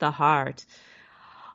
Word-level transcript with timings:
the 0.00 0.10
heart. 0.10 0.64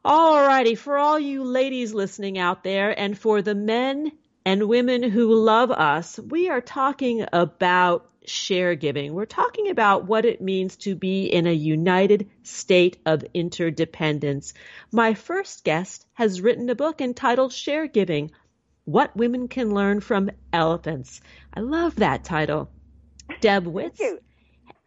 Alrighty, 0.06 0.78
for 0.78 0.98
all 0.98 1.20
you 1.20 1.44
ladies 1.44 1.94
listening 1.94 2.38
out 2.38 2.64
there 2.64 2.98
and 2.98 3.18
for 3.18 3.42
the 3.42 3.56
men 3.56 4.12
and 4.46 4.70
women 4.70 5.02
who 5.02 5.34
love 5.34 5.72
us, 5.72 6.20
we 6.20 6.50
are 6.50 6.62
talking 6.62 7.26
about 7.34 8.08
share 8.28 8.76
giving. 8.76 9.14
We're 9.14 9.26
talking 9.26 9.70
about 9.70 10.06
what 10.06 10.26
it 10.26 10.42
means 10.42 10.76
to 10.78 10.96
be 10.96 11.26
in 11.26 11.48
a 11.48 11.54
united 11.54 12.30
state 12.44 12.97
of 13.06 13.25
interdependence. 13.34 14.53
My 14.92 15.16
first 15.16 15.64
guest 15.64 16.06
has 16.14 16.42
written 16.42 16.69
a 16.69 16.75
book 16.75 17.02
entitled 17.02 17.53
Share 17.53 17.88
Giving 17.88 18.31
What 18.84 19.16
Women 19.16 19.48
Can 19.48 19.74
Learn 19.74 20.00
from 20.00 20.30
Elephants. 20.53 21.22
I 21.53 21.62
love 21.62 21.96
that 21.96 22.24
title. 22.24 22.69
Deb 23.42 23.66
DeWitz 23.66 24.19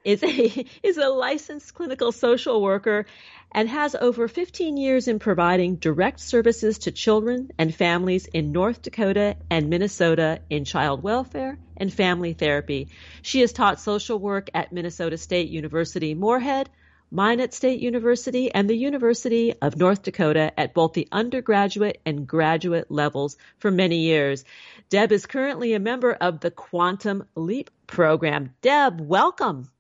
is 0.09 0.23
a, 0.23 0.65
is 0.83 0.97
a 0.97 1.09
licensed 1.09 1.75
clinical 1.75 2.13
social 2.13 2.63
worker 2.63 3.05
and 3.53 3.69
has 3.69 3.95
over 3.95 4.27
15 4.27 4.79
years 4.79 5.07
in 5.07 5.19
providing 5.19 5.77
direct 5.77 6.21
services 6.21 6.79
to 6.79 6.93
children 6.93 7.51
and 7.59 7.75
families 7.75 8.27
in 8.27 8.53
North 8.53 8.81
Dakota 8.81 9.37
and 9.51 9.69
Minnesota 9.69 10.41
in 10.49 10.65
child 10.65 11.03
welfare 11.03 11.59
and 11.77 11.93
family 11.93 12.33
therapy. 12.33 12.89
She 13.21 13.41
has 13.41 13.53
taught 13.53 13.81
social 13.81 14.19
work 14.19 14.49
at 14.55 14.73
Minnesota 14.73 15.19
State 15.19 15.51
University 15.51 16.15
Moorhead, 16.15 16.71
Minot 17.11 17.53
State 17.53 17.81
University, 17.81 18.53
and 18.53 18.69
the 18.69 18.77
University 18.77 19.55
of 19.61 19.77
North 19.77 20.03
Dakota 20.03 20.59
at 20.59 20.75
both 20.75 20.93
the 20.95 21.09
undergraduate 21.13 22.01
and 22.07 22.27
graduate 22.27 22.91
levels 22.91 23.37
for 23.59 23.71
many 23.71 24.01
years. 24.01 24.45
Deb 24.89 25.13
is 25.13 25.27
currently 25.27 25.75
a 25.75 25.81
member 25.81 26.13
of 26.13 26.41
the 26.41 26.51
Quantum 26.51 27.25
Leap 27.35 27.71
program. 27.87 28.55
Deb, 28.63 29.01
welcome. 29.01 29.71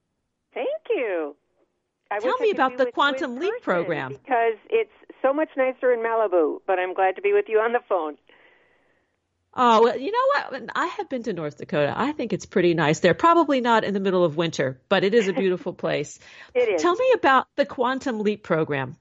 You. 0.90 1.36
I 2.10 2.20
Tell 2.20 2.38
me 2.38 2.50
about 2.50 2.78
the 2.78 2.86
Quantum 2.86 3.36
Leap 3.36 3.62
program. 3.62 4.12
Because 4.12 4.54
it's 4.70 4.90
so 5.20 5.32
much 5.32 5.50
nicer 5.56 5.92
in 5.92 6.00
Malibu, 6.00 6.60
but 6.66 6.78
I'm 6.78 6.94
glad 6.94 7.16
to 7.16 7.22
be 7.22 7.32
with 7.32 7.46
you 7.48 7.58
on 7.58 7.72
the 7.72 7.80
phone. 7.88 8.16
Oh, 9.54 9.82
well, 9.82 9.98
you 9.98 10.12
know 10.12 10.50
what? 10.50 10.70
I 10.74 10.86
have 10.86 11.08
been 11.08 11.22
to 11.24 11.32
North 11.32 11.58
Dakota. 11.58 11.92
I 11.96 12.12
think 12.12 12.32
it's 12.32 12.46
pretty 12.46 12.74
nice 12.74 13.00
there. 13.00 13.14
Probably 13.14 13.60
not 13.60 13.82
in 13.82 13.92
the 13.92 14.00
middle 14.00 14.24
of 14.24 14.36
winter, 14.36 14.80
but 14.88 15.04
it 15.04 15.14
is 15.14 15.26
a 15.28 15.32
beautiful 15.32 15.72
place. 15.84 16.18
it 16.54 16.68
is. 16.68 16.82
Tell 16.82 16.94
me 16.94 17.12
about 17.14 17.48
the 17.56 17.66
Quantum 17.66 18.20
Leap 18.20 18.42
program. 18.42 18.96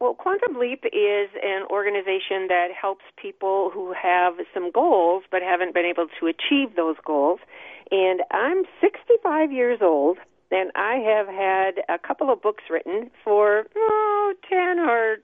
Well, 0.00 0.14
Quantum 0.14 0.58
Leap 0.58 0.84
is 0.84 1.28
an 1.42 1.66
organization 1.70 2.46
that 2.48 2.68
helps 2.80 3.04
people 3.20 3.70
who 3.74 3.92
have 3.92 4.34
some 4.54 4.70
goals 4.70 5.24
but 5.30 5.42
haven't 5.42 5.74
been 5.74 5.84
able 5.84 6.06
to 6.20 6.26
achieve 6.26 6.76
those 6.76 6.96
goals. 7.04 7.40
And 7.90 8.22
I'm 8.30 8.62
65 8.80 9.50
years 9.50 9.80
old 9.82 10.18
and 10.50 10.70
I 10.74 10.96
have 10.96 11.26
had 11.28 11.82
a 11.88 11.98
couple 11.98 12.32
of 12.32 12.42
books 12.42 12.64
written 12.70 13.10
for 13.22 13.66
oh, 13.76 14.34
10 14.48 14.80
or 14.80 15.16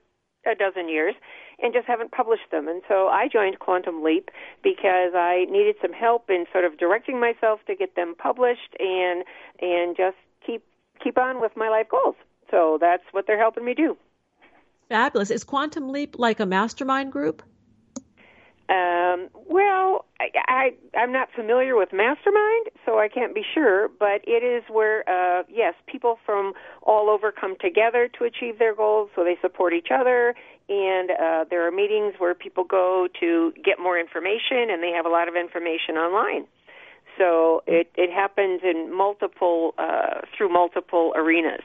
a 0.46 0.54
dozen 0.54 0.88
years 0.88 1.14
and 1.62 1.72
just 1.72 1.86
haven't 1.86 2.12
published 2.12 2.50
them. 2.50 2.68
And 2.68 2.82
so 2.88 3.08
I 3.08 3.28
joined 3.28 3.58
Quantum 3.58 4.02
Leap 4.02 4.30
because 4.62 5.12
I 5.14 5.46
needed 5.48 5.76
some 5.80 5.92
help 5.92 6.28
in 6.28 6.44
sort 6.52 6.64
of 6.64 6.78
directing 6.78 7.20
myself 7.20 7.60
to 7.66 7.74
get 7.74 7.96
them 7.96 8.14
published 8.16 8.76
and 8.78 9.24
and 9.60 9.96
just 9.96 10.16
keep 10.44 10.62
keep 11.02 11.18
on 11.18 11.41
with 11.41 11.52
my 11.56 11.68
life 11.68 11.86
goals. 11.91 12.16
So 12.50 12.78
that's 12.80 13.04
what 13.12 13.26
they're 13.26 13.38
helping 13.38 13.64
me 13.64 13.74
do. 13.74 13.96
Fabulous. 14.88 15.30
Is 15.30 15.44
Quantum 15.44 15.91
Leap 15.91 16.18
like 16.18 16.41
a 16.41 16.46
mastermind 16.46 17.10
group? 17.10 17.42
Um, 18.69 19.28
well, 19.47 20.06
I, 20.19 20.30
I 20.48 20.98
I'm 20.98 21.12
not 21.12 21.28
familiar 21.36 21.76
with 21.76 21.91
Mastermind, 21.92 22.69
so 22.86 22.98
I 22.98 23.08
can't 23.08 23.34
be 23.34 23.42
sure. 23.54 23.88
But 23.88 24.22
it 24.26 24.42
is 24.42 24.64
where, 24.70 25.08
uh, 25.08 25.42
yes, 25.48 25.75
people 25.86 26.19
from 26.25 26.54
all 26.82 27.10
over 27.10 27.30
come 27.30 27.56
together 27.60 28.08
to 28.19 28.24
achieve 28.24 28.58
their 28.58 28.74
goals. 28.74 29.10
So 29.14 29.22
they 29.22 29.36
support 29.42 29.74
each 29.74 29.88
other, 29.94 30.34
and 30.69 31.10
uh, 31.10 31.44
there 31.50 31.66
are 31.66 31.70
meetings 31.70 32.14
where 32.19 32.34
people 32.34 32.64
go 32.64 33.06
to 33.20 33.53
get 33.62 33.78
more 33.78 33.98
information, 33.98 34.70
and 34.70 34.82
they 34.82 34.92
have 34.92 35.04
a 35.04 35.10
lot 35.10 35.28
of 35.28 35.36
information 35.36 35.97
online. 35.97 36.47
So 37.19 37.62
it 37.66 37.91
it 37.97 38.10
happens 38.10 38.62
in 38.64 38.97
multiple 38.97 39.74
uh, 39.76 40.22
through 40.36 40.53
multiple 40.53 41.12
arenas. 41.14 41.62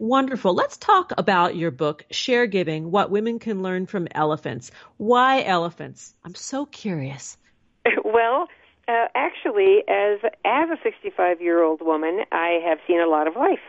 Wonderful. 0.00 0.54
Let's 0.54 0.78
talk 0.78 1.12
about 1.18 1.56
your 1.56 1.70
book, 1.70 2.06
Share 2.10 2.46
Giving 2.46 2.90
What 2.90 3.10
Women 3.10 3.38
Can 3.38 3.62
Learn 3.62 3.84
from 3.84 4.08
Elephants. 4.12 4.70
Why 4.96 5.42
elephants? 5.42 6.14
I'm 6.24 6.34
so 6.34 6.64
curious. 6.64 7.36
Well, 8.02 8.48
uh, 8.88 9.06
actually, 9.14 9.84
as 9.88 10.18
as 10.44 10.68
a 10.70 10.76
65 10.82 11.40
year 11.40 11.62
old 11.62 11.80
woman, 11.80 12.22
I 12.32 12.60
have 12.66 12.78
seen 12.86 13.00
a 13.00 13.06
lot 13.06 13.28
of 13.28 13.36
life, 13.36 13.60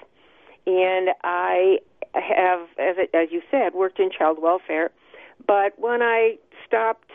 and 0.65 1.09
I 1.23 1.79
have, 2.15 2.61
as 2.79 2.95
it, 2.97 3.09
as 3.13 3.27
you 3.31 3.41
said, 3.51 3.73
worked 3.73 4.00
in 4.00 4.09
child 4.09 4.41
welfare. 4.41 4.89
But 5.45 5.77
when 5.77 6.01
I 6.01 6.38
stopped, 6.65 7.11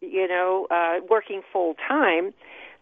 you 0.00 0.26
know, 0.26 0.66
uh, 0.70 1.00
working 1.08 1.42
full 1.52 1.74
time, 1.86 2.34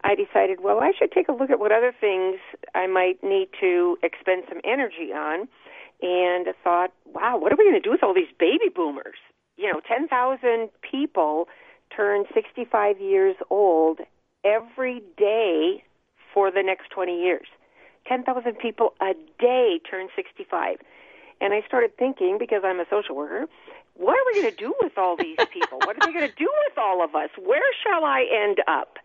I 0.05 0.15
decided, 0.15 0.61
well, 0.63 0.81
I 0.81 0.93
should 0.99 1.13
take 1.13 1.29
a 1.29 1.33
look 1.33 1.51
at 1.51 1.61
what 1.61 1.71
other 1.71 1.93
things 2.01 2.39
I 2.75 2.87
might 2.87 3.23
need 3.23 3.49
to 3.61 3.99
expend 4.03 4.45
some 4.49 4.61
energy 4.65 5.13
on 5.13 5.49
and 6.03 6.49
thought, 6.63 6.93
wow, 7.07 7.39
what 7.39 7.53
are 7.53 7.57
we 7.57 7.65
going 7.65 7.81
to 7.81 7.81
do 7.81 7.91
with 7.91 8.03
all 8.03 8.13
these 8.13 8.33
baby 8.39 8.69
boomers? 8.75 9.17
You 9.57 9.73
know, 9.73 9.81
10,000 9.87 10.69
people 10.83 11.49
turn 11.95 12.25
65 12.35 13.01
years 13.01 13.37
old 13.51 14.01
every 14.45 15.03
day 15.17 15.85
for 16.35 16.51
the 16.51 16.63
next 16.63 16.91
20 16.91 17.23
years. 17.23 17.47
10,000 18.07 18.59
people 18.59 18.95
a 19.01 19.15
day 19.39 19.81
turn 19.89 20.09
65. 20.17 20.79
And 21.41 21.53
I 21.53 21.63
started 21.67 21.97
thinking, 21.97 22.37
because 22.39 22.63
I'm 22.65 22.81
a 22.81 22.87
social 22.91 23.15
worker, 23.15 23.47
what 23.95 24.15
are 24.15 24.25
we 24.27 24.41
going 24.41 24.55
to 24.55 24.59
do 24.59 24.75
with 24.81 24.97
all 24.97 25.17
these 25.17 25.37
people? 25.53 25.79
what 25.85 25.97
are 25.97 26.07
they 26.07 26.13
going 26.13 26.29
to 26.29 26.37
do 26.37 26.51
with 26.67 26.79
all 26.79 27.05
of 27.05 27.15
us? 27.15 27.31
Where 27.39 27.63
shall 27.85 28.05
I 28.05 28.25
end 28.33 28.59
up? 28.67 28.97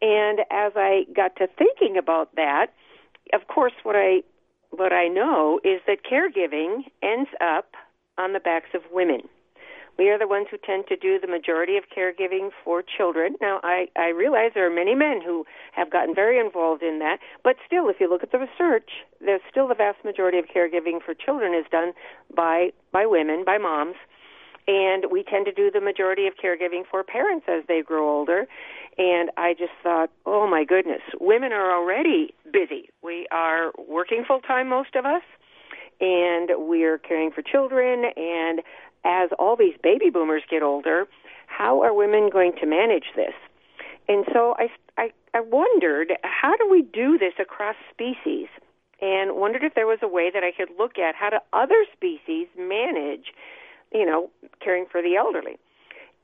And 0.00 0.40
as 0.50 0.72
I 0.76 1.06
got 1.14 1.36
to 1.36 1.48
thinking 1.58 1.96
about 1.98 2.34
that, 2.36 2.68
of 3.34 3.48
course, 3.48 3.72
what 3.82 3.96
I 3.96 4.22
what 4.70 4.92
I 4.92 5.08
know 5.08 5.60
is 5.64 5.80
that 5.86 5.98
caregiving 6.04 6.84
ends 7.02 7.30
up 7.40 7.74
on 8.16 8.32
the 8.32 8.40
backs 8.40 8.70
of 8.74 8.82
women. 8.92 9.22
We 9.98 10.10
are 10.10 10.18
the 10.18 10.28
ones 10.28 10.46
who 10.48 10.58
tend 10.58 10.86
to 10.88 10.96
do 10.96 11.18
the 11.18 11.26
majority 11.26 11.76
of 11.76 11.84
caregiving 11.90 12.50
for 12.62 12.82
children. 12.82 13.34
Now, 13.40 13.58
I, 13.64 13.88
I 13.96 14.10
realize 14.10 14.52
there 14.54 14.70
are 14.70 14.74
many 14.74 14.94
men 14.94 15.20
who 15.24 15.44
have 15.72 15.90
gotten 15.90 16.14
very 16.14 16.38
involved 16.38 16.84
in 16.84 17.00
that, 17.00 17.18
but 17.42 17.56
still, 17.66 17.88
if 17.88 17.96
you 17.98 18.08
look 18.08 18.22
at 18.22 18.30
the 18.30 18.38
research, 18.38 18.90
there's 19.20 19.40
still 19.50 19.66
the 19.66 19.74
vast 19.74 20.04
majority 20.04 20.38
of 20.38 20.44
caregiving 20.44 21.02
for 21.04 21.14
children 21.14 21.52
is 21.52 21.66
done 21.72 21.92
by 22.34 22.70
by 22.92 23.06
women, 23.06 23.44
by 23.44 23.58
moms, 23.58 23.96
and 24.68 25.06
we 25.10 25.24
tend 25.24 25.46
to 25.46 25.52
do 25.52 25.70
the 25.70 25.80
majority 25.80 26.28
of 26.28 26.34
caregiving 26.34 26.82
for 26.88 27.02
parents 27.02 27.46
as 27.48 27.64
they 27.66 27.82
grow 27.82 28.08
older. 28.08 28.46
And 28.98 29.30
I 29.36 29.54
just 29.54 29.72
thought, 29.82 30.10
oh 30.26 30.48
my 30.48 30.64
goodness, 30.64 31.02
women 31.20 31.52
are 31.52 31.72
already 31.72 32.34
busy. 32.52 32.90
We 33.02 33.28
are 33.30 33.72
working 33.88 34.24
full 34.26 34.40
time, 34.40 34.68
most 34.68 34.96
of 34.96 35.06
us, 35.06 35.22
and 36.00 36.50
we're 36.56 36.98
caring 36.98 37.30
for 37.30 37.42
children 37.42 38.06
and 38.16 38.60
as 39.04 39.30
all 39.38 39.56
these 39.56 39.74
baby 39.82 40.10
boomers 40.10 40.42
get 40.50 40.62
older, 40.62 41.06
how 41.46 41.82
are 41.82 41.94
women 41.94 42.30
going 42.30 42.52
to 42.60 42.66
manage 42.66 43.06
this? 43.16 43.32
And 44.08 44.24
so 44.32 44.54
I, 44.58 44.68
I, 44.96 45.10
I 45.34 45.40
wondered, 45.40 46.12
how 46.22 46.56
do 46.56 46.68
we 46.68 46.82
do 46.82 47.18
this 47.18 47.34
across 47.40 47.76
species? 47.90 48.48
And 49.00 49.36
wondered 49.36 49.62
if 49.62 49.74
there 49.74 49.86
was 49.86 50.00
a 50.02 50.08
way 50.08 50.30
that 50.32 50.42
I 50.42 50.50
could 50.50 50.70
look 50.76 50.98
at 50.98 51.14
how 51.14 51.30
do 51.30 51.38
other 51.52 51.84
species 51.92 52.48
manage, 52.58 53.32
you 53.92 54.04
know, 54.04 54.30
caring 54.60 54.86
for 54.90 55.00
the 55.00 55.16
elderly. 55.16 55.56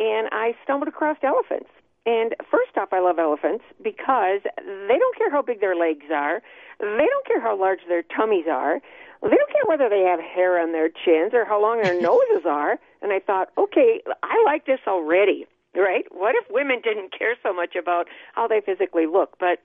And 0.00 0.28
I 0.32 0.54
stumbled 0.64 0.88
across 0.88 1.16
elephants. 1.22 1.70
And 2.06 2.34
first 2.50 2.76
off, 2.76 2.92
I 2.92 3.00
love 3.00 3.18
elephants 3.18 3.64
because 3.82 4.40
they 4.56 4.98
don't 4.98 5.16
care 5.16 5.30
how 5.30 5.40
big 5.40 5.60
their 5.60 5.74
legs 5.74 6.06
are. 6.12 6.42
They 6.78 7.06
don't 7.06 7.26
care 7.26 7.40
how 7.40 7.58
large 7.58 7.80
their 7.88 8.02
tummies 8.02 8.44
are. 8.50 8.80
They 9.22 9.30
don't 9.30 9.52
care 9.52 9.64
whether 9.66 9.88
they 9.88 10.02
have 10.02 10.20
hair 10.20 10.60
on 10.60 10.72
their 10.72 10.88
chins 10.88 11.32
or 11.32 11.46
how 11.46 11.60
long 11.60 11.80
their 11.80 11.98
noses 12.00 12.44
are. 12.46 12.78
And 13.00 13.12
I 13.12 13.20
thought, 13.20 13.50
okay, 13.56 14.02
I 14.22 14.42
like 14.44 14.66
this 14.66 14.80
already, 14.86 15.46
right? 15.74 16.04
What 16.10 16.34
if 16.34 16.44
women 16.50 16.80
didn't 16.84 17.16
care 17.16 17.36
so 17.42 17.54
much 17.54 17.74
about 17.74 18.06
how 18.34 18.48
they 18.48 18.60
physically 18.60 19.06
look? 19.06 19.38
But 19.40 19.60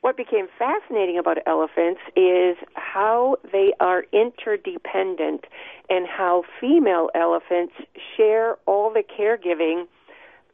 what 0.00 0.16
became 0.16 0.46
fascinating 0.58 1.18
about 1.18 1.38
elephants 1.46 2.00
is 2.16 2.56
how 2.72 3.36
they 3.52 3.74
are 3.80 4.04
interdependent 4.12 5.44
and 5.90 6.06
how 6.06 6.44
female 6.58 7.10
elephants 7.14 7.74
share 8.16 8.56
all 8.64 8.90
the 8.90 9.02
caregiving 9.02 9.84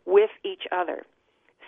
with 0.06 0.30
each 0.44 0.62
other. 0.72 1.04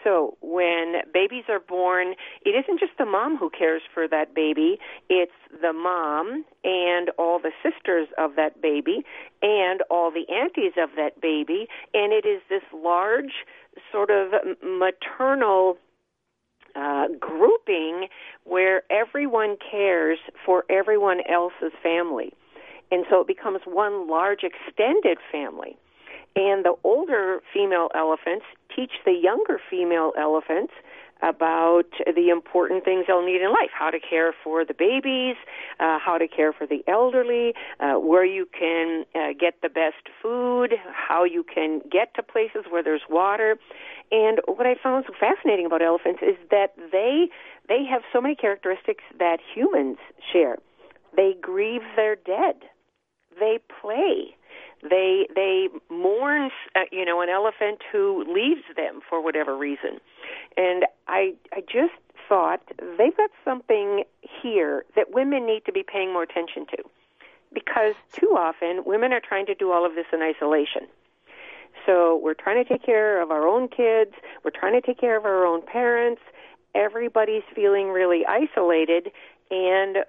So 0.04 0.36
when 0.40 1.02
babies 1.12 1.44
are 1.48 1.58
born, 1.58 2.14
it 2.44 2.50
isn't 2.50 2.78
just 2.78 2.92
the 2.98 3.04
mom 3.04 3.36
who 3.36 3.50
cares 3.50 3.82
for 3.92 4.06
that 4.08 4.34
baby, 4.34 4.78
it's 5.08 5.32
the 5.60 5.72
mom 5.72 6.44
and 6.62 7.10
all 7.18 7.40
the 7.40 7.50
sisters 7.62 8.08
of 8.16 8.36
that 8.36 8.62
baby 8.62 9.04
and 9.42 9.82
all 9.90 10.10
the 10.10 10.24
aunties 10.32 10.72
of 10.80 10.90
that 10.96 11.20
baby, 11.20 11.66
and 11.94 12.12
it 12.12 12.24
is 12.26 12.40
this 12.48 12.62
large 12.72 13.44
sort 13.90 14.10
of 14.10 14.32
maternal 14.62 15.76
uh, 16.76 17.06
grouping 17.18 18.06
where 18.44 18.82
everyone 18.90 19.56
cares 19.70 20.18
for 20.44 20.64
everyone 20.70 21.20
else's 21.28 21.72
family. 21.82 22.32
And 22.90 23.04
so 23.10 23.20
it 23.20 23.26
becomes 23.26 23.60
one 23.66 24.08
large 24.08 24.40
extended 24.42 25.18
family. 25.30 25.76
And 26.38 26.64
the 26.64 26.74
older 26.84 27.40
female 27.52 27.88
elephants 27.96 28.46
teach 28.74 28.92
the 29.04 29.10
younger 29.10 29.60
female 29.68 30.12
elephants 30.16 30.72
about 31.20 31.90
the 32.06 32.28
important 32.28 32.84
things 32.84 33.06
they'll 33.08 33.26
need 33.26 33.42
in 33.42 33.50
life 33.50 33.70
how 33.76 33.90
to 33.90 33.98
care 33.98 34.32
for 34.44 34.64
the 34.64 34.72
babies, 34.72 35.34
uh, 35.80 35.98
how 35.98 36.16
to 36.16 36.28
care 36.28 36.52
for 36.52 36.64
the 36.64 36.84
elderly, 36.86 37.54
uh, 37.80 37.94
where 37.94 38.24
you 38.24 38.46
can 38.56 39.04
uh, 39.16 39.34
get 39.38 39.60
the 39.60 39.68
best 39.68 40.06
food, 40.22 40.74
how 40.92 41.24
you 41.24 41.42
can 41.42 41.80
get 41.90 42.14
to 42.14 42.22
places 42.22 42.66
where 42.70 42.84
there's 42.84 43.02
water. 43.10 43.56
And 44.12 44.38
what 44.46 44.64
I 44.64 44.76
found 44.80 45.06
so 45.08 45.14
fascinating 45.18 45.66
about 45.66 45.82
elephants 45.82 46.20
is 46.22 46.36
that 46.52 46.74
they 46.92 47.28
they 47.68 47.84
have 47.90 48.02
so 48.12 48.20
many 48.20 48.36
characteristics 48.36 49.02
that 49.18 49.38
humans 49.54 49.98
share. 50.32 50.56
They 51.16 51.34
grieve 51.40 51.82
their 51.96 52.14
dead. 52.14 52.62
They 53.40 53.58
play. 53.80 54.36
They 54.82 55.26
they 55.34 55.68
mourn, 55.90 56.50
uh, 56.76 56.80
you 56.92 57.04
know, 57.04 57.20
an 57.20 57.28
elephant 57.28 57.80
who 57.90 58.24
leaves 58.32 58.62
them 58.76 59.00
for 59.08 59.22
whatever 59.22 59.56
reason, 59.56 59.98
and 60.56 60.86
I 61.06 61.34
I 61.52 61.60
just 61.60 61.94
thought 62.28 62.60
they've 62.98 63.16
got 63.16 63.30
something 63.44 64.04
here 64.42 64.84
that 64.94 65.12
women 65.12 65.46
need 65.46 65.64
to 65.64 65.72
be 65.72 65.82
paying 65.82 66.12
more 66.12 66.22
attention 66.22 66.66
to, 66.76 66.82
because 67.52 67.94
too 68.12 68.36
often 68.36 68.84
women 68.84 69.12
are 69.12 69.20
trying 69.20 69.46
to 69.46 69.54
do 69.54 69.72
all 69.72 69.84
of 69.86 69.94
this 69.94 70.06
in 70.12 70.22
isolation. 70.22 70.86
So 71.86 72.20
we're 72.22 72.34
trying 72.34 72.62
to 72.62 72.68
take 72.68 72.84
care 72.84 73.22
of 73.22 73.30
our 73.30 73.48
own 73.48 73.68
kids, 73.68 74.12
we're 74.44 74.50
trying 74.50 74.74
to 74.80 74.86
take 74.86 75.00
care 75.00 75.16
of 75.16 75.24
our 75.24 75.46
own 75.46 75.62
parents. 75.62 76.20
Everybody's 76.74 77.44
feeling 77.54 77.88
really 77.88 78.26
isolated, 78.26 79.10
and 79.50 80.04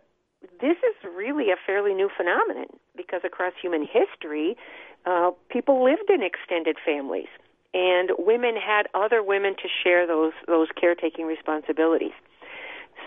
this 0.60 0.78
is 0.78 0.96
really 1.16 1.52
a 1.52 1.56
fairly 1.66 1.94
new 1.94 2.10
phenomenon 2.16 2.68
because 3.00 3.22
across 3.24 3.54
human 3.62 3.88
history, 3.88 4.58
uh, 5.06 5.32
people 5.48 5.82
lived 5.84 6.10
in 6.10 6.22
extended 6.22 6.76
families, 6.86 7.30
and 7.74 8.12
women 8.20 8.56
had 8.58 8.88
other 8.94 9.24
women 9.24 9.56
to 9.56 9.70
share 9.84 10.06
those 10.06 10.34
those 10.48 10.68
caretaking 10.80 11.26
responsibilities. 11.26 12.16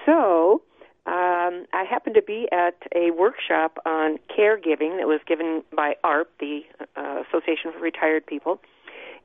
So. 0.07 0.63
Um, 1.05 1.67
I 1.73 1.83
happened 1.83 2.15
to 2.15 2.23
be 2.23 2.47
at 2.53 2.77
a 2.95 3.11
workshop 3.11 3.79
on 3.85 4.21
caregiving 4.31 4.99
that 4.99 5.09
was 5.09 5.19
given 5.27 5.65
by 5.75 5.97
ARP, 6.05 6.31
the 6.39 6.61
uh, 6.97 7.25
Association 7.27 7.73
for 7.73 7.81
Retired 7.81 8.25
People, 8.25 8.61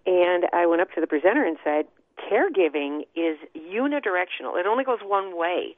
and 0.07 0.45
I 0.53 0.65
went 0.65 0.81
up 0.81 0.91
to 0.93 1.01
the 1.01 1.05
presenter 1.05 1.45
and 1.45 1.55
said, 1.63 1.85
"Caregiving 2.17 3.05
is 3.15 3.37
unidirectional. 3.55 4.59
It 4.59 4.65
only 4.65 4.83
goes 4.83 5.01
one 5.03 5.37
way. 5.37 5.75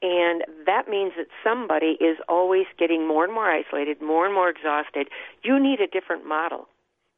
And 0.00 0.44
that 0.64 0.88
means 0.88 1.12
that 1.16 1.26
somebody 1.42 1.98
is 2.00 2.18
always 2.28 2.66
getting 2.78 3.06
more 3.06 3.24
and 3.24 3.32
more 3.32 3.50
isolated, 3.50 4.00
more 4.00 4.24
and 4.24 4.34
more 4.34 4.48
exhausted. 4.48 5.08
You 5.42 5.58
need 5.60 5.80
a 5.80 5.88
different 5.88 6.26
model 6.26 6.68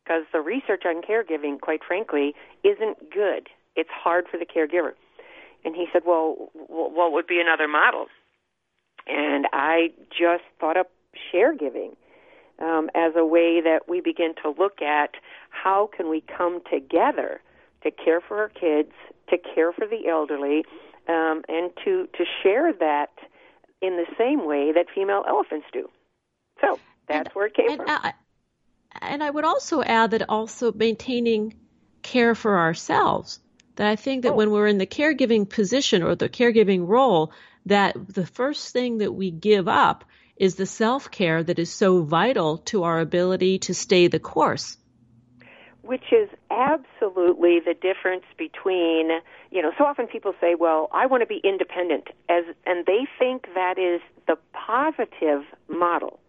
because 0.03 0.23
the 0.33 0.41
research 0.41 0.85
on 0.87 1.03
caregiving, 1.03 1.61
quite 1.61 1.81
frankly, 1.87 2.35
isn't 2.65 3.11
good. 3.13 3.49
It's 3.77 3.91
hard 3.93 4.27
for 4.31 4.39
the 4.39 4.47
caregiver. 4.47 4.93
And 5.65 5.77
he 5.77 5.87
said, 5.93 6.03
Well, 6.07 6.51
what 6.55 7.13
would 7.13 7.27
be 7.27 7.39
another 7.39 7.69
model? 7.69 8.07
And 9.07 9.47
I 9.53 9.91
just 10.11 10.45
thought 10.59 10.77
up 10.77 10.91
share 11.31 11.55
giving 11.55 11.97
um, 12.61 12.91
as 12.95 13.13
a 13.17 13.25
way 13.25 13.61
that 13.61 13.89
we 13.89 14.01
begin 14.01 14.35
to 14.43 14.51
look 14.59 14.81
at 14.83 15.15
how 15.51 15.91
can 15.95 16.09
we 16.09 16.23
come 16.23 16.61
together 16.71 17.41
to 17.83 17.91
care 17.91 18.21
for 18.21 18.39
our 18.39 18.49
kids, 18.49 18.93
to 19.29 19.37
care 19.39 19.73
for 19.73 19.87
the 19.87 20.09
elderly, 20.09 20.65
um, 21.09 21.43
and 21.49 21.71
to 21.85 22.09
to 22.17 22.25
share 22.43 22.73
that 22.73 23.11
in 23.81 23.97
the 23.97 24.07
same 24.19 24.47
way 24.47 24.73
that 24.73 24.87
female 24.95 25.25
elephants 25.27 25.67
do. 25.73 25.89
So 26.61 26.79
that's 27.09 27.29
and, 27.29 27.35
where 27.35 27.47
it 27.47 27.55
came 27.55 27.71
and, 27.71 27.79
from. 27.79 27.89
Uh, 27.89 28.13
and 29.01 29.23
I 29.23 29.31
would 29.31 29.45
also 29.45 29.83
add 29.83 30.11
that 30.11 30.29
also 30.29 30.73
maintaining 30.73 31.55
care 32.03 32.35
for 32.35 32.59
ourselves. 32.59 33.41
That 33.77 33.87
I 33.87 33.97
think 33.97 34.25
that 34.25 34.33
oh. 34.33 34.37
when 34.37 34.51
we're 34.51 34.67
in 34.67 34.79
the 34.79 34.87
caregiving 34.87 35.49
position 35.49 36.03
or 36.03 36.15
the 36.15 36.29
caregiving 36.29 36.87
role, 36.87 37.33
that 37.67 37.97
the 38.09 38.27
first 38.27 38.73
thing 38.73 38.99
that 38.99 39.13
we 39.13 39.31
give 39.31 39.69
up 39.69 40.05
is 40.37 40.57
the 40.57 40.67
self 40.67 41.11
care 41.11 41.43
that 41.43 41.59
is 41.59 41.71
so 41.71 42.03
vital 42.03 42.59
to 42.59 42.83
our 42.83 43.01
ability 43.01 43.61
to 43.61 43.75
stay 43.75 44.09
the 44.09 44.19
course 44.19 44.77
which 45.91 46.13
is 46.13 46.29
absolutely 46.53 47.59
the 47.59 47.75
difference 47.75 48.25
between 48.37 49.11
you 49.51 49.61
know 49.63 49.73
so 49.77 49.85
often 49.85 50.07
people 50.07 50.33
say 50.41 50.55
well 50.55 50.89
i 50.93 51.07
want 51.07 51.23
to 51.23 51.27
be 51.27 51.41
independent 51.45 52.09
as 52.29 52.45
and 52.67 52.87
they 52.87 53.07
think 53.19 53.47
that 53.55 53.79
is 53.79 54.01
the 54.31 54.37
positive 54.53 55.43
model. 55.69 56.21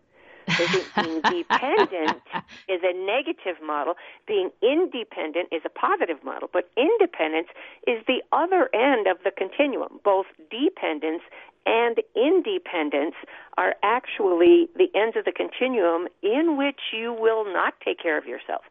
They 0.47 0.65
think 0.67 0.87
being 0.95 1.43
dependent 1.43 2.21
is 2.67 2.81
a 2.83 2.93
negative 2.93 3.61
model. 3.63 3.93
Being 4.27 4.49
independent 4.63 5.49
is 5.51 5.61
a 5.65 5.69
positive 5.69 6.23
model 6.23 6.49
but 6.51 6.69
independence 6.75 7.47
is 7.85 8.03
the 8.07 8.23
other 8.31 8.69
end 8.73 9.07
of 9.07 9.17
the 9.23 9.31
continuum. 9.31 9.99
Both 10.03 10.25
dependence 10.49 11.21
and 11.65 11.97
independence 12.15 13.13
are 13.57 13.75
actually 13.83 14.67
the 14.75 14.89
ends 14.95 15.15
of 15.15 15.25
the 15.25 15.31
continuum 15.31 16.07
in 16.23 16.57
which 16.57 16.79
you 16.91 17.13
will 17.13 17.45
not 17.45 17.75
take 17.85 17.99
care 18.01 18.17
of 18.17 18.25
yourself 18.25 18.63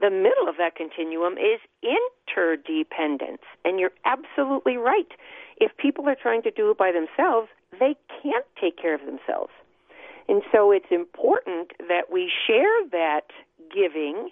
the 0.00 0.10
middle 0.10 0.48
of 0.48 0.56
that 0.58 0.76
continuum 0.76 1.34
is 1.34 1.60
interdependence. 1.82 3.42
And 3.64 3.80
you're 3.80 3.96
absolutely 4.04 4.76
right. 4.76 5.10
If 5.58 5.76
people 5.76 6.08
are 6.08 6.16
trying 6.20 6.42
to 6.42 6.50
do 6.50 6.70
it 6.70 6.78
by 6.78 6.92
themselves, 6.92 7.48
they 7.72 7.96
can't 8.22 8.44
take 8.60 8.76
care 8.76 8.94
of 8.94 9.00
themselves. 9.06 9.52
And 10.28 10.42
so 10.52 10.72
it's 10.72 10.90
important 10.90 11.72
that 11.78 12.10
we 12.12 12.30
share 12.46 12.84
that 12.90 13.28
giving 13.72 14.30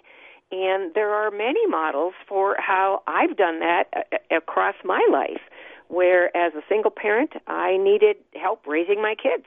And 0.51 0.93
there 0.93 1.13
are 1.13 1.31
many 1.31 1.65
models 1.67 2.13
for 2.27 2.55
how 2.59 3.01
I've 3.07 3.35
done 3.35 3.59
that 3.59 3.85
uh, 3.95 4.35
across 4.35 4.75
my 4.83 5.05
life, 5.11 5.41
where 5.87 6.35
as 6.37 6.53
a 6.53 6.61
single 6.69 6.91
parent, 6.91 7.31
I 7.47 7.77
needed 7.77 8.17
help 8.35 8.65
raising 8.67 9.01
my 9.01 9.15
kids. 9.15 9.45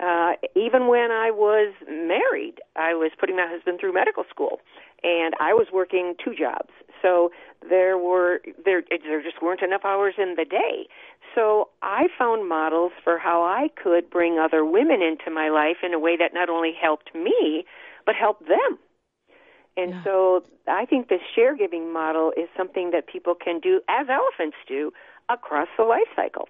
Uh, 0.00 0.34
even 0.54 0.86
when 0.86 1.10
I 1.10 1.32
was 1.32 1.74
married, 1.88 2.60
I 2.76 2.94
was 2.94 3.10
putting 3.18 3.34
my 3.34 3.48
husband 3.50 3.80
through 3.80 3.92
medical 3.92 4.22
school, 4.30 4.60
and 5.02 5.34
I 5.40 5.52
was 5.54 5.68
working 5.72 6.14
two 6.22 6.34
jobs. 6.34 6.70
So 7.02 7.30
there 7.68 7.98
were 7.98 8.40
there 8.64 8.82
there 8.90 9.22
just 9.22 9.42
weren't 9.42 9.62
enough 9.62 9.84
hours 9.84 10.14
in 10.18 10.34
the 10.36 10.44
day. 10.44 10.88
So 11.34 11.68
I 11.82 12.08
found 12.18 12.48
models 12.48 12.92
for 13.04 13.18
how 13.18 13.42
I 13.42 13.68
could 13.80 14.10
bring 14.10 14.38
other 14.38 14.64
women 14.64 15.02
into 15.02 15.30
my 15.30 15.48
life 15.48 15.78
in 15.82 15.94
a 15.94 15.98
way 15.98 16.16
that 16.16 16.34
not 16.34 16.48
only 16.48 16.72
helped 16.80 17.14
me, 17.14 17.64
but 18.06 18.14
helped 18.14 18.48
them. 18.48 18.78
And 19.76 19.90
yeah. 19.90 20.04
so 20.04 20.44
I 20.66 20.84
think 20.86 21.08
the 21.08 21.18
share 21.34 21.56
giving 21.56 21.92
model 21.92 22.32
is 22.36 22.48
something 22.56 22.90
that 22.90 23.06
people 23.06 23.34
can 23.34 23.60
do, 23.60 23.80
as 23.88 24.08
elephants 24.10 24.56
do, 24.66 24.90
across 25.28 25.68
the 25.76 25.84
life 25.84 26.08
cycle. 26.16 26.48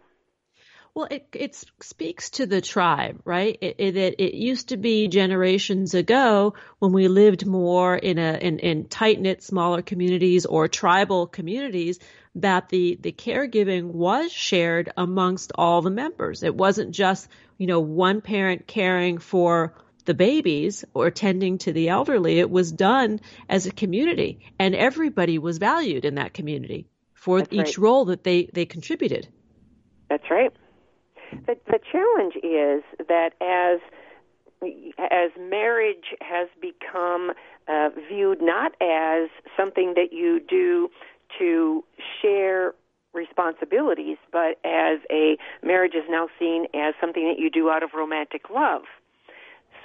Well, 0.98 1.06
it 1.12 1.28
it 1.32 1.54
speaks 1.80 2.30
to 2.30 2.46
the 2.46 2.60
tribe, 2.60 3.20
right? 3.24 3.56
It, 3.60 3.96
it, 3.96 4.16
it 4.18 4.34
used 4.34 4.70
to 4.70 4.76
be 4.76 5.06
generations 5.06 5.94
ago 5.94 6.54
when 6.80 6.92
we 6.92 7.06
lived 7.06 7.46
more 7.46 7.94
in 7.94 8.18
a 8.18 8.32
in, 8.32 8.58
in 8.58 8.88
tight 8.88 9.20
knit 9.20 9.44
smaller 9.44 9.80
communities 9.80 10.44
or 10.44 10.66
tribal 10.66 11.28
communities 11.28 12.00
that 12.34 12.68
the 12.68 12.98
the 13.00 13.12
caregiving 13.12 13.92
was 13.92 14.32
shared 14.32 14.92
amongst 14.96 15.52
all 15.54 15.82
the 15.82 15.90
members. 15.92 16.42
It 16.42 16.56
wasn't 16.56 16.90
just 16.90 17.28
you 17.58 17.68
know 17.68 17.78
one 17.78 18.20
parent 18.20 18.66
caring 18.66 19.18
for 19.18 19.74
the 20.04 20.14
babies 20.14 20.84
or 20.94 21.12
tending 21.12 21.58
to 21.58 21.72
the 21.72 21.90
elderly. 21.90 22.40
It 22.40 22.50
was 22.50 22.72
done 22.72 23.20
as 23.48 23.66
a 23.66 23.70
community, 23.70 24.40
and 24.58 24.74
everybody 24.74 25.38
was 25.38 25.58
valued 25.58 26.04
in 26.04 26.16
that 26.16 26.34
community 26.34 26.88
for 27.14 27.38
That's 27.38 27.52
each 27.52 27.78
right. 27.78 27.78
role 27.78 28.06
that 28.06 28.24
they 28.24 28.50
they 28.52 28.66
contributed. 28.66 29.28
That's 30.08 30.28
right. 30.28 30.52
The, 31.46 31.56
the 31.66 31.78
challenge 31.90 32.34
is 32.36 32.82
that 33.08 33.30
as 33.40 33.80
as 34.98 35.30
marriage 35.38 36.16
has 36.20 36.48
become 36.60 37.30
uh, 37.68 37.90
viewed 38.08 38.42
not 38.42 38.72
as 38.80 39.28
something 39.56 39.94
that 39.94 40.12
you 40.12 40.40
do 40.40 40.88
to 41.38 41.84
share 42.20 42.74
responsibilities, 43.14 44.16
but 44.32 44.58
as 44.64 44.98
a 45.10 45.36
marriage 45.62 45.94
is 45.94 46.04
now 46.08 46.28
seen 46.38 46.66
as 46.74 46.94
something 47.00 47.26
that 47.28 47.38
you 47.38 47.50
do 47.50 47.70
out 47.70 47.82
of 47.82 47.90
romantic 47.94 48.50
love. 48.50 48.82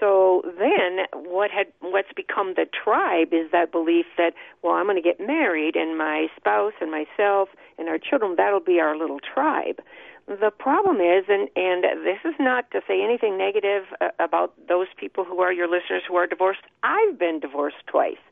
So 0.03 0.41
then, 0.60 1.05
what 1.13 1.50
had 1.50 1.67
what's 1.79 2.12
become 2.13 2.55
the 2.55 2.65
tribe 2.65 3.29
is 3.31 3.50
that 3.53 3.72
belief 3.72 4.05
that 4.17 4.33
well, 4.62 4.74
I'm 4.74 4.86
going 4.88 5.01
to 5.01 5.01
get 5.01 5.25
married, 5.25 5.77
and 5.77 5.98
my 5.98 6.27
spouse 6.36 6.74
and 6.81 6.91
myself 6.91 7.48
and 7.77 7.88
our 7.88 7.98
children 7.98 8.36
that'll 8.36 8.60
be 8.60 8.81
our 8.81 8.98
little 8.98 9.19
tribe. 9.22 9.79
The 10.27 10.51
problem 10.51 10.98
is, 10.98 11.24
and 11.29 11.48
and 11.55 11.83
this 12.03 12.19
is 12.25 12.36
not 12.38 12.69
to 12.72 12.81
say 12.86 13.01
anything 13.01 13.38
negative 13.38 13.83
uh, 14.01 14.10
about 14.19 14.53
those 14.67 14.88
people 14.98 15.24
who 15.24 15.39
are 15.39 15.53
your 15.53 15.67
listeners 15.69 16.03
who 16.05 16.15
are 16.17 16.27
divorced. 16.27 16.63
I've 16.83 17.17
been 17.17 17.39
divorced 17.39 17.88
twice, 17.88 18.24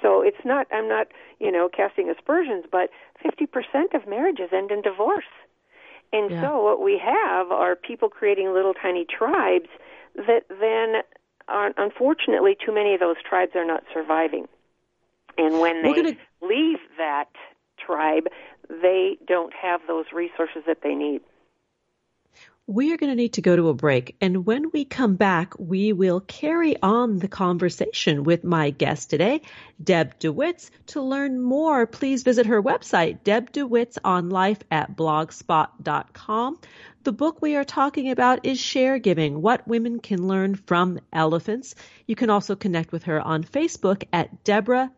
so 0.00 0.22
it's 0.22 0.44
not. 0.44 0.68
I'm 0.72 0.88
not, 0.88 1.08
you 1.40 1.50
know, 1.50 1.68
casting 1.68 2.08
aspersions, 2.08 2.66
but 2.70 2.90
50% 3.24 3.94
of 3.94 4.06
marriages 4.06 4.50
end 4.52 4.70
in 4.70 4.80
divorce. 4.80 5.32
And 6.12 6.30
Yeah. 6.30 6.40
so 6.40 6.62
what 6.62 6.80
we 6.80 6.98
have 7.04 7.50
are 7.50 7.74
people 7.74 8.08
creating 8.08 8.52
little 8.54 8.74
tiny 8.74 9.04
tribes 9.04 9.68
that 10.16 10.44
then, 10.48 11.02
are, 11.48 11.72
unfortunately, 11.76 12.56
too 12.64 12.72
many 12.72 12.94
of 12.94 13.00
those 13.00 13.16
tribes 13.28 13.52
are 13.54 13.64
not 13.64 13.84
surviving. 13.92 14.48
And 15.38 15.60
when 15.60 15.82
they 15.82 15.92
gonna- 15.92 16.16
leave 16.40 16.80
that 16.96 17.28
tribe, 17.78 18.28
they 18.68 19.18
don't 19.26 19.52
have 19.52 19.80
those 19.86 20.06
resources 20.12 20.64
that 20.66 20.82
they 20.82 20.94
need. 20.94 21.22
We 22.68 22.92
are 22.92 22.96
going 22.96 23.10
to 23.10 23.16
need 23.16 23.34
to 23.34 23.42
go 23.42 23.54
to 23.54 23.68
a 23.68 23.74
break. 23.74 24.16
And 24.20 24.44
when 24.44 24.72
we 24.72 24.84
come 24.84 25.14
back, 25.14 25.54
we 25.56 25.92
will 25.92 26.18
carry 26.18 26.74
on 26.82 27.20
the 27.20 27.28
conversation 27.28 28.24
with 28.24 28.42
my 28.42 28.70
guest 28.70 29.08
today, 29.08 29.42
Deb 29.80 30.18
DeWitz. 30.18 30.70
To 30.86 31.00
learn 31.00 31.40
more, 31.40 31.86
please 31.86 32.24
visit 32.24 32.46
her 32.46 32.60
website, 32.60 33.22
Deb 33.22 33.52
DeWitz 33.52 33.98
on 34.02 34.30
life 34.30 34.58
at 34.68 34.96
blogspot.com. 34.96 36.58
The 37.04 37.12
book 37.12 37.40
we 37.40 37.54
are 37.54 37.62
talking 37.62 38.10
about 38.10 38.44
is 38.44 38.58
Share 38.58 38.98
Giving, 38.98 39.40
What 39.40 39.68
Women 39.68 40.00
Can 40.00 40.26
Learn 40.26 40.56
from 40.56 40.98
Elephants. 41.12 41.76
You 42.08 42.16
can 42.16 42.30
also 42.30 42.56
connect 42.56 42.90
with 42.90 43.04
her 43.04 43.20
on 43.20 43.44
Facebook 43.44 44.02
at 44.12 44.42
Deborah 44.42 44.90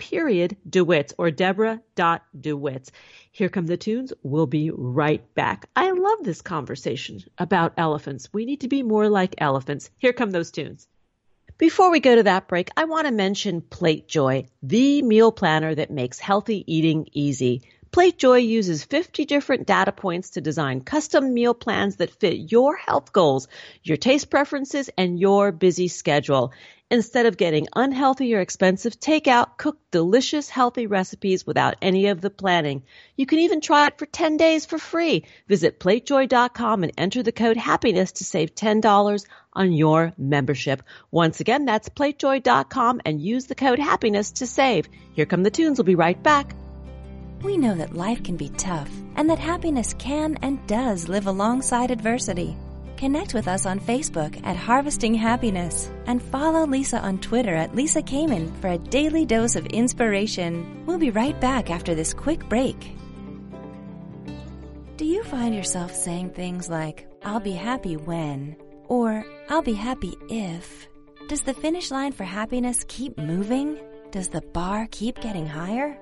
period 0.00 0.56
DeWitz 0.68 1.12
or 1.16 1.30
Deborah 1.30 1.80
dot 1.94 2.24
DeWitz. 2.36 2.90
Here 3.30 3.48
come 3.48 3.66
the 3.66 3.76
tunes. 3.76 4.12
We'll 4.24 4.46
be 4.46 4.70
right 4.72 5.22
back. 5.34 5.68
I 5.76 5.92
love 5.92 6.18
this 6.22 6.42
conversation 6.42 7.22
about 7.38 7.74
elephants. 7.76 8.28
We 8.32 8.46
need 8.46 8.62
to 8.62 8.68
be 8.68 8.82
more 8.82 9.08
like 9.08 9.36
elephants. 9.38 9.90
Here 9.98 10.12
come 10.12 10.32
those 10.32 10.50
tunes. 10.50 10.88
Before 11.58 11.90
we 11.90 12.00
go 12.00 12.16
to 12.16 12.22
that 12.22 12.48
break, 12.48 12.70
I 12.76 12.84
want 12.84 13.06
to 13.06 13.12
mention 13.12 13.60
Plate 13.60 14.08
Joy, 14.08 14.46
the 14.62 15.02
meal 15.02 15.30
planner 15.30 15.74
that 15.74 15.90
makes 15.90 16.18
healthy 16.18 16.64
eating 16.66 17.06
easy. 17.12 17.62
Plate 17.92 18.18
Joy 18.18 18.36
uses 18.36 18.84
50 18.84 19.24
different 19.24 19.66
data 19.66 19.90
points 19.90 20.30
to 20.30 20.40
design 20.40 20.82
custom 20.82 21.34
meal 21.34 21.54
plans 21.54 21.96
that 21.96 22.20
fit 22.20 22.52
your 22.52 22.76
health 22.76 23.12
goals, 23.12 23.48
your 23.82 23.96
taste 23.96 24.30
preferences, 24.30 24.88
and 24.96 25.18
your 25.18 25.50
busy 25.50 25.88
schedule. 25.88 26.52
Instead 26.88 27.26
of 27.26 27.36
getting 27.36 27.66
unhealthy 27.74 28.32
or 28.32 28.40
expensive 28.40 29.00
takeout, 29.00 29.56
cook 29.56 29.76
delicious, 29.90 30.48
healthy 30.48 30.86
recipes 30.86 31.44
without 31.44 31.74
any 31.82 32.06
of 32.06 32.20
the 32.20 32.30
planning. 32.30 32.84
You 33.16 33.26
can 33.26 33.40
even 33.40 33.60
try 33.60 33.88
it 33.88 33.98
for 33.98 34.06
10 34.06 34.36
days 34.36 34.66
for 34.66 34.78
free. 34.78 35.24
Visit 35.48 35.80
platejoy.com 35.80 36.84
and 36.84 36.92
enter 36.96 37.24
the 37.24 37.32
code 37.32 37.56
happiness 37.56 38.12
to 38.12 38.24
save 38.24 38.54
$10 38.54 39.26
on 39.52 39.72
your 39.72 40.12
membership. 40.16 40.84
Once 41.10 41.40
again, 41.40 41.64
that's 41.64 41.88
platejoy.com 41.88 43.00
and 43.04 43.20
use 43.20 43.46
the 43.46 43.56
code 43.56 43.80
happiness 43.80 44.30
to 44.32 44.46
save. 44.46 44.88
Here 45.12 45.26
come 45.26 45.42
the 45.42 45.50
tunes. 45.50 45.78
We'll 45.78 45.86
be 45.86 45.96
right 45.96 46.20
back. 46.22 46.54
We 47.42 47.56
know 47.56 47.74
that 47.76 47.94
life 47.94 48.22
can 48.22 48.36
be 48.36 48.50
tough 48.50 48.90
and 49.16 49.30
that 49.30 49.38
happiness 49.38 49.94
can 49.98 50.36
and 50.42 50.64
does 50.66 51.08
live 51.08 51.26
alongside 51.26 51.90
adversity. 51.90 52.56
Connect 52.98 53.32
with 53.32 53.48
us 53.48 53.64
on 53.64 53.80
Facebook 53.80 54.38
at 54.44 54.56
Harvesting 54.56 55.14
Happiness 55.14 55.90
and 56.04 56.22
follow 56.22 56.66
Lisa 56.66 57.00
on 57.00 57.18
Twitter 57.18 57.54
at 57.54 57.74
Lisa 57.74 58.02
Kamen 58.02 58.54
for 58.60 58.68
a 58.68 58.76
daily 58.76 59.24
dose 59.24 59.56
of 59.56 59.64
inspiration. 59.66 60.84
We'll 60.84 60.98
be 60.98 61.10
right 61.10 61.40
back 61.40 61.70
after 61.70 61.94
this 61.94 62.12
quick 62.12 62.46
break. 62.50 62.76
Do 64.98 65.06
you 65.06 65.24
find 65.24 65.54
yourself 65.54 65.94
saying 65.94 66.30
things 66.30 66.68
like, 66.68 67.08
I'll 67.24 67.40
be 67.40 67.52
happy 67.52 67.96
when, 67.96 68.54
or 68.84 69.24
I'll 69.48 69.62
be 69.62 69.72
happy 69.72 70.14
if? 70.28 70.86
Does 71.28 71.40
the 71.40 71.54
finish 71.54 71.90
line 71.90 72.12
for 72.12 72.24
happiness 72.24 72.84
keep 72.86 73.16
moving? 73.16 73.80
Does 74.10 74.28
the 74.28 74.42
bar 74.42 74.88
keep 74.90 75.20
getting 75.20 75.46
higher? 75.46 75.96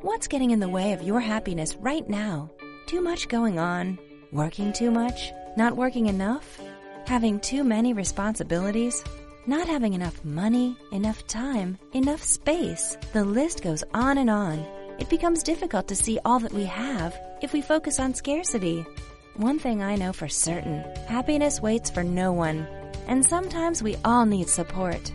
What's 0.00 0.28
getting 0.28 0.52
in 0.52 0.60
the 0.60 0.68
way 0.68 0.92
of 0.92 1.02
your 1.02 1.18
happiness 1.18 1.74
right 1.74 2.08
now? 2.08 2.52
Too 2.86 3.00
much 3.00 3.28
going 3.28 3.58
on? 3.58 3.98
Working 4.30 4.72
too 4.72 4.92
much? 4.92 5.32
Not 5.56 5.76
working 5.76 6.06
enough? 6.06 6.60
Having 7.06 7.40
too 7.40 7.64
many 7.64 7.92
responsibilities? 7.92 9.02
Not 9.48 9.66
having 9.66 9.94
enough 9.94 10.24
money, 10.24 10.76
enough 10.92 11.26
time, 11.26 11.78
enough 11.94 12.22
space? 12.22 12.96
The 13.12 13.24
list 13.24 13.64
goes 13.64 13.82
on 13.92 14.18
and 14.18 14.30
on. 14.30 14.64
It 15.00 15.08
becomes 15.08 15.42
difficult 15.42 15.88
to 15.88 15.96
see 15.96 16.20
all 16.24 16.38
that 16.38 16.52
we 16.52 16.64
have 16.66 17.18
if 17.42 17.52
we 17.52 17.60
focus 17.60 17.98
on 17.98 18.14
scarcity. 18.14 18.86
One 19.34 19.58
thing 19.58 19.82
I 19.82 19.96
know 19.96 20.12
for 20.12 20.28
certain 20.28 20.84
happiness 21.08 21.60
waits 21.60 21.90
for 21.90 22.04
no 22.04 22.32
one, 22.32 22.68
and 23.08 23.26
sometimes 23.26 23.82
we 23.82 23.96
all 24.04 24.26
need 24.26 24.48
support. 24.48 25.12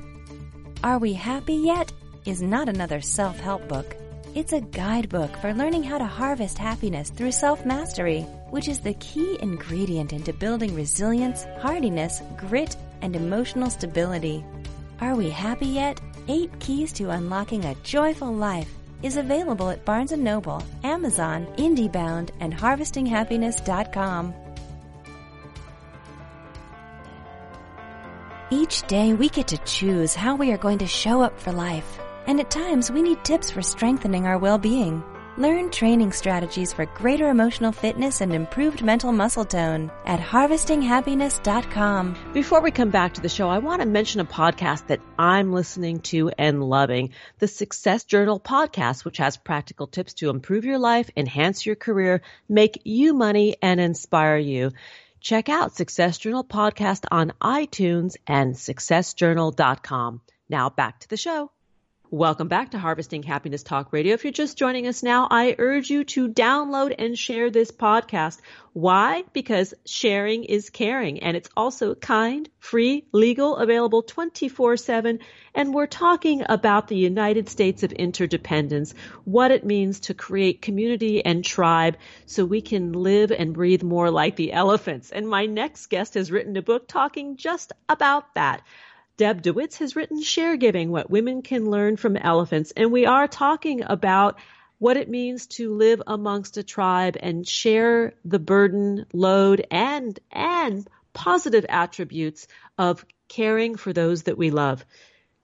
Are 0.83 0.97
We 0.97 1.13
Happy 1.13 1.55
Yet? 1.55 1.93
is 2.25 2.41
not 2.41 2.67
another 2.67 2.99
self 2.99 3.39
help 3.39 3.65
book. 3.69 3.95
It's 4.35 4.51
a 4.51 4.61
guidebook 4.61 5.37
for 5.37 5.53
learning 5.53 5.83
how 5.83 5.99
to 5.99 6.05
harvest 6.05 6.57
happiness 6.57 7.11
through 7.11 7.33
self 7.33 7.67
mastery, 7.67 8.21
which 8.49 8.67
is 8.67 8.79
the 8.79 8.95
key 8.95 9.37
ingredient 9.43 10.11
into 10.11 10.33
building 10.33 10.73
resilience, 10.73 11.45
hardiness, 11.59 12.23
grit, 12.35 12.75
and 13.03 13.15
emotional 13.15 13.69
stability. 13.69 14.43
Are 15.01 15.13
We 15.15 15.29
Happy 15.29 15.67
Yet? 15.67 16.01
Eight 16.27 16.49
Keys 16.59 16.91
to 16.93 17.11
Unlocking 17.11 17.65
a 17.65 17.75
Joyful 17.83 18.33
Life 18.33 18.73
is 19.03 19.17
available 19.17 19.69
at 19.69 19.85
Barnes 19.85 20.11
& 20.11 20.17
Noble, 20.17 20.63
Amazon, 20.83 21.45
IndieBound, 21.57 22.31
and 22.39 22.55
HarvestingHappiness.com. 22.55 24.33
Each 28.49 28.81
day 28.87 29.13
we 29.13 29.29
get 29.29 29.47
to 29.49 29.57
choose 29.59 30.15
how 30.15 30.35
we 30.35 30.51
are 30.51 30.57
going 30.57 30.79
to 30.79 30.87
show 30.87 31.21
up 31.21 31.39
for 31.39 31.51
life. 31.51 31.99
And 32.27 32.39
at 32.39 32.49
times 32.49 32.91
we 32.91 33.01
need 33.01 33.23
tips 33.23 33.51
for 33.51 33.61
strengthening 33.61 34.25
our 34.25 34.37
well-being. 34.37 35.03
Learn 35.35 35.71
training 35.71 36.11
strategies 36.11 36.71
for 36.73 36.85
greater 36.85 37.29
emotional 37.29 37.71
fitness 37.71 38.21
and 38.21 38.31
improved 38.33 38.83
mental 38.83 39.11
muscle 39.11 39.45
tone 39.45 39.91
at 40.05 40.19
harvestinghappiness.com. 40.19 42.15
Before 42.33 42.61
we 42.61 42.69
come 42.69 42.91
back 42.91 43.15
to 43.15 43.21
the 43.21 43.29
show, 43.29 43.49
I 43.49 43.57
want 43.57 43.81
to 43.81 43.87
mention 43.87 44.21
a 44.21 44.25
podcast 44.25 44.85
that 44.87 45.01
I'm 45.17 45.51
listening 45.51 46.01
to 46.01 46.29
and 46.37 46.63
loving 46.63 47.13
the 47.39 47.47
Success 47.47 48.03
Journal 48.03 48.39
podcast, 48.39 49.05
which 49.05 49.17
has 49.17 49.37
practical 49.37 49.87
tips 49.87 50.13
to 50.15 50.29
improve 50.29 50.65
your 50.65 50.77
life, 50.77 51.09
enhance 51.17 51.65
your 51.65 51.75
career, 51.75 52.21
make 52.47 52.81
you 52.83 53.15
money, 53.15 53.55
and 53.59 53.79
inspire 53.79 54.37
you. 54.37 54.73
Check 55.19 55.49
out 55.49 55.75
Success 55.75 56.19
Journal 56.19 56.43
podcast 56.43 57.05
on 57.09 57.33
iTunes 57.41 58.17
and 58.27 58.53
successjournal.com. 58.53 60.21
Now 60.47 60.69
back 60.69 60.99
to 60.99 61.09
the 61.09 61.17
show. 61.17 61.49
Welcome 62.13 62.47
back 62.47 62.69
to 62.69 62.77
Harvesting 62.77 63.23
Happiness 63.23 63.63
Talk 63.63 63.91
Radio. 63.91 64.13
If 64.13 64.23
you're 64.23 64.31
just 64.31 64.55
joining 64.55 64.85
us 64.85 65.01
now, 65.01 65.27
I 65.31 65.55
urge 65.57 65.89
you 65.89 66.03
to 66.03 66.29
download 66.29 66.93
and 66.99 67.17
share 67.17 67.49
this 67.49 67.71
podcast. 67.71 68.39
Why? 68.73 69.23
Because 69.33 69.73
sharing 69.83 70.43
is 70.43 70.69
caring 70.69 71.23
and 71.23 71.35
it's 71.35 71.49
also 71.57 71.95
kind, 71.95 72.47
free, 72.59 73.07
legal, 73.13 73.55
available 73.55 74.03
24 74.03 74.77
7. 74.77 75.19
And 75.55 75.73
we're 75.73 75.87
talking 75.87 76.43
about 76.47 76.87
the 76.87 76.95
United 76.95 77.49
States 77.49 77.81
of 77.81 77.91
interdependence, 77.91 78.93
what 79.23 79.49
it 79.49 79.65
means 79.65 80.01
to 80.01 80.13
create 80.13 80.61
community 80.61 81.25
and 81.25 81.43
tribe 81.43 81.97
so 82.27 82.45
we 82.45 82.61
can 82.61 82.91
live 82.93 83.31
and 83.31 83.55
breathe 83.55 83.81
more 83.81 84.11
like 84.11 84.35
the 84.35 84.53
elephants. 84.53 85.09
And 85.09 85.27
my 85.27 85.47
next 85.47 85.87
guest 85.87 86.13
has 86.13 86.31
written 86.31 86.55
a 86.57 86.61
book 86.61 86.87
talking 86.87 87.37
just 87.37 87.71
about 87.89 88.35
that. 88.35 88.61
Deb 89.15 89.43
DeWitz 89.43 89.77
has 89.77 89.95
written 89.95 90.23
Share 90.23 90.57
Giving, 90.57 90.89
What 90.89 91.09
Women 91.09 91.43
Can 91.43 91.69
Learn 91.69 91.97
from 91.97 92.17
Elephants. 92.17 92.73
And 92.75 92.91
we 92.91 93.05
are 93.05 93.27
talking 93.27 93.83
about 93.85 94.39
what 94.79 94.97
it 94.97 95.07
means 95.07 95.45
to 95.45 95.75
live 95.75 96.01
amongst 96.07 96.57
a 96.57 96.63
tribe 96.63 97.15
and 97.19 97.47
share 97.47 98.15
the 98.25 98.39
burden, 98.39 99.05
load, 99.13 99.67
and, 99.69 100.19
and 100.31 100.87
positive 101.13 101.63
attributes 101.69 102.47
of 102.79 103.05
caring 103.27 103.75
for 103.75 103.93
those 103.93 104.23
that 104.23 104.37
we 104.37 104.49
love. 104.49 104.83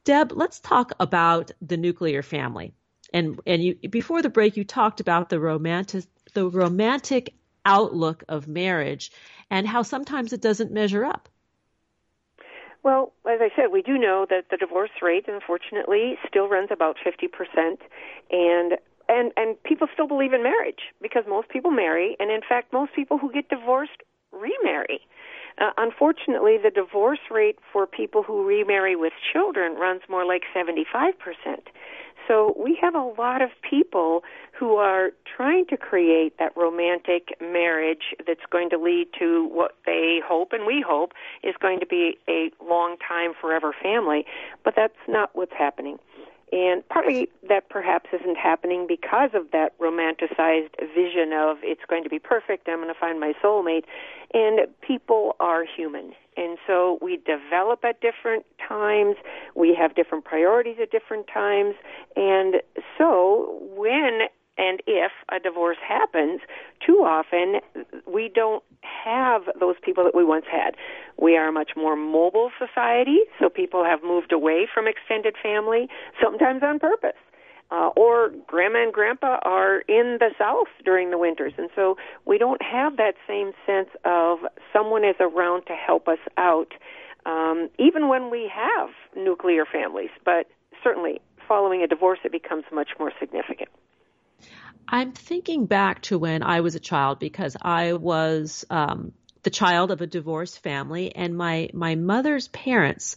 Deb, 0.04 0.32
let's 0.32 0.60
talk 0.60 0.94
about 1.00 1.52
the 1.62 1.78
nuclear 1.78 2.24
family. 2.24 2.74
And, 3.14 3.40
and 3.46 3.64
you, 3.64 3.76
before 3.76 4.24
the 4.24 4.30
break, 4.30 4.58
you 4.58 4.64
talked 4.64 5.00
about 5.00 5.30
the 5.30 5.40
romantic, 5.40 6.06
the 6.34 6.50
romantic 6.50 7.36
outlook 7.64 8.24
of 8.28 8.48
marriage 8.48 9.12
and 9.52 9.68
how 9.68 9.84
sometimes 9.84 10.34
it 10.34 10.42
doesn't 10.42 10.72
measure 10.72 11.06
up. 11.06 11.30
Well, 12.84 13.12
as 13.30 13.40
I 13.42 13.50
said, 13.56 13.72
we 13.72 13.82
do 13.82 13.98
know 13.98 14.26
that 14.30 14.46
the 14.50 14.58
divorce 14.58 14.92
rate, 15.02 15.26
unfortunately, 15.28 16.18
still 16.28 16.48
runs 16.48 16.70
about 16.72 16.98
50%, 17.06 17.78
and 18.32 18.78
and 19.10 19.32
and 19.36 19.62
people 19.64 19.88
still 19.92 20.08
believe 20.08 20.34
in 20.34 20.44
marriage 20.44 20.94
because 21.02 21.24
most 21.28 21.50
people 21.50 21.72
marry, 21.72 22.16
and 22.20 22.32
in 22.32 22.42
fact, 22.48 22.72
most 22.72 22.94
people 22.94 23.18
who 23.18 23.32
get 23.32 23.50
divorced 23.50 24.04
remarry. 24.32 25.02
Uh, 25.58 25.72
unfortunately, 25.78 26.58
the 26.58 26.70
divorce 26.70 27.20
rate 27.30 27.58
for 27.74 27.86
people 27.86 28.24
who 28.24 28.46
remarry 28.46 28.96
with 28.96 29.12
children 29.34 29.76
runs 29.76 30.02
more 30.08 30.26
like 30.26 30.44
75%. 30.56 31.14
So 32.30 32.56
we 32.56 32.78
have 32.80 32.94
a 32.94 33.12
lot 33.18 33.42
of 33.42 33.50
people 33.68 34.24
who 34.58 34.76
are 34.76 35.10
trying 35.36 35.66
to 35.68 35.78
create 35.78 36.38
that 36.38 36.56
romantic 36.56 37.36
marriage 37.42 38.14
that's 38.28 38.46
going 38.52 38.70
to 38.70 38.78
lead 38.78 39.08
to 39.18 39.50
what 39.52 39.76
they 39.88 40.20
hope 40.24 40.54
and 40.54 40.68
we 40.68 40.84
hope 40.88 41.14
is 41.44 41.56
going 41.60 41.80
to 41.80 41.88
be 41.88 42.20
a 42.30 42.52
long 42.64 42.98
time 43.06 43.32
forever 43.40 43.74
family, 43.82 44.26
but 44.64 44.76
that's 44.76 44.94
not 45.08 45.32
what's 45.34 45.54
happening. 45.58 45.98
And 46.52 46.88
partly 46.90 47.30
that 47.48 47.70
perhaps 47.70 48.10
isn't 48.12 48.38
happening 48.38 48.88
because 48.88 49.32
of 49.34 49.52
that 49.52 49.78
romanticized 49.80 50.76
vision 50.96 51.32
of 51.34 51.58
it's 51.62 51.82
going 51.88 52.04
to 52.04 52.10
be 52.10 52.20
perfect, 52.20 52.68
I'm 52.68 52.78
going 52.78 52.88
to 52.88 53.00
find 53.00 53.20
my 53.20 53.34
soulmate. 53.44 53.84
And 54.34 54.68
people 54.82 55.36
are 55.40 55.64
human. 55.64 56.14
And 56.38 56.58
so 56.66 56.98
we 57.02 57.18
develop 57.18 57.84
at 57.84 58.02
different 58.02 58.46
times, 58.68 59.18
we 59.56 59.76
have 59.76 59.94
different 59.96 60.26
priorities 60.26 60.78
at 60.82 60.92
different 60.92 61.28
times. 61.28 61.76
And 62.16 62.62
so 62.98 63.60
when 63.76 64.22
and 64.60 64.82
if 64.86 65.12
a 65.32 65.40
divorce 65.40 65.78
happens, 65.88 66.42
too 66.86 66.98
often 66.98 67.62
we 68.06 68.30
don't 68.34 68.64
have 68.82 69.44
those 69.60 69.76
people 69.82 70.04
that 70.04 70.14
we 70.14 70.26
once 70.26 70.46
had. 70.52 70.76
We 71.18 71.38
are 71.38 71.48
a 71.48 71.52
much 71.52 71.72
more 71.78 71.96
mobile 71.96 72.52
society, 72.60 73.20
so 73.40 73.50
people 73.50 73.84
have 73.86 74.04
moved 74.04 74.32
away 74.34 74.68
from 74.72 74.86
extended 74.88 75.36
family, 75.42 75.88
sometimes 76.22 76.62
on 76.62 76.80
purpose. 76.80 77.18
Uh, 77.72 77.90
or 77.96 78.32
grandma 78.48 78.82
and 78.82 78.92
grandpa 78.92 79.38
are 79.44 79.82
in 79.82 80.18
the 80.20 80.32
south 80.40 80.68
during 80.84 81.12
the 81.12 81.20
winters, 81.20 81.54
and 81.58 81.70
so 81.76 81.96
we 82.26 82.38
don't 82.38 82.62
have 82.64 82.98
that 82.98 83.14
same 83.28 83.52
sense 83.66 83.90
of 84.06 84.40
someone 84.74 85.06
is 85.06 85.16
around 85.20 85.64
to 85.68 85.74
help 85.74 86.08
us 86.08 86.18
out, 86.38 86.74
um, 87.28 87.70
even 87.78 88.08
when 88.08 88.32
we 88.32 88.52
have 88.52 88.90
nuclear 89.16 89.66
families. 89.72 90.10
But 90.26 90.48
certainly, 90.84 91.22
following 91.48 91.84
a 91.84 91.88
divorce, 91.88 92.20
it 92.24 92.32
becomes 92.32 92.64
much 92.74 92.90
more 92.98 93.12
significant. 93.20 93.70
I'm 94.92 95.12
thinking 95.12 95.68
back 95.68 96.02
to 96.04 96.18
when 96.18 96.42
I 96.42 96.62
was 96.62 96.74
a 96.74 96.80
child 96.80 97.20
because 97.20 97.56
I 97.62 97.94
was 97.94 98.66
um, 98.72 99.14
the 99.44 99.52
child 99.52 99.92
of 99.92 100.02
a 100.02 100.08
divorced 100.08 100.60
family, 100.60 101.16
and 101.16 101.38
my 101.38 101.70
my 101.74 101.94
mother's 101.96 102.48
parents 102.48 103.16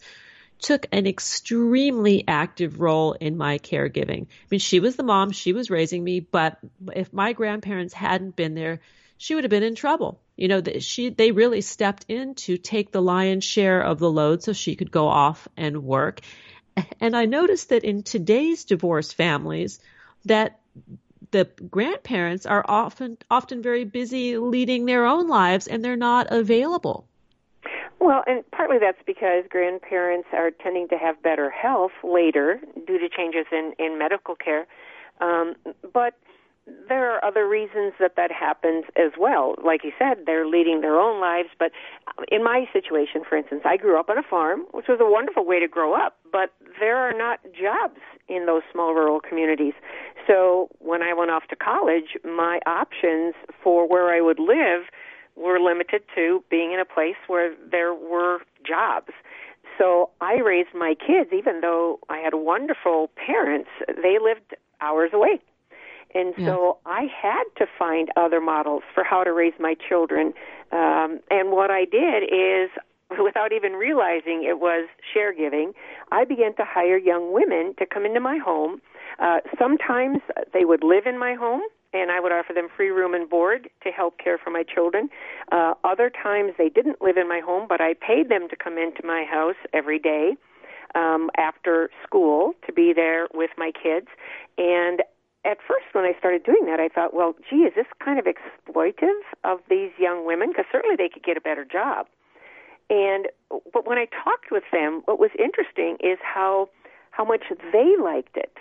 took 0.59 0.85
an 0.91 1.07
extremely 1.07 2.23
active 2.27 2.79
role 2.79 3.13
in 3.13 3.35
my 3.37 3.57
caregiving. 3.57 4.23
I 4.23 4.47
mean, 4.51 4.59
she 4.59 4.79
was 4.79 4.95
the 4.95 5.03
mom, 5.03 5.31
she 5.31 5.51
was 5.51 5.69
raising 5.69 6.03
me, 6.03 6.19
but 6.19 6.57
if 6.95 7.11
my 7.11 7.33
grandparents 7.33 7.93
hadn't 7.93 8.35
been 8.35 8.53
there, 8.53 8.79
she 9.17 9.33
would 9.33 9.43
have 9.43 9.51
been 9.51 9.63
in 9.63 9.75
trouble. 9.75 10.21
You 10.37 10.47
know, 10.49 10.61
she 10.79 11.09
they 11.09 11.31
really 11.31 11.61
stepped 11.61 12.05
in 12.07 12.35
to 12.35 12.57
take 12.57 12.91
the 12.91 13.01
lion's 13.01 13.43
share 13.43 13.81
of 13.81 13.97
the 13.97 14.11
load 14.11 14.43
so 14.43 14.53
she 14.53 14.75
could 14.75 14.91
go 14.91 15.07
off 15.07 15.47
and 15.57 15.83
work. 15.83 16.21
And 16.99 17.15
I 17.15 17.25
noticed 17.25 17.69
that 17.69 17.83
in 17.83 18.03
today's 18.03 18.63
divorced 18.63 19.15
families 19.15 19.79
that 20.25 20.59
the 21.33 21.49
grandparents 21.69 22.45
are 22.45 22.63
often 22.67 23.17
often 23.29 23.61
very 23.61 23.83
busy 23.83 24.37
leading 24.37 24.85
their 24.85 25.05
own 25.05 25.27
lives 25.27 25.67
and 25.67 25.83
they're 25.83 25.97
not 25.97 26.27
available. 26.31 27.05
Well, 27.99 28.23
and 28.27 28.43
partly 28.51 28.77
that's 28.79 29.01
because 29.05 29.43
grandparents 29.49 30.27
are 30.31 30.51
tending 30.51 30.87
to 30.89 30.97
have 30.97 31.21
better 31.21 31.49
health 31.49 31.91
later 32.03 32.61
due 32.87 32.99
to 32.99 33.09
changes 33.09 33.45
in 33.51 33.73
in 33.79 33.97
medical 33.97 34.35
care. 34.35 34.67
Um, 35.19 35.55
but 35.93 36.13
there 36.87 37.11
are 37.11 37.23
other 37.23 37.47
reasons 37.47 37.93
that 37.99 38.15
that 38.15 38.31
happens 38.31 38.85
as 38.95 39.11
well. 39.17 39.55
Like 39.63 39.83
you 39.83 39.91
said, 39.97 40.25
they're 40.25 40.47
leading 40.47 40.81
their 40.81 40.99
own 40.99 41.19
lives. 41.19 41.49
But 41.57 41.71
in 42.31 42.43
my 42.43 42.65
situation, 42.71 43.23
for 43.27 43.37
instance, 43.37 43.61
I 43.65 43.77
grew 43.77 43.99
up 43.99 44.09
on 44.09 44.17
a 44.17 44.23
farm, 44.23 44.61
which 44.71 44.87
was 44.87 44.99
a 45.01 45.09
wonderful 45.09 45.45
way 45.45 45.59
to 45.59 45.67
grow 45.67 45.93
up, 45.93 46.17
but 46.31 46.53
there 46.79 46.97
are 46.97 47.13
not 47.13 47.39
jobs 47.53 47.99
in 48.29 48.45
those 48.45 48.61
small 48.71 48.93
rural 48.93 49.19
communities. 49.19 49.73
So 50.27 50.69
when 50.79 51.01
I 51.01 51.13
went 51.13 51.31
off 51.31 51.47
to 51.49 51.55
college, 51.55 52.17
my 52.23 52.59
options 52.65 53.35
for 53.61 53.87
where 53.87 54.13
I 54.13 54.21
would 54.21 54.39
live 54.39 54.83
were 55.35 55.59
limited 55.59 56.03
to 56.15 56.43
being 56.49 56.71
in 56.71 56.79
a 56.79 56.85
place 56.85 57.15
where 57.27 57.53
there 57.69 57.93
were 57.93 58.39
jobs. 58.65 59.11
So 59.77 60.11
I 60.21 60.35
raised 60.35 60.73
my 60.75 60.95
kids, 60.95 61.31
even 61.33 61.61
though 61.61 61.99
I 62.07 62.19
had 62.19 62.35
wonderful 62.35 63.09
parents, 63.15 63.69
they 63.87 64.17
lived 64.21 64.55
hours 64.79 65.09
away. 65.13 65.41
And 66.15 66.33
so. 66.37 66.77
I 66.85 67.07
had 67.21 67.43
to 67.57 67.65
find 67.77 68.09
other 68.15 68.39
models 68.39 68.83
for 68.93 69.03
how 69.03 69.23
to 69.23 69.31
raise 69.31 69.53
my 69.59 69.75
children. 69.87 70.33
Um, 70.71 71.19
and 71.29 71.51
what 71.51 71.71
I 71.71 71.85
did 71.85 72.23
is, 72.23 72.69
without 73.23 73.51
even 73.51 73.73
realizing 73.73 74.43
it 74.43 74.59
was 74.59 74.87
share 75.13 75.33
giving, 75.33 75.73
I 76.11 76.25
began 76.25 76.55
to 76.55 76.65
hire 76.65 76.97
young 76.97 77.33
women 77.33 77.75
to 77.79 77.85
come 77.85 78.05
into 78.05 78.19
my 78.19 78.37
home. 78.37 78.81
Uh, 79.19 79.39
sometimes 79.59 80.19
they 80.53 80.65
would 80.65 80.83
live 80.83 81.05
in 81.05 81.19
my 81.19 81.35
home, 81.35 81.61
and 81.93 82.11
I 82.11 82.19
would 82.19 82.31
offer 82.31 82.53
them 82.53 82.67
free 82.75 82.89
room 82.89 83.13
and 83.13 83.29
board 83.29 83.69
to 83.83 83.89
help 83.89 84.17
care 84.17 84.37
for 84.37 84.49
my 84.49 84.63
children. 84.63 85.09
Uh, 85.51 85.75
other 85.83 86.09
times 86.09 86.53
they 86.57 86.69
didn't 86.69 87.01
live 87.01 87.17
in 87.17 87.27
my 87.29 87.39
home, 87.39 87.67
but 87.69 87.81
I 87.81 87.93
paid 87.93 88.29
them 88.29 88.47
to 88.49 88.55
come 88.55 88.77
into 88.77 89.05
my 89.05 89.25
house 89.29 89.55
every 89.73 89.99
day 89.99 90.35
um, 90.95 91.29
after 91.37 91.89
school 92.03 92.53
to 92.65 92.73
be 92.73 92.93
there 92.93 93.27
with 93.33 93.51
my 93.57 93.71
kids. 93.71 94.07
And 94.57 95.01
at 95.45 95.57
first, 95.67 95.85
when 95.91 96.05
I 96.05 96.13
started 96.17 96.43
doing 96.43 96.65
that, 96.67 96.79
I 96.79 96.87
thought, 96.87 97.13
well, 97.13 97.35
gee, 97.49 97.67
is 97.67 97.73
this 97.75 97.85
kind 98.03 98.17
of 98.17 98.25
exploitive 98.25 99.19
of 99.43 99.59
these 99.69 99.91
young 99.99 100.25
women? 100.25 100.49
Because 100.49 100.65
certainly 100.71 100.95
they 100.95 101.09
could 101.09 101.23
get 101.23 101.35
a 101.37 101.41
better 101.41 101.65
job. 101.65 102.07
And 102.89 103.27
but 103.71 103.87
when 103.87 103.97
I 103.97 104.05
talked 104.05 104.51
with 104.51 104.63
them, 104.71 105.01
what 105.05 105.19
was 105.19 105.31
interesting 105.37 105.97
is 105.99 106.17
how 106.21 106.69
how 107.11 107.25
much 107.25 107.43
they 107.71 107.95
liked 108.01 108.37
it. 108.37 108.57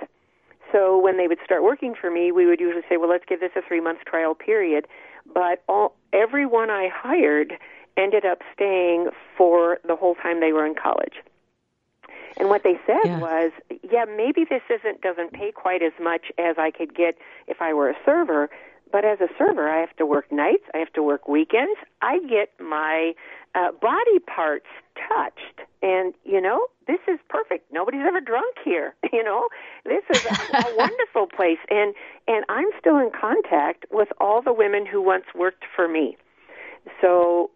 So 0.71 0.99
when 0.99 1.19
they 1.19 1.29
would 1.29 1.39
start 1.45 1.63
working 1.63 1.95
for 1.99 2.11
me, 2.11 2.33
we 2.33 2.47
would 2.47 2.61
usually 2.61 2.83
say, 2.89 2.97
well, 2.97 3.11
let's 3.11 3.25
give 3.29 3.41
this 3.41 3.53
a 3.57 3.63
three 3.67 3.81
month 3.81 4.01
trial 4.07 4.35
period. 4.35 4.87
But 5.33 5.63
all 5.69 5.95
everyone 6.13 6.71
I 6.71 6.89
hired 6.93 7.55
ended 7.97 8.25
up 8.25 8.39
staying 8.55 9.09
for 9.37 9.79
the 9.87 9.97
whole 9.97 10.15
time 10.15 10.41
they 10.41 10.53
were 10.53 10.67
in 10.67 10.75
college. 10.75 11.15
And 12.37 12.49
what 12.49 12.63
they 12.65 12.79
said 12.87 12.97
Yeah. 13.05 13.19
was, 13.19 13.53
yeah, 13.83 14.05
maybe 14.05 14.45
this 14.45 14.63
isn't 14.71 15.01
doesn't 15.01 15.33
pay 15.33 15.53
quite 15.53 15.83
as 15.83 15.93
much 16.01 16.33
as 16.39 16.57
I 16.59 16.71
could 16.71 16.95
get 16.95 17.17
if 17.47 17.61
I 17.61 17.73
were 17.73 17.91
a 17.91 17.97
server, 18.05 18.51
but 18.91 19.05
as 19.05 19.21
a 19.21 19.29
server, 19.39 19.69
I 19.71 19.81
have 19.81 19.97
to 19.97 20.07
work 20.07 20.31
nights, 20.31 20.65
I 20.75 20.79
have 20.79 20.93
to 20.93 21.03
work 21.03 21.27
weekends. 21.29 21.79
I 22.03 22.19
get 22.21 22.51
my 22.61 23.15
uh, 23.55 23.73
body 23.73 24.19
parts 24.27 24.67
touched, 25.09 25.61
and 25.83 26.15
you 26.25 26.41
know, 26.41 26.67
this 26.87 27.01
is 27.09 27.19
perfect. 27.29 27.73
Nobody's 27.73 28.03
ever 28.07 28.21
drunk 28.21 28.57
here. 28.65 28.95
You 29.13 29.23
know, 29.23 29.49
this 29.85 30.03
is 30.09 30.23
a, 30.25 30.57
a 30.63 30.75
wonderful 30.75 31.27
place, 31.27 31.59
and 31.71 31.95
and 32.27 32.45
I'm 32.49 32.69
still 32.81 32.97
in 32.99 33.11
contact 33.11 33.85
with 33.91 34.09
all 34.21 34.41
the 34.43 34.53
women 34.53 34.87
who 34.87 35.03
once 35.03 35.25
worked 35.35 35.65
for 35.77 35.87
me. 35.87 36.17
So 37.01 37.51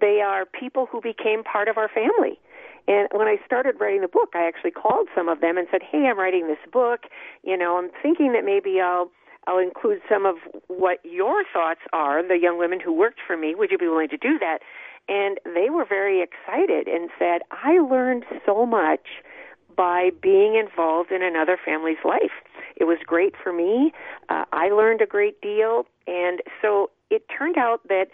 they 0.00 0.20
are 0.20 0.44
people 0.44 0.86
who 0.86 1.00
became 1.00 1.44
part 1.44 1.68
of 1.68 1.78
our 1.78 1.88
family. 1.88 2.38
And 2.88 3.06
when 3.12 3.28
I 3.28 3.36
started 3.44 3.76
writing 3.78 4.00
the 4.00 4.08
book, 4.08 4.30
I 4.34 4.48
actually 4.48 4.70
called 4.70 5.08
some 5.14 5.28
of 5.28 5.40
them 5.40 5.58
and 5.58 5.68
said, 5.70 5.82
"Hey, 5.82 6.06
I'm 6.06 6.18
writing 6.18 6.48
this 6.48 6.64
book. 6.72 7.06
You 7.44 7.56
know, 7.56 7.76
I'm 7.76 7.90
thinking 8.02 8.32
that 8.32 8.44
maybe 8.44 8.80
I'll 8.80 9.10
I'll 9.46 9.58
include 9.58 10.00
some 10.08 10.26
of 10.26 10.36
what 10.66 10.98
your 11.04 11.44
thoughts 11.52 11.80
are, 11.92 12.22
the 12.26 12.38
young 12.38 12.58
women 12.58 12.80
who 12.80 12.92
worked 12.92 13.20
for 13.24 13.36
me. 13.36 13.54
Would 13.54 13.70
you 13.70 13.78
be 13.78 13.88
willing 13.88 14.08
to 14.08 14.16
do 14.16 14.38
that?" 14.38 14.60
And 15.06 15.38
they 15.44 15.70
were 15.70 15.84
very 15.84 16.22
excited 16.22 16.88
and 16.88 17.10
said, 17.18 17.42
"I 17.50 17.78
learned 17.78 18.24
so 18.44 18.64
much 18.64 19.06
by 19.76 20.10
being 20.20 20.56
involved 20.56 21.12
in 21.12 21.22
another 21.22 21.56
family's 21.62 22.04
life. 22.04 22.32
It 22.76 22.84
was 22.84 22.98
great 23.06 23.36
for 23.36 23.52
me. 23.52 23.92
Uh, 24.28 24.44
I 24.52 24.70
learned 24.70 25.02
a 25.02 25.06
great 25.06 25.40
deal, 25.40 25.86
and 26.06 26.42
so 26.60 26.90
it 27.10 27.22
turned 27.28 27.58
out 27.58 27.86
that 27.88 28.08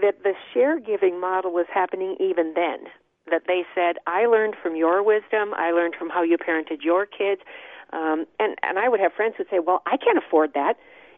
that 0.00 0.22
the 0.22 0.34
share 0.54 0.80
giving 0.80 1.20
model 1.20 1.52
was 1.52 1.66
happening 1.72 2.16
even 2.18 2.54
then. 2.54 2.86
That 3.30 3.42
they 3.46 3.62
said, 3.74 3.96
I 4.06 4.26
learned 4.26 4.56
from 4.62 4.74
your 4.76 5.02
wisdom, 5.02 5.54
I 5.54 5.70
learned 5.70 5.94
from 5.98 6.10
how 6.10 6.22
you 6.22 6.36
parented 6.36 6.82
your 6.82 7.06
kids. 7.06 7.40
Um, 7.92 8.26
and, 8.40 8.56
and 8.62 8.78
I 8.78 8.88
would 8.88 9.00
have 9.00 9.12
friends 9.12 9.34
who'd 9.36 9.48
say, 9.50 9.58
Well, 9.58 9.82
I 9.86 9.96
can't 9.96 10.18
afford 10.18 10.54
that. 10.54 10.74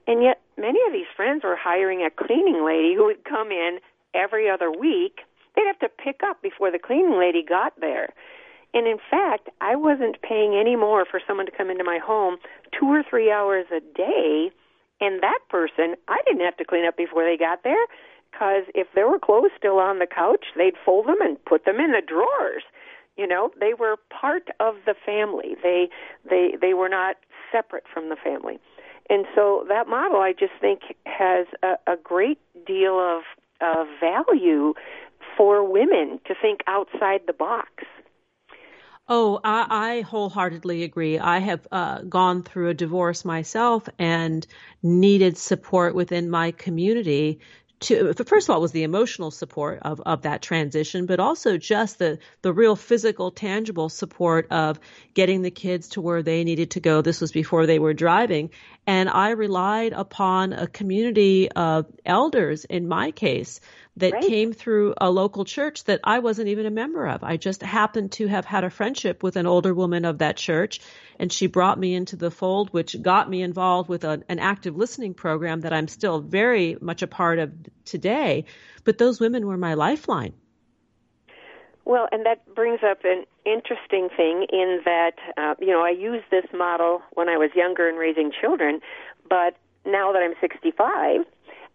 And 0.07 0.23
yet, 0.23 0.40
many 0.59 0.81
of 0.87 0.93
these 0.93 1.09
friends 1.17 1.45
were 1.45 1.57
hiring 1.57 2.03
a 2.03 2.11
cleaning 2.11 2.64
lady 2.64 2.95
who 2.95 3.07
would 3.07 3.25
come 3.25 3.51
in 3.51 3.79
every 4.12 4.51
other 4.51 4.71
week. 4.71 5.21
They'd 5.57 5.67
have 5.67 5.79
to 5.79 5.88
pick 5.88 6.21
up 6.23 6.43
before 6.43 6.71
the 6.71 6.79
cleaning 6.79 7.19
lady 7.19 7.43
got 7.43 7.73
there. 7.81 8.11
And 8.75 8.88
in 8.88 8.99
fact, 9.11 9.49
I 9.61 9.77
wasn't 9.77 10.21
paying 10.21 10.55
any 10.55 10.75
more 10.77 11.07
for 11.09 11.21
someone 11.27 11.47
to 11.47 11.53
come 11.53 11.71
into 11.71 11.85
my 11.85 11.99
home 11.99 12.37
two 12.79 12.87
or 12.87 13.05
three 13.09 13.31
hours 13.31 13.67
a 13.71 13.81
day. 13.81 14.51
And 15.01 15.23
that 15.23 15.38
person, 15.49 15.95
I 16.09 16.19
didn't 16.27 16.45
have 16.45 16.57
to 16.59 16.64
clean 16.64 16.85
up 16.85 16.97
before 16.97 17.25
they 17.25 17.37
got 17.37 17.62
there 17.62 17.87
because 18.35 18.64
if 18.75 18.88
there 18.94 19.09
were 19.09 19.18
clothes 19.18 19.51
still 19.57 19.79
on 19.79 19.99
the 19.99 20.07
couch, 20.07 20.47
they'd 20.57 20.75
fold 20.85 21.07
them 21.07 21.20
and 21.20 21.42
put 21.44 21.64
them 21.64 21.77
in 21.79 21.92
the 21.92 22.03
drawers. 22.07 22.62
You 23.16 23.27
know, 23.27 23.51
they 23.61 23.75
were 23.79 23.97
part 24.11 24.49
of 24.59 24.75
the 24.87 24.94
family. 25.07 25.55
They 25.62 25.88
they 26.29 26.57
they 26.61 26.75
were 26.75 26.88
not 26.88 27.16
separate 27.53 27.85
from 27.92 28.09
the 28.09 28.16
family. 28.16 28.59
And 29.09 29.27
so 29.35 29.64
that 29.68 29.87
model, 29.87 30.20
I 30.20 30.33
just 30.33 30.55
think, 30.61 30.81
has 31.05 31.47
a, 31.62 31.92
a 31.92 31.97
great 32.03 32.38
deal 32.66 32.99
of, 32.99 33.23
of 33.61 33.87
value 34.01 34.73
for 35.37 35.62
women 35.70 36.20
to 36.27 36.35
think 36.40 36.61
outside 36.66 37.20
the 37.27 37.35
box. 37.35 37.85
Oh, 39.07 39.38
I, 39.44 39.66
I 39.68 40.01
wholeheartedly 40.01 40.83
agree. 40.83 41.18
I 41.18 41.38
have 41.40 41.66
uh, 41.70 42.01
gone 42.03 42.42
through 42.42 42.70
a 42.70 42.75
divorce 42.75 43.27
myself 43.27 43.87
and 43.99 44.47
needed 44.83 45.37
support 45.37 45.94
within 45.94 46.31
my 46.31 46.53
community. 46.53 47.40
To 47.81 48.15
first 48.25 48.49
of 48.49 48.55
all, 48.55 48.61
was 48.61 48.73
the 48.73 48.85
emotional 48.85 49.31
support 49.31 49.81
of, 49.83 50.01
of 50.01 50.23
that 50.23 50.43
transition, 50.43 51.07
but 51.07 51.21
also 51.21 51.59
just 51.59 51.99
the 51.99 52.19
the 52.43 52.53
real 52.53 52.77
physical, 52.77 53.31
tangible 53.31 53.89
support 53.89 54.47
of 54.51 54.81
getting 55.13 55.43
the 55.43 55.51
kids 55.51 55.89
to 55.91 56.01
where 56.01 56.23
they 56.23 56.45
needed 56.45 56.71
to 56.73 56.81
go. 56.81 57.03
This 57.03 57.21
was 57.21 57.33
before 57.33 57.67
they 57.67 57.79
were 57.79 57.93
driving, 57.93 58.51
and 58.87 59.09
I 59.09 59.31
relied 59.31 59.92
upon 59.92 60.53
a 60.53 60.66
community 60.66 61.51
of 61.51 61.87
elders. 62.05 62.64
In 62.64 62.88
my 62.88 63.11
case, 63.11 63.61
that 63.97 64.23
came 64.23 64.53
through 64.53 64.94
a 65.01 65.11
local 65.11 65.44
church 65.44 65.85
that 65.85 66.01
I 66.03 66.18
wasn't 66.18 66.49
even 66.49 66.66
a 66.66 66.70
member 66.70 67.07
of. 67.07 67.23
I 67.23 67.37
just 67.37 67.62
happened 67.62 68.12
to 68.12 68.27
have 68.27 68.44
had 68.44 68.64
a 68.64 68.70
friendship 68.70 69.23
with 69.23 69.37
an 69.37 69.47
older 69.47 69.73
woman 69.73 70.05
of 70.05 70.18
that 70.18 70.37
church, 70.37 70.81
and 71.18 71.33
she 71.33 71.47
brought 71.47 71.79
me 71.79 71.94
into 71.94 72.16
the 72.16 72.31
fold, 72.31 72.70
which 72.70 73.01
got 73.01 73.31
me 73.31 73.42
involved 73.42 73.88
with 73.88 74.05
a, 74.05 74.23
an 74.29 74.40
active 74.40 74.77
listening 74.77 75.14
program 75.14 75.61
that 75.61 75.73
I'm 75.73 75.88
still 75.88 76.20
very 76.20 76.77
much 76.81 77.03
a 77.03 77.07
part 77.07 77.38
of 77.38 77.53
today. 77.85 78.47
But 78.83 78.99
those 78.99 79.20
women 79.20 79.47
were 79.47 79.57
my 79.57 79.75
lifeline. 79.75 80.35
Well, 81.85 82.09
and 82.12 82.25
that 82.25 82.42
brings 82.55 82.81
up 82.83 83.05
an 83.05 83.25
interesting 83.44 84.09
thing 84.16 84.47
in 84.51 84.81
that, 84.85 85.12
uh, 85.37 85.55
you 85.61 85.68
know, 85.68 85.85
I 85.85 85.90
used 85.90 86.25
this 86.31 86.47
model 86.55 87.03
when 87.12 87.29
I 87.29 87.37
was 87.37 87.51
younger 87.55 87.88
and 87.88 87.99
raising 87.99 88.33
children, 88.33 88.81
but 89.29 89.57
now 89.85 90.12
that 90.12 90.23
I'm 90.23 90.35
65, 90.40 91.20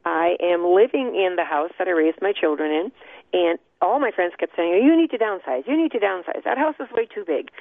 I 0.05 0.35
am 0.41 0.65
living 0.65 1.15
in 1.15 1.35
the 1.35 1.43
house 1.43 1.71
that 1.77 1.87
I 1.87 1.91
raised 1.91 2.21
my 2.21 2.33
children 2.33 2.71
in, 2.71 2.91
and 3.33 3.59
all 3.81 3.99
my 3.99 4.11
friends 4.11 4.33
kept 4.39 4.55
saying, 4.55 4.83
"You 4.83 4.95
need 4.95 5.11
to 5.11 5.17
downsize. 5.17 5.67
You 5.67 5.77
need 5.77 5.91
to 5.91 5.99
downsize. 5.99 6.43
That 6.43 6.57
house 6.57 6.75
is 6.79 6.91
way 6.91 7.05
too 7.05 7.23
big." 7.23 7.51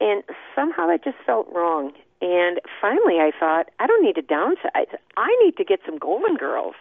And 0.00 0.24
somehow 0.54 0.88
that 0.88 1.04
just 1.04 1.18
felt 1.18 1.46
wrong. 1.52 1.92
And 2.20 2.60
finally, 2.80 3.20
I 3.20 3.30
thought, 3.38 3.68
I 3.78 3.86
don't 3.86 4.02
need 4.02 4.16
to 4.16 4.22
downsize. 4.22 4.94
I 5.16 5.36
need 5.44 5.56
to 5.56 5.64
get 5.64 5.80
some 5.84 5.98
Golden 5.98 6.36
Girls. 6.36 6.74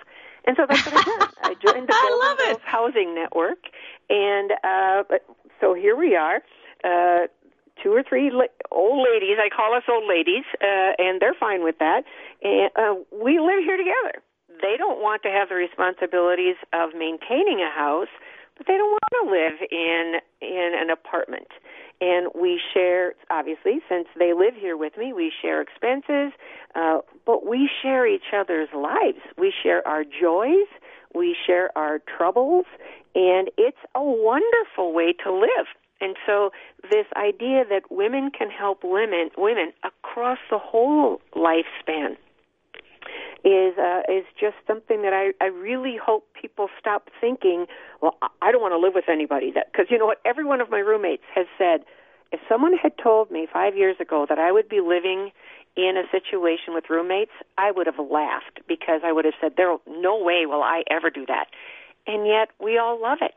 And 0.45 0.58
so 0.58 0.65
that's 0.67 0.86
what 0.86 0.95
I 0.95 1.04
did. 1.04 1.30
I 1.43 1.54
joined 1.73 1.88
the 1.88 1.93
I 1.95 2.19
love 2.23 2.38
it. 2.56 2.62
Housing 2.63 3.15
Network, 3.15 3.60
and 4.10 4.51
uh, 4.63 5.04
but- 5.10 5.25
so 5.60 5.73
here 5.75 5.95
we 5.95 6.15
are. 6.15 6.41
Uh, 6.84 7.27
two 7.84 7.93
or 7.93 8.04
three 8.04 8.32
la- 8.32 8.49
old 8.71 9.06
ladies. 9.12 9.38
I 9.39 9.49
call 9.49 9.73
us 9.75 9.84
old 9.89 10.08
ladies, 10.10 10.43
uh, 10.62 10.93
and 10.97 11.21
they're 11.21 11.36
fine 11.39 11.63
with 11.63 11.77
that. 11.80 12.04
And 12.43 12.71
uh, 12.75 12.95
we 13.12 13.39
live 13.39 13.63
here 13.63 13.77
together. 13.77 14.23
They 14.62 14.75
don't 14.77 15.01
want 15.01 15.21
to 15.23 15.30
have 15.30 15.49
the 15.49 15.56
responsibilities 15.56 16.56
of 16.73 16.91
maintaining 16.97 17.62
a 17.62 17.69
house, 17.69 18.10
but 18.58 18.67
they 18.67 18.77
don't 18.77 18.91
want 18.91 19.13
to 19.21 19.32
live 19.32 19.67
in 19.71 20.19
in 20.41 20.71
an 20.80 20.89
apartment. 20.89 21.47
And 22.01 22.29
we 22.33 22.59
share, 22.73 23.13
obviously, 23.29 23.79
since 23.87 24.07
they 24.17 24.33
live 24.33 24.55
here 24.59 24.75
with 24.75 24.97
me, 24.97 25.13
we 25.13 25.31
share 25.41 25.61
expenses, 25.61 26.33
uh, 26.73 26.99
but 27.27 27.45
we 27.45 27.69
share 27.81 28.07
each 28.07 28.33
other's 28.35 28.69
lives. 28.75 29.19
We 29.37 29.53
share 29.63 29.87
our 29.87 30.03
joys, 30.03 30.65
we 31.13 31.35
share 31.45 31.69
our 31.77 31.99
troubles, 31.99 32.65
and 33.13 33.51
it's 33.55 33.77
a 33.93 34.03
wonderful 34.03 34.93
way 34.93 35.13
to 35.23 35.31
live. 35.31 35.67
And 36.01 36.15
so 36.25 36.49
this 36.89 37.05
idea 37.15 37.63
that 37.69 37.91
women 37.91 38.31
can 38.35 38.49
help 38.49 38.79
women 38.83 39.29
women 39.37 39.71
across 39.83 40.39
the 40.49 40.57
whole 40.57 41.21
lifespan 41.35 42.17
is 43.43 43.77
uh, 43.77 44.01
is 44.07 44.25
just 44.39 44.55
something 44.67 45.01
that 45.01 45.13
I 45.13 45.31
I 45.43 45.47
really 45.47 45.97
hope 45.97 46.27
people 46.39 46.67
stop 46.79 47.09
thinking. 47.19 47.65
Well, 48.01 48.17
I- 48.41 48.51
don't 48.51 48.61
want 48.61 48.73
to 48.73 48.79
live 48.79 48.93
with 48.93 49.07
anybody 49.07 49.51
that 49.55 49.71
because 49.71 49.87
you 49.89 49.97
know 49.97 50.05
what 50.05 50.19
every 50.25 50.43
one 50.43 50.61
of 50.61 50.69
my 50.69 50.79
roommates 50.79 51.23
has 51.33 51.47
said. 51.57 51.85
If 52.33 52.39
someone 52.47 52.73
had 52.77 52.93
told 52.97 53.29
me 53.29 53.47
five 53.51 53.75
years 53.75 53.97
ago 53.99 54.25
that 54.29 54.39
I 54.39 54.51
would 54.51 54.69
be 54.69 54.79
living 54.79 55.31
in 55.75 55.97
a 55.97 56.09
situation 56.11 56.73
with 56.73 56.85
roommates, 56.89 57.31
I 57.57 57.71
would 57.71 57.87
have 57.87 57.99
laughed 57.99 58.61
because 58.67 59.01
I 59.03 59.11
would 59.11 59.25
have 59.25 59.33
said, 59.41 59.55
"There, 59.57 59.77
no 59.87 60.21
way 60.23 60.45
will 60.45 60.63
I 60.63 60.83
ever 60.89 61.09
do 61.09 61.25
that." 61.27 61.47
And 62.07 62.25
yet, 62.25 62.49
we 62.59 62.77
all 62.77 63.01
love 63.01 63.19
it. 63.21 63.33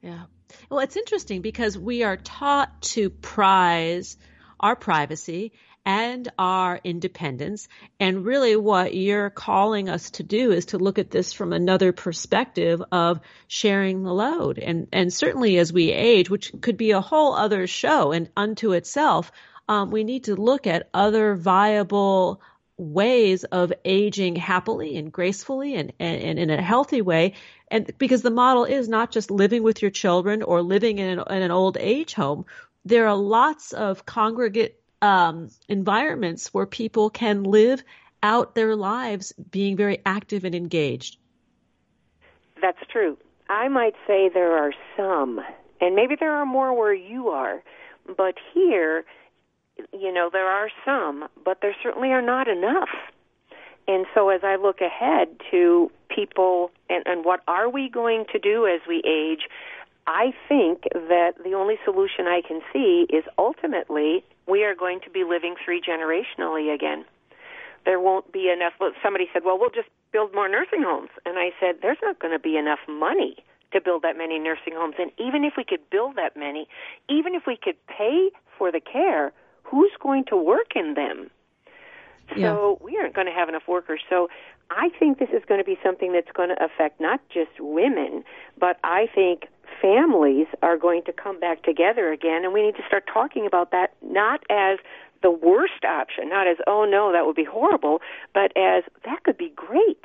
Yeah. 0.00 0.24
Well, 0.70 0.80
it's 0.80 0.96
interesting 0.96 1.40
because 1.40 1.78
we 1.78 2.02
are 2.02 2.16
taught 2.16 2.82
to 2.82 3.10
prize 3.10 4.16
our 4.60 4.76
privacy 4.76 5.52
and 5.86 6.30
our 6.38 6.80
independence. 6.82 7.68
And 8.00 8.24
really, 8.24 8.56
what 8.56 8.94
you're 8.94 9.30
calling 9.30 9.88
us 9.88 10.10
to 10.12 10.22
do 10.22 10.50
is 10.50 10.66
to 10.66 10.78
look 10.78 10.98
at 10.98 11.10
this 11.10 11.32
from 11.32 11.52
another 11.52 11.92
perspective 11.92 12.82
of 12.90 13.20
sharing 13.48 14.02
the 14.02 14.12
load. 14.12 14.58
And, 14.58 14.88
and 14.92 15.12
certainly 15.12 15.58
as 15.58 15.72
we 15.72 15.92
age, 15.92 16.30
which 16.30 16.52
could 16.60 16.76
be 16.76 16.92
a 16.92 17.00
whole 17.00 17.34
other 17.34 17.66
show 17.66 18.12
and 18.12 18.30
unto 18.36 18.72
itself, 18.72 19.30
um, 19.68 19.90
we 19.90 20.04
need 20.04 20.24
to 20.24 20.36
look 20.36 20.66
at 20.66 20.88
other 20.94 21.34
viable 21.34 22.40
ways 22.76 23.44
of 23.44 23.72
aging 23.84 24.36
happily 24.36 24.96
and 24.96 25.12
gracefully 25.12 25.76
and, 25.76 25.92
and, 26.00 26.22
and 26.22 26.38
in 26.38 26.50
a 26.50 26.60
healthy 26.60 27.02
way. 27.02 27.34
And 27.68 27.90
because 27.98 28.22
the 28.22 28.30
model 28.30 28.64
is 28.64 28.88
not 28.88 29.10
just 29.10 29.30
living 29.30 29.62
with 29.62 29.80
your 29.80 29.90
children 29.90 30.42
or 30.42 30.62
living 30.62 30.98
in 30.98 31.18
an, 31.18 31.24
in 31.30 31.42
an 31.42 31.50
old 31.50 31.76
age 31.78 32.14
home, 32.14 32.46
there 32.84 33.06
are 33.08 33.16
lots 33.16 33.72
of 33.72 34.04
congregate 34.04 34.80
um, 35.02 35.50
environments 35.68 36.52
where 36.52 36.66
people 36.66 37.10
can 37.10 37.42
live 37.42 37.82
out 38.22 38.54
their 38.54 38.74
lives 38.74 39.32
being 39.50 39.76
very 39.76 40.00
active 40.06 40.44
and 40.44 40.54
engaged. 40.54 41.18
That's 42.60 42.78
true. 42.90 43.18
I 43.48 43.68
might 43.68 43.94
say 44.06 44.30
there 44.32 44.56
are 44.56 44.72
some, 44.96 45.40
and 45.80 45.94
maybe 45.94 46.16
there 46.18 46.32
are 46.32 46.46
more 46.46 46.74
where 46.74 46.94
you 46.94 47.28
are, 47.28 47.62
but 48.16 48.36
here, 48.54 49.04
you 49.92 50.12
know, 50.12 50.30
there 50.32 50.46
are 50.46 50.70
some, 50.84 51.28
but 51.44 51.58
there 51.60 51.76
certainly 51.82 52.08
are 52.08 52.22
not 52.22 52.48
enough. 52.48 52.88
And 53.86 54.06
so 54.14 54.30
as 54.30 54.40
I 54.42 54.56
look 54.56 54.80
ahead 54.80 55.28
to 55.50 55.90
people 56.08 56.70
and, 56.88 57.02
and 57.06 57.24
what 57.24 57.40
are 57.46 57.68
we 57.68 57.90
going 57.90 58.24
to 58.32 58.38
do 58.38 58.66
as 58.66 58.80
we 58.88 59.02
age, 59.04 59.46
I 60.06 60.32
think 60.48 60.84
that 60.94 61.32
the 61.42 61.52
only 61.52 61.76
solution 61.84 62.26
I 62.26 62.40
can 62.46 62.60
see 62.72 63.06
is 63.10 63.24
ultimately 63.36 64.24
we 64.46 64.64
are 64.64 64.74
going 64.74 65.00
to 65.00 65.10
be 65.10 65.24
living 65.24 65.54
three 65.64 65.80
generationally 65.80 66.74
again. 66.74 67.04
There 67.84 68.00
won't 68.00 68.32
be 68.32 68.50
enough. 68.50 68.72
Somebody 69.02 69.28
said, 69.32 69.42
well, 69.44 69.58
we'll 69.58 69.70
just 69.70 69.88
build 70.12 70.34
more 70.34 70.48
nursing 70.48 70.82
homes. 70.82 71.10
And 71.26 71.38
I 71.38 71.50
said, 71.60 71.76
there's 71.82 71.98
not 72.02 72.18
going 72.18 72.32
to 72.32 72.38
be 72.38 72.56
enough 72.56 72.80
money 72.88 73.36
to 73.72 73.80
build 73.80 74.02
that 74.02 74.16
many 74.16 74.38
nursing 74.38 74.72
homes. 74.74 74.94
And 74.98 75.10
even 75.18 75.44
if 75.44 75.54
we 75.56 75.64
could 75.64 75.80
build 75.90 76.16
that 76.16 76.36
many, 76.36 76.66
even 77.08 77.34
if 77.34 77.42
we 77.46 77.56
could 77.56 77.76
pay 77.86 78.30
for 78.56 78.72
the 78.72 78.80
care, 78.80 79.32
who's 79.64 79.90
going 80.00 80.24
to 80.26 80.36
work 80.36 80.76
in 80.76 80.94
them? 80.94 81.30
So 82.30 82.38
yeah. 82.80 82.84
we 82.84 82.96
aren't 82.96 83.14
going 83.14 83.26
to 83.26 83.32
have 83.32 83.50
enough 83.50 83.68
workers. 83.68 84.00
So 84.08 84.28
I 84.70 84.88
think 84.98 85.18
this 85.18 85.30
is 85.30 85.42
going 85.46 85.60
to 85.60 85.64
be 85.64 85.78
something 85.82 86.12
that's 86.12 86.30
going 86.32 86.48
to 86.48 86.64
affect 86.64 87.00
not 87.00 87.20
just 87.28 87.50
women, 87.60 88.24
but 88.58 88.78
I 88.82 89.08
think 89.14 89.44
families 89.80 90.46
are 90.62 90.76
going 90.76 91.02
to 91.04 91.12
come 91.12 91.38
back 91.38 91.62
together 91.62 92.12
again, 92.12 92.44
and 92.44 92.52
we 92.52 92.62
need 92.62 92.76
to 92.76 92.82
start 92.86 93.04
talking 93.12 93.46
about 93.46 93.70
that 93.70 93.94
not 94.02 94.42
as 94.50 94.78
the 95.22 95.30
worst 95.30 95.84
option, 95.84 96.28
not 96.28 96.46
as, 96.46 96.56
oh 96.66 96.84
no, 96.84 97.12
that 97.12 97.26
would 97.26 97.36
be 97.36 97.44
horrible, 97.44 98.00
but 98.32 98.52
as 98.56 98.84
that 99.04 99.22
could 99.24 99.38
be 99.38 99.52
great. 99.54 100.04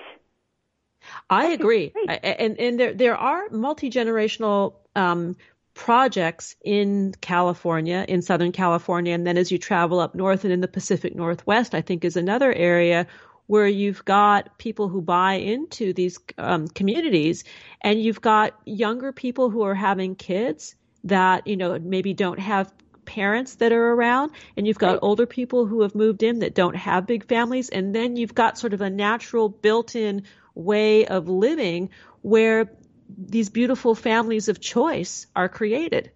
I 1.29 1.47
agree, 1.47 1.93
and 2.07 2.59
and 2.59 2.79
there 2.79 2.93
there 2.93 3.15
are 3.15 3.49
multi 3.49 3.89
generational 3.89 4.75
um, 4.95 5.37
projects 5.73 6.57
in 6.61 7.15
California, 7.21 8.05
in 8.07 8.21
Southern 8.21 8.51
California, 8.51 9.13
and 9.13 9.25
then 9.25 9.37
as 9.37 9.49
you 9.49 9.57
travel 9.57 10.01
up 10.01 10.13
north 10.13 10.43
and 10.43 10.51
in 10.51 10.59
the 10.59 10.67
Pacific 10.67 11.15
Northwest, 11.15 11.73
I 11.73 11.81
think 11.81 12.03
is 12.03 12.17
another 12.17 12.51
area 12.51 13.07
where 13.49 13.65
you've 13.65 14.05
got 14.05 14.59
people 14.59 14.89
who 14.89 15.01
buy 15.01 15.33
into 15.33 15.91
these 15.91 16.19
um, 16.37 16.67
communities, 16.67 17.45
and 17.81 17.99
you've 17.99 18.21
got 18.21 18.53
younger 18.63 19.11
people 19.11 19.49
who 19.49 19.63
are 19.63 19.73
having 19.73 20.13
kids 20.13 20.75
that 21.05 21.47
you 21.47 21.57
know 21.57 21.79
maybe 21.79 22.13
don't 22.13 22.37
have 22.37 22.71
parents 23.05 23.55
that 23.55 23.71
are 23.71 23.93
around 23.93 24.29
and 24.55 24.67
you've 24.67 24.77
got 24.77 24.91
right. 24.91 24.99
older 25.01 25.25
people 25.25 25.65
who 25.65 25.81
have 25.81 25.95
moved 25.95 26.21
in 26.21 26.39
that 26.39 26.53
don't 26.53 26.75
have 26.75 27.07
big 27.07 27.25
families 27.25 27.69
and 27.69 27.95
then 27.95 28.15
you've 28.15 28.35
got 28.35 28.55
sort 28.55 28.71
of 28.75 28.81
a 28.81 28.89
natural 28.89 29.49
built-in 29.49 30.21
way 30.53 31.07
of 31.07 31.27
living 31.27 31.89
where 32.21 32.69
these 33.17 33.49
beautiful 33.49 33.95
families 33.95 34.47
of 34.47 34.59
choice 34.59 35.25
are 35.35 35.49
created. 35.49 36.11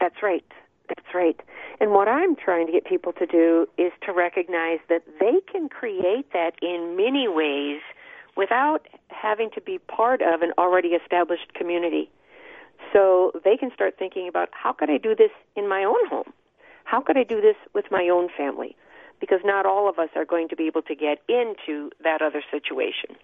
That's 0.00 0.20
right. 0.24 0.44
That's 0.88 1.14
right. 1.14 1.40
And 1.80 1.92
what 1.92 2.08
I'm 2.08 2.34
trying 2.34 2.66
to 2.66 2.72
get 2.72 2.84
people 2.84 3.12
to 3.14 3.26
do 3.26 3.66
is 3.78 3.92
to 4.04 4.12
recognize 4.12 4.80
that 4.88 5.02
they 5.20 5.40
can 5.50 5.68
create 5.68 6.32
that 6.32 6.52
in 6.60 6.96
many 6.96 7.28
ways 7.28 7.80
without 8.36 8.86
having 9.08 9.50
to 9.54 9.60
be 9.60 9.78
part 9.78 10.20
of 10.22 10.42
an 10.42 10.52
already 10.58 10.88
established 10.88 11.54
community. 11.54 12.10
So 12.92 13.32
they 13.44 13.56
can 13.56 13.70
start 13.72 13.96
thinking 13.98 14.28
about 14.28 14.48
how 14.52 14.72
could 14.72 14.90
I 14.90 14.98
do 14.98 15.14
this 15.14 15.30
in 15.56 15.68
my 15.68 15.84
own 15.84 16.06
home? 16.08 16.32
How 16.84 17.00
could 17.00 17.18
I 17.18 17.24
do 17.24 17.40
this 17.40 17.56
with 17.74 17.86
my 17.90 18.08
own 18.08 18.28
family? 18.36 18.76
Because 19.20 19.40
not 19.44 19.66
all 19.66 19.88
of 19.88 19.98
us 19.98 20.08
are 20.16 20.24
going 20.24 20.48
to 20.48 20.56
be 20.56 20.66
able 20.66 20.82
to 20.82 20.94
get 20.94 21.18
into 21.28 21.90
that 22.02 22.22
other 22.22 22.42
situation. 22.50 23.16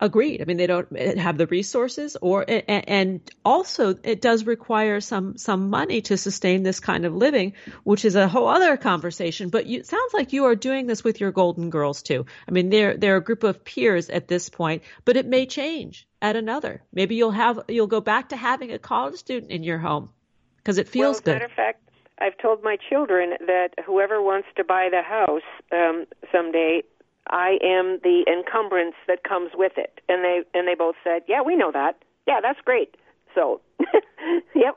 Agreed. 0.00 0.42
I 0.42 0.44
mean, 0.46 0.56
they 0.56 0.66
don't 0.66 0.88
eh, 0.96 1.18
have 1.18 1.38
the 1.38 1.46
resources, 1.46 2.16
or 2.20 2.44
eh, 2.48 2.62
eh, 2.66 2.82
and 2.88 3.20
also 3.44 3.96
it 4.02 4.20
does 4.20 4.44
require 4.44 5.00
some 5.00 5.36
some 5.38 5.70
money 5.70 6.00
to 6.02 6.16
sustain 6.16 6.62
this 6.62 6.80
kind 6.80 7.04
of 7.04 7.14
living, 7.14 7.52
which 7.84 8.04
is 8.04 8.16
a 8.16 8.26
whole 8.26 8.48
other 8.48 8.76
conversation. 8.76 9.48
But 9.48 9.66
you, 9.66 9.80
it 9.80 9.86
sounds 9.86 10.12
like 10.12 10.32
you 10.32 10.46
are 10.46 10.56
doing 10.56 10.86
this 10.86 11.04
with 11.04 11.20
your 11.20 11.30
Golden 11.30 11.70
Girls 11.70 12.02
too. 12.02 12.26
I 12.48 12.50
mean, 12.50 12.70
they're 12.70 12.96
they're 12.96 13.16
a 13.16 13.22
group 13.22 13.44
of 13.44 13.64
peers 13.64 14.10
at 14.10 14.28
this 14.28 14.48
point, 14.48 14.82
but 15.04 15.16
it 15.16 15.26
may 15.26 15.46
change 15.46 16.08
at 16.20 16.36
another. 16.36 16.82
Maybe 16.92 17.14
you'll 17.14 17.30
have 17.30 17.60
you'll 17.68 17.86
go 17.86 18.00
back 18.00 18.30
to 18.30 18.36
having 18.36 18.72
a 18.72 18.78
college 18.78 19.16
student 19.16 19.52
in 19.52 19.62
your 19.62 19.78
home 19.78 20.10
because 20.56 20.78
it 20.78 20.88
feels 20.88 21.16
well, 21.16 21.22
good. 21.22 21.32
Matter 21.34 21.44
of 21.44 21.52
fact, 21.52 21.82
I've 22.22 22.38
told 22.38 22.62
my 22.62 22.76
children 22.88 23.34
that 23.46 23.70
whoever 23.84 24.22
wants 24.22 24.48
to 24.56 24.64
buy 24.64 24.88
the 24.90 25.02
house 25.02 25.42
um, 25.72 26.06
someday, 26.30 26.82
I 27.28 27.58
am 27.62 27.98
the 28.02 28.24
encumbrance 28.26 28.96
that 29.06 29.24
comes 29.24 29.50
with 29.54 29.72
it. 29.76 30.00
And 30.08 30.24
they 30.24 30.42
and 30.54 30.66
they 30.66 30.74
both 30.74 30.96
said, 31.04 31.22
"Yeah, 31.28 31.42
we 31.42 31.56
know 31.56 31.72
that. 31.72 32.02
Yeah, 32.26 32.40
that's 32.40 32.60
great." 32.64 32.96
So, 33.34 33.60
yep, 34.54 34.76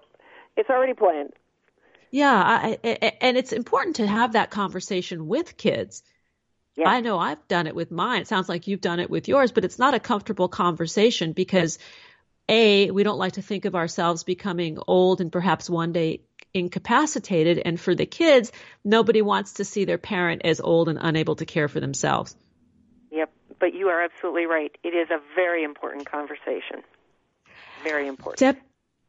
it's 0.56 0.70
already 0.70 0.94
planned. 0.94 1.34
Yeah, 2.12 2.34
I, 2.34 2.80
I, 2.84 3.14
and 3.20 3.36
it's 3.36 3.52
important 3.52 3.98
to 3.98 4.08
have 4.08 4.34
that 4.34 4.50
conversation 4.50 5.28
with 5.28 5.58
kids. 5.58 6.02
Yeah. 6.76 6.90
I 6.90 7.02
know 7.02 7.18
I've 7.20 7.46
done 7.48 7.68
it 7.68 7.76
with 7.76 7.92
mine. 7.92 8.22
It 8.22 8.28
sounds 8.28 8.50
like 8.50 8.68
you've 8.68 8.82
done 8.82 9.00
it 9.00 9.10
with 9.10 9.28
yours, 9.28 9.52
but 9.52 9.66
it's 9.66 9.80
not 9.80 9.94
a 9.94 10.00
comfortable 10.00 10.48
conversation 10.48 11.34
because 11.34 11.80
a 12.48 12.92
we 12.92 13.04
don't 13.04 13.18
like 13.18 13.34
to 13.34 13.42
think 13.42 13.66
of 13.66 13.76
ourselves 13.76 14.24
becoming 14.24 14.78
old 14.88 15.20
and 15.20 15.32
perhaps 15.32 15.70
one 15.70 15.92
day 15.92 16.22
incapacitated. 16.56 17.62
And 17.64 17.80
for 17.80 17.94
the 17.94 18.06
kids, 18.06 18.52
nobody 18.84 19.22
wants 19.22 19.54
to 19.54 19.66
see 19.66 19.86
their 19.86 19.98
parent 19.98 20.42
as 20.46 20.60
old 20.60 20.90
and 20.90 20.98
unable 21.02 21.36
to 21.36 21.46
care 21.46 21.68
for 21.68 21.80
themselves. 21.80 22.36
Yep, 23.12 23.32
but 23.60 23.74
you 23.74 23.90
are 23.90 24.02
absolutely 24.02 24.46
right. 24.46 24.76
It 24.84 24.96
is 24.96 25.10
a 25.12 25.20
very 25.36 25.64
important 25.64 26.10
conversation. 26.10 26.84
Very 27.84 28.08
important. 28.08 28.40
Deb, 28.40 28.58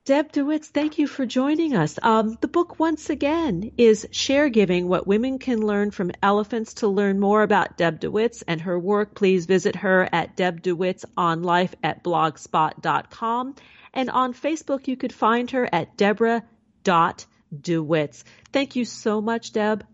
Deb 0.04 0.32
DeWitz, 0.32 0.66
thank 0.66 0.98
you 0.98 1.06
for 1.06 1.24
joining 1.24 1.74
us. 1.74 1.98
Um, 2.02 2.36
the 2.40 2.48
book, 2.48 2.78
once 2.78 3.10
again, 3.10 3.72
is 3.76 4.06
Share 4.10 4.48
Giving 4.48 4.86
What 4.88 5.06
Women 5.06 5.38
Can 5.38 5.66
Learn 5.66 5.90
from 5.90 6.12
Elephants. 6.22 6.74
To 6.74 6.88
learn 6.88 7.18
more 7.18 7.42
about 7.42 7.76
Deb 7.76 8.00
DeWitz 8.00 8.42
and 8.46 8.60
her 8.60 8.78
work, 8.78 9.14
please 9.14 9.46
visit 9.46 9.76
her 9.76 10.08
at 10.12 10.36
Deb 10.36 10.62
DeWitz 10.62 11.04
on 11.16 11.42
life 11.42 11.74
at 11.82 12.04
blogspot.com. 12.04 13.54
And 13.94 14.10
on 14.10 14.34
Facebook, 14.34 14.86
you 14.86 14.96
could 14.96 15.12
find 15.12 15.50
her 15.52 15.68
at 15.72 15.96
Deborah 15.96 16.44
dot 16.84 17.26
DeWitz. 17.54 18.24
Thank 18.52 18.76
you 18.76 18.84
so 18.84 19.20
much, 19.20 19.52
Deb. 19.52 19.84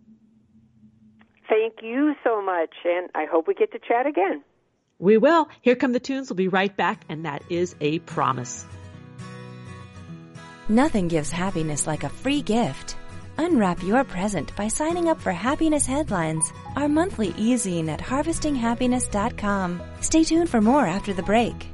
Thank 1.49 1.75
you 1.83 2.15
so 2.25 2.41
much, 2.41 2.75
and 2.85 3.11
I 3.15 3.27
hope 3.31 3.47
we 3.47 3.55
get 3.55 3.73
to 3.73 3.79
chat 3.79 4.07
again. 4.07 4.43
We 4.99 5.19
will. 5.19 5.49
Here 5.61 5.75
come 5.75 5.93
the 5.93 6.01
tunes. 6.01 6.31
We'll 6.31 6.37
be 6.37 6.49
right 6.49 6.75
back, 6.75 7.03
and 7.09 7.25
that 7.25 7.43
is 7.51 7.75
a 7.81 7.99
promise. 8.01 8.65
Nothing 10.69 11.09
gives 11.09 11.31
happiness 11.31 11.87
like 11.87 12.05
a 12.05 12.09
free 12.09 12.41
gift. 12.41 12.97
Unwrap 13.37 13.83
your 13.83 14.05
present 14.05 14.55
by 14.57 14.69
signing 14.69 15.09
up 15.09 15.21
for 15.21 15.33
Happiness 15.33 15.87
Headlines, 15.87 16.53
our 16.77 16.89
monthly 16.89 17.35
e-zine 17.37 17.89
at 17.89 18.01
harvestinghappiness.com. 18.01 19.83
Stay 20.01 20.25
tuned 20.25 20.49
for 20.49 20.61
more 20.61 20.87
after 20.87 21.13
the 21.13 21.23
break. 21.23 21.72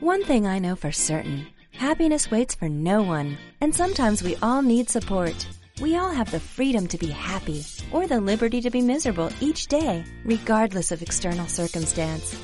One 0.00 0.22
thing 0.22 0.46
I 0.46 0.60
know 0.60 0.76
for 0.76 0.92
certain 0.92 1.48
happiness 1.72 2.30
waits 2.30 2.54
for 2.54 2.68
no 2.68 3.02
one, 3.02 3.36
and 3.60 3.74
sometimes 3.74 4.22
we 4.22 4.36
all 4.36 4.62
need 4.62 4.88
support. 4.88 5.44
We 5.82 5.96
all 5.96 6.10
have 6.10 6.30
the 6.30 6.38
freedom 6.38 6.86
to 6.88 6.98
be 6.98 7.08
happy 7.08 7.64
or 7.90 8.06
the 8.06 8.20
liberty 8.20 8.60
to 8.60 8.70
be 8.70 8.80
miserable 8.80 9.30
each 9.40 9.66
day, 9.66 10.04
regardless 10.24 10.92
of 10.92 11.02
external 11.02 11.48
circumstance. 11.48 12.40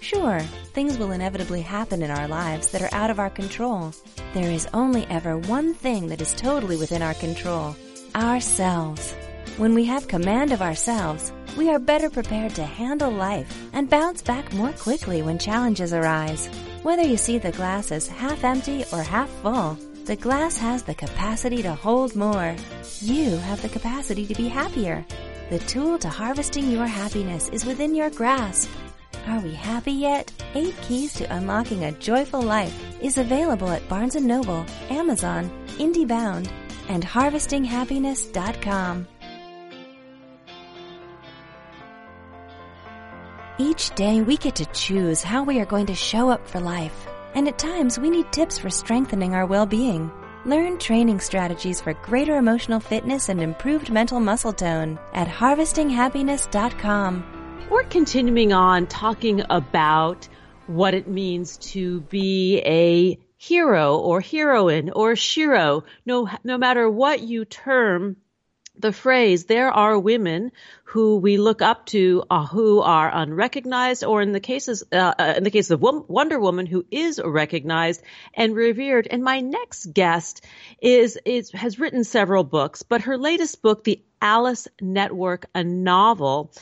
Sure, 0.00 0.40
things 0.72 0.96
will 0.96 1.12
inevitably 1.12 1.60
happen 1.60 2.02
in 2.02 2.10
our 2.10 2.26
lives 2.26 2.70
that 2.70 2.80
are 2.80 2.94
out 2.94 3.10
of 3.10 3.18
our 3.18 3.30
control. 3.30 3.92
There 4.32 4.50
is 4.50 4.66
only 4.72 5.06
ever 5.08 5.36
one 5.36 5.74
thing 5.74 6.06
that 6.08 6.22
is 6.22 6.32
totally 6.32 6.78
within 6.78 7.02
our 7.02 7.14
control 7.14 7.76
ourselves. 8.14 9.14
When 9.56 9.74
we 9.74 9.84
have 9.84 10.08
command 10.08 10.50
of 10.50 10.62
ourselves, 10.62 11.32
we 11.56 11.70
are 11.70 11.78
better 11.78 12.10
prepared 12.10 12.56
to 12.56 12.64
handle 12.64 13.12
life 13.12 13.56
and 13.72 13.88
bounce 13.88 14.20
back 14.20 14.52
more 14.52 14.72
quickly 14.72 15.22
when 15.22 15.38
challenges 15.38 15.92
arise. 15.92 16.48
Whether 16.82 17.04
you 17.04 17.16
see 17.16 17.38
the 17.38 17.52
glass 17.52 17.92
as 17.92 18.08
half 18.08 18.42
empty 18.42 18.84
or 18.92 19.00
half 19.00 19.30
full, 19.42 19.78
the 20.06 20.16
glass 20.16 20.56
has 20.56 20.82
the 20.82 20.96
capacity 20.96 21.62
to 21.62 21.72
hold 21.72 22.16
more. 22.16 22.56
You 22.98 23.36
have 23.36 23.62
the 23.62 23.68
capacity 23.68 24.26
to 24.26 24.34
be 24.34 24.48
happier. 24.48 25.06
The 25.50 25.60
tool 25.60 26.00
to 26.00 26.08
harvesting 26.08 26.68
your 26.68 26.88
happiness 26.88 27.48
is 27.50 27.64
within 27.64 27.94
your 27.94 28.10
grasp. 28.10 28.68
Are 29.28 29.38
we 29.38 29.54
happy 29.54 29.92
yet? 29.92 30.32
Eight 30.56 30.74
Keys 30.82 31.14
to 31.14 31.32
Unlocking 31.32 31.84
a 31.84 31.92
Joyful 31.92 32.42
Life 32.42 32.74
is 33.00 33.18
available 33.18 33.70
at 33.70 33.88
Barnes 33.88 34.16
& 34.16 34.20
Noble, 34.20 34.66
Amazon, 34.90 35.48
IndieBound, 35.78 36.50
and 36.88 37.04
HarvestingHappiness.com. 37.04 39.06
Each 43.56 43.94
day 43.94 44.20
we 44.20 44.36
get 44.36 44.56
to 44.56 44.66
choose 44.66 45.22
how 45.22 45.44
we 45.44 45.60
are 45.60 45.64
going 45.64 45.86
to 45.86 45.94
show 45.94 46.28
up 46.28 46.44
for 46.44 46.58
life. 46.58 47.06
And 47.36 47.46
at 47.46 47.56
times 47.56 48.00
we 48.00 48.10
need 48.10 48.32
tips 48.32 48.58
for 48.58 48.68
strengthening 48.68 49.32
our 49.32 49.46
well-being. 49.46 50.10
Learn 50.44 50.76
training 50.76 51.20
strategies 51.20 51.80
for 51.80 51.94
greater 51.94 52.36
emotional 52.36 52.80
fitness 52.80 53.28
and 53.28 53.40
improved 53.40 53.92
mental 53.92 54.18
muscle 54.18 54.52
tone 54.52 54.98
at 55.12 55.28
harvestinghappiness.com. 55.28 57.66
We're 57.70 57.84
continuing 57.84 58.52
on 58.52 58.88
talking 58.88 59.44
about 59.48 60.28
what 60.66 60.94
it 60.94 61.06
means 61.06 61.56
to 61.58 62.00
be 62.00 62.60
a 62.66 63.20
hero 63.38 63.98
or 63.98 64.20
heroine 64.20 64.90
or 64.90 65.12
shero. 65.12 65.84
No, 66.04 66.28
no 66.42 66.58
matter 66.58 66.90
what 66.90 67.20
you 67.20 67.44
term 67.44 68.16
the 68.84 68.92
phrase, 68.92 69.46
there 69.46 69.70
are 69.70 69.98
women 69.98 70.52
who 70.84 71.16
we 71.16 71.38
look 71.38 71.62
up 71.62 71.86
to 71.86 72.22
uh, 72.28 72.44
who 72.44 72.80
are 72.80 73.10
unrecognized, 73.10 74.04
or 74.04 74.20
in 74.20 74.32
the 74.32 74.40
cases, 74.40 74.84
uh, 74.92 75.14
uh 75.18 75.34
in 75.38 75.42
the 75.42 75.50
case 75.50 75.70
of 75.70 75.80
Wonder 75.80 76.38
Woman, 76.38 76.66
who 76.66 76.84
is 76.90 77.18
recognized 77.24 78.02
and 78.34 78.54
revered. 78.54 79.08
And 79.10 79.24
my 79.24 79.40
next 79.40 79.86
guest 79.94 80.44
is, 80.82 81.18
is 81.24 81.50
has 81.52 81.78
written 81.78 82.04
several 82.04 82.44
books, 82.44 82.82
but 82.82 83.00
her 83.00 83.16
latest 83.16 83.62
book, 83.62 83.84
The 83.84 84.02
Alice 84.20 84.68
Network, 84.82 85.46
a 85.54 85.64
novel, 85.64 86.52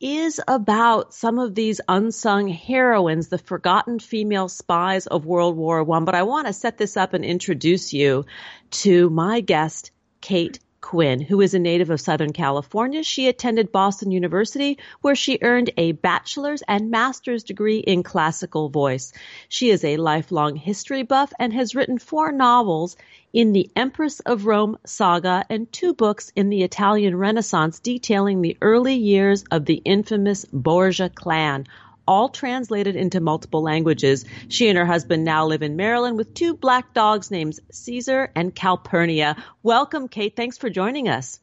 is 0.00 0.40
about 0.48 1.12
some 1.12 1.38
of 1.38 1.54
these 1.54 1.82
unsung 1.86 2.48
heroines, 2.48 3.28
the 3.28 3.36
forgotten 3.36 3.98
female 3.98 4.48
spies 4.48 5.06
of 5.06 5.26
World 5.26 5.54
War 5.54 5.84
One. 5.84 6.06
But 6.06 6.14
I 6.14 6.22
want 6.22 6.46
to 6.46 6.54
set 6.54 6.78
this 6.78 6.96
up 6.96 7.12
and 7.12 7.26
introduce 7.26 7.92
you 7.92 8.24
to 8.70 9.10
my 9.10 9.42
guest, 9.42 9.90
Kate 10.22 10.60
Quinn, 10.80 11.20
who 11.20 11.40
is 11.40 11.54
a 11.54 11.58
native 11.58 11.90
of 11.90 12.00
Southern 12.00 12.32
California. 12.32 13.02
She 13.02 13.28
attended 13.28 13.72
Boston 13.72 14.10
University, 14.10 14.78
where 15.00 15.14
she 15.14 15.38
earned 15.42 15.70
a 15.76 15.92
bachelor's 15.92 16.62
and 16.68 16.90
master's 16.90 17.44
degree 17.44 17.78
in 17.78 18.02
classical 18.02 18.68
voice. 18.68 19.12
She 19.48 19.70
is 19.70 19.84
a 19.84 19.96
lifelong 19.96 20.56
history 20.56 21.02
buff 21.02 21.32
and 21.38 21.52
has 21.52 21.74
written 21.74 21.98
four 21.98 22.32
novels 22.32 22.96
in 23.32 23.52
the 23.52 23.70
Empress 23.76 24.20
of 24.20 24.46
Rome 24.46 24.78
saga 24.86 25.44
and 25.50 25.70
two 25.72 25.94
books 25.94 26.32
in 26.34 26.48
the 26.48 26.62
Italian 26.62 27.16
Renaissance 27.16 27.80
detailing 27.80 28.40
the 28.40 28.56
early 28.60 28.94
years 28.94 29.44
of 29.50 29.64
the 29.64 29.82
infamous 29.84 30.44
Borgia 30.46 31.10
clan, 31.10 31.66
all 32.08 32.30
translated 32.30 32.96
into 32.96 33.20
multiple 33.20 33.62
languages. 33.62 34.24
She 34.48 34.68
and 34.68 34.78
her 34.78 34.86
husband 34.86 35.24
now 35.24 35.46
live 35.46 35.62
in 35.62 35.76
Maryland 35.76 36.16
with 36.16 36.32
two 36.32 36.56
black 36.56 36.94
dogs 36.94 37.30
named 37.30 37.60
Caesar 37.70 38.32
and 38.34 38.54
Calpurnia. 38.54 39.36
Welcome, 39.62 40.08
Kate. 40.08 40.34
Thanks 40.34 40.56
for 40.56 40.70
joining 40.70 41.08
us. 41.08 41.38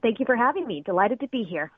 Thank 0.00 0.20
you 0.20 0.26
for 0.26 0.36
having 0.36 0.64
me. 0.66 0.80
Delighted 0.80 1.20
to 1.20 1.28
be 1.28 1.42
here. 1.42 1.72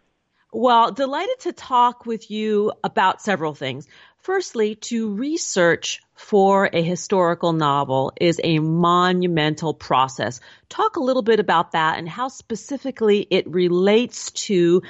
Well, 0.52 0.92
delighted 0.92 1.40
to 1.40 1.52
talk 1.52 2.06
with 2.06 2.30
you 2.30 2.72
about 2.84 3.22
several 3.22 3.54
things. 3.54 3.88
Firstly, 4.18 4.76
to 4.76 5.14
research 5.14 6.00
for 6.14 6.70
a 6.72 6.82
historical 6.82 7.52
novel 7.52 8.12
is 8.20 8.40
a 8.44 8.58
monumental 8.58 9.74
process. 9.74 10.40
Talk 10.68 10.96
a 10.96 11.02
little 11.02 11.22
bit 11.22 11.40
about 11.40 11.72
that 11.72 11.98
and 11.98 12.08
how 12.08 12.28
specifically 12.28 13.26
it 13.30 13.48
relates 13.48 14.30
to 14.32 14.82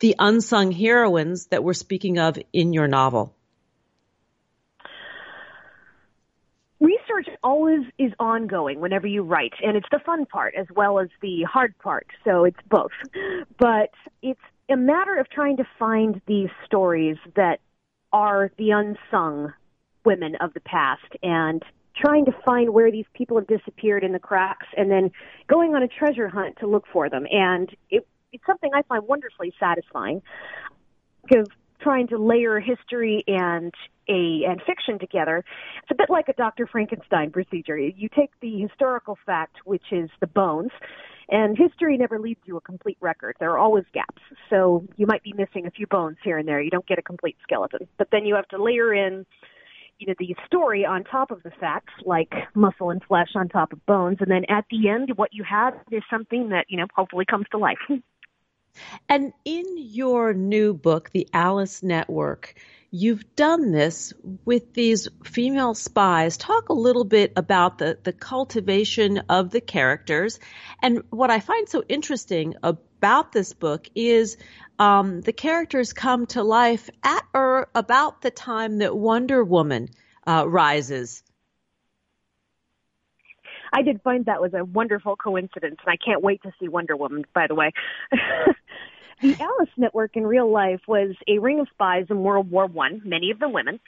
the 0.00 0.16
unsung 0.18 0.72
heroines 0.72 1.46
that 1.46 1.62
we're 1.62 1.74
speaking 1.74 2.18
of 2.18 2.38
in 2.52 2.72
your 2.72 2.88
novel. 2.88 3.34
Research 6.80 7.28
always 7.44 7.80
is 7.98 8.12
ongoing 8.18 8.80
whenever 8.80 9.06
you 9.06 9.22
write, 9.22 9.52
and 9.62 9.76
it's 9.76 9.88
the 9.92 10.00
fun 10.04 10.24
part 10.24 10.54
as 10.54 10.66
well 10.74 10.98
as 10.98 11.08
the 11.20 11.42
hard 11.42 11.76
part, 11.78 12.06
so 12.24 12.44
it's 12.44 12.58
both. 12.68 12.90
But 13.58 13.90
it's 14.22 14.40
a 14.70 14.76
matter 14.76 15.18
of 15.18 15.28
trying 15.28 15.58
to 15.58 15.64
find 15.78 16.22
these 16.26 16.48
stories 16.64 17.18
that 17.36 17.60
are 18.12 18.50
the 18.56 18.70
unsung 18.70 19.52
women 20.04 20.36
of 20.40 20.54
the 20.54 20.60
past 20.60 21.16
and 21.22 21.62
trying 21.96 22.24
to 22.24 22.32
find 22.46 22.70
where 22.70 22.90
these 22.90 23.04
people 23.14 23.36
have 23.36 23.46
disappeared 23.46 24.02
in 24.02 24.12
the 24.12 24.18
cracks 24.18 24.66
and 24.76 24.90
then 24.90 25.10
going 25.48 25.74
on 25.74 25.82
a 25.82 25.88
treasure 25.88 26.28
hunt 26.28 26.56
to 26.60 26.66
look 26.66 26.84
for 26.90 27.10
them. 27.10 27.26
And 27.30 27.68
it, 27.90 28.06
it's 28.32 28.44
something 28.46 28.70
I 28.74 28.82
find 28.82 29.06
wonderfully 29.06 29.52
satisfying 29.58 30.22
because 31.22 31.46
trying 31.80 32.08
to 32.08 32.18
layer 32.18 32.60
history 32.60 33.24
and 33.26 33.72
a 34.08 34.44
and 34.46 34.60
fiction 34.66 34.98
together. 34.98 35.44
It's 35.82 35.90
a 35.90 35.94
bit 35.94 36.10
like 36.10 36.28
a 36.28 36.32
Dr. 36.34 36.66
Frankenstein 36.66 37.30
procedure. 37.30 37.78
You 37.78 38.08
take 38.14 38.30
the 38.40 38.60
historical 38.60 39.16
fact, 39.24 39.56
which 39.64 39.84
is 39.92 40.10
the 40.20 40.26
bones, 40.26 40.70
and 41.30 41.56
history 41.56 41.96
never 41.96 42.18
leaves 42.18 42.40
you 42.44 42.56
a 42.56 42.60
complete 42.60 42.98
record. 43.00 43.36
There 43.40 43.50
are 43.50 43.58
always 43.58 43.84
gaps. 43.94 44.22
So 44.50 44.84
you 44.96 45.06
might 45.06 45.22
be 45.22 45.32
missing 45.32 45.66
a 45.66 45.70
few 45.70 45.86
bones 45.86 46.16
here 46.22 46.38
and 46.38 46.46
there. 46.46 46.60
You 46.60 46.70
don't 46.70 46.86
get 46.86 46.98
a 46.98 47.02
complete 47.02 47.36
skeleton. 47.42 47.88
But 47.98 48.08
then 48.10 48.24
you 48.24 48.34
have 48.34 48.48
to 48.48 48.62
layer 48.62 48.92
in 48.92 49.24
you 49.98 50.06
know 50.06 50.14
the 50.18 50.34
story 50.46 50.84
on 50.84 51.04
top 51.04 51.30
of 51.30 51.42
the 51.42 51.50
facts 51.60 51.92
like 52.06 52.32
muscle 52.54 52.90
and 52.90 53.02
flesh 53.04 53.28
on 53.34 53.50
top 53.50 53.70
of 53.72 53.84
bones 53.84 54.16
and 54.20 54.30
then 54.30 54.44
at 54.48 54.64
the 54.70 54.88
end 54.88 55.12
what 55.16 55.28
you 55.32 55.44
have 55.44 55.74
is 55.92 56.02
something 56.08 56.48
that 56.48 56.64
you 56.70 56.78
know 56.78 56.86
hopefully 56.96 57.26
comes 57.26 57.44
to 57.50 57.58
life 57.58 57.76
and 59.08 59.32
in 59.44 59.64
your 59.76 60.32
new 60.32 60.72
book 60.74 61.10
the 61.10 61.28
alice 61.32 61.82
network 61.82 62.54
You've 62.92 63.36
done 63.36 63.70
this 63.70 64.12
with 64.44 64.74
these 64.74 65.06
female 65.22 65.74
spies. 65.74 66.36
Talk 66.36 66.70
a 66.70 66.74
little 66.74 67.04
bit 67.04 67.32
about 67.36 67.78
the, 67.78 67.96
the 68.02 68.12
cultivation 68.12 69.18
of 69.28 69.50
the 69.50 69.60
characters. 69.60 70.40
And 70.82 71.04
what 71.10 71.30
I 71.30 71.38
find 71.38 71.68
so 71.68 71.84
interesting 71.88 72.56
about 72.64 73.30
this 73.30 73.52
book 73.52 73.88
is 73.94 74.38
um, 74.80 75.20
the 75.20 75.32
characters 75.32 75.92
come 75.92 76.26
to 76.28 76.42
life 76.42 76.90
at 77.04 77.24
or 77.32 77.70
about 77.76 78.22
the 78.22 78.32
time 78.32 78.78
that 78.78 78.96
Wonder 78.96 79.44
Woman 79.44 79.90
uh, 80.26 80.44
rises. 80.48 81.22
I 83.72 83.82
did 83.82 84.00
find 84.02 84.24
that 84.26 84.40
was 84.40 84.54
a 84.54 84.64
wonderful 84.64 85.16
coincidence, 85.16 85.76
and 85.84 85.92
I 85.92 85.96
can't 85.96 86.22
wait 86.22 86.42
to 86.42 86.52
see 86.58 86.68
Wonder 86.68 86.96
Woman, 86.96 87.24
by 87.34 87.46
the 87.46 87.54
way. 87.54 87.72
The 89.22 89.36
Alice 89.38 89.68
Network 89.76 90.16
in 90.16 90.26
real 90.26 90.50
life 90.50 90.80
was 90.88 91.14
a 91.28 91.38
ring 91.40 91.60
of 91.60 91.68
spies 91.74 92.06
in 92.08 92.22
World 92.22 92.50
War 92.50 92.66
One, 92.66 93.02
many 93.04 93.30
of 93.30 93.38
them 93.38 93.52
women, 93.52 93.78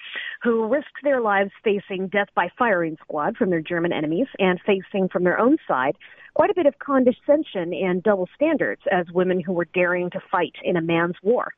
who 0.42 0.66
risked 0.66 1.02
their 1.02 1.22
lives 1.22 1.50
facing 1.64 2.08
death 2.08 2.28
by 2.34 2.50
firing 2.58 2.98
squad 3.00 3.38
from 3.38 3.48
their 3.48 3.62
German 3.62 3.94
enemies 3.94 4.26
and 4.38 4.60
facing 4.66 5.08
from 5.08 5.24
their 5.24 5.38
own 5.38 5.56
side 5.66 5.96
quite 6.34 6.50
a 6.50 6.54
bit 6.54 6.66
of 6.66 6.78
condescension 6.78 7.72
and 7.72 8.02
double 8.02 8.28
standards 8.34 8.82
as 8.90 9.06
women 9.14 9.40
who 9.40 9.54
were 9.54 9.64
daring 9.72 10.10
to 10.10 10.20
fight 10.30 10.54
in 10.62 10.76
a 10.76 10.82
man's 10.82 11.16
war. 11.22 11.52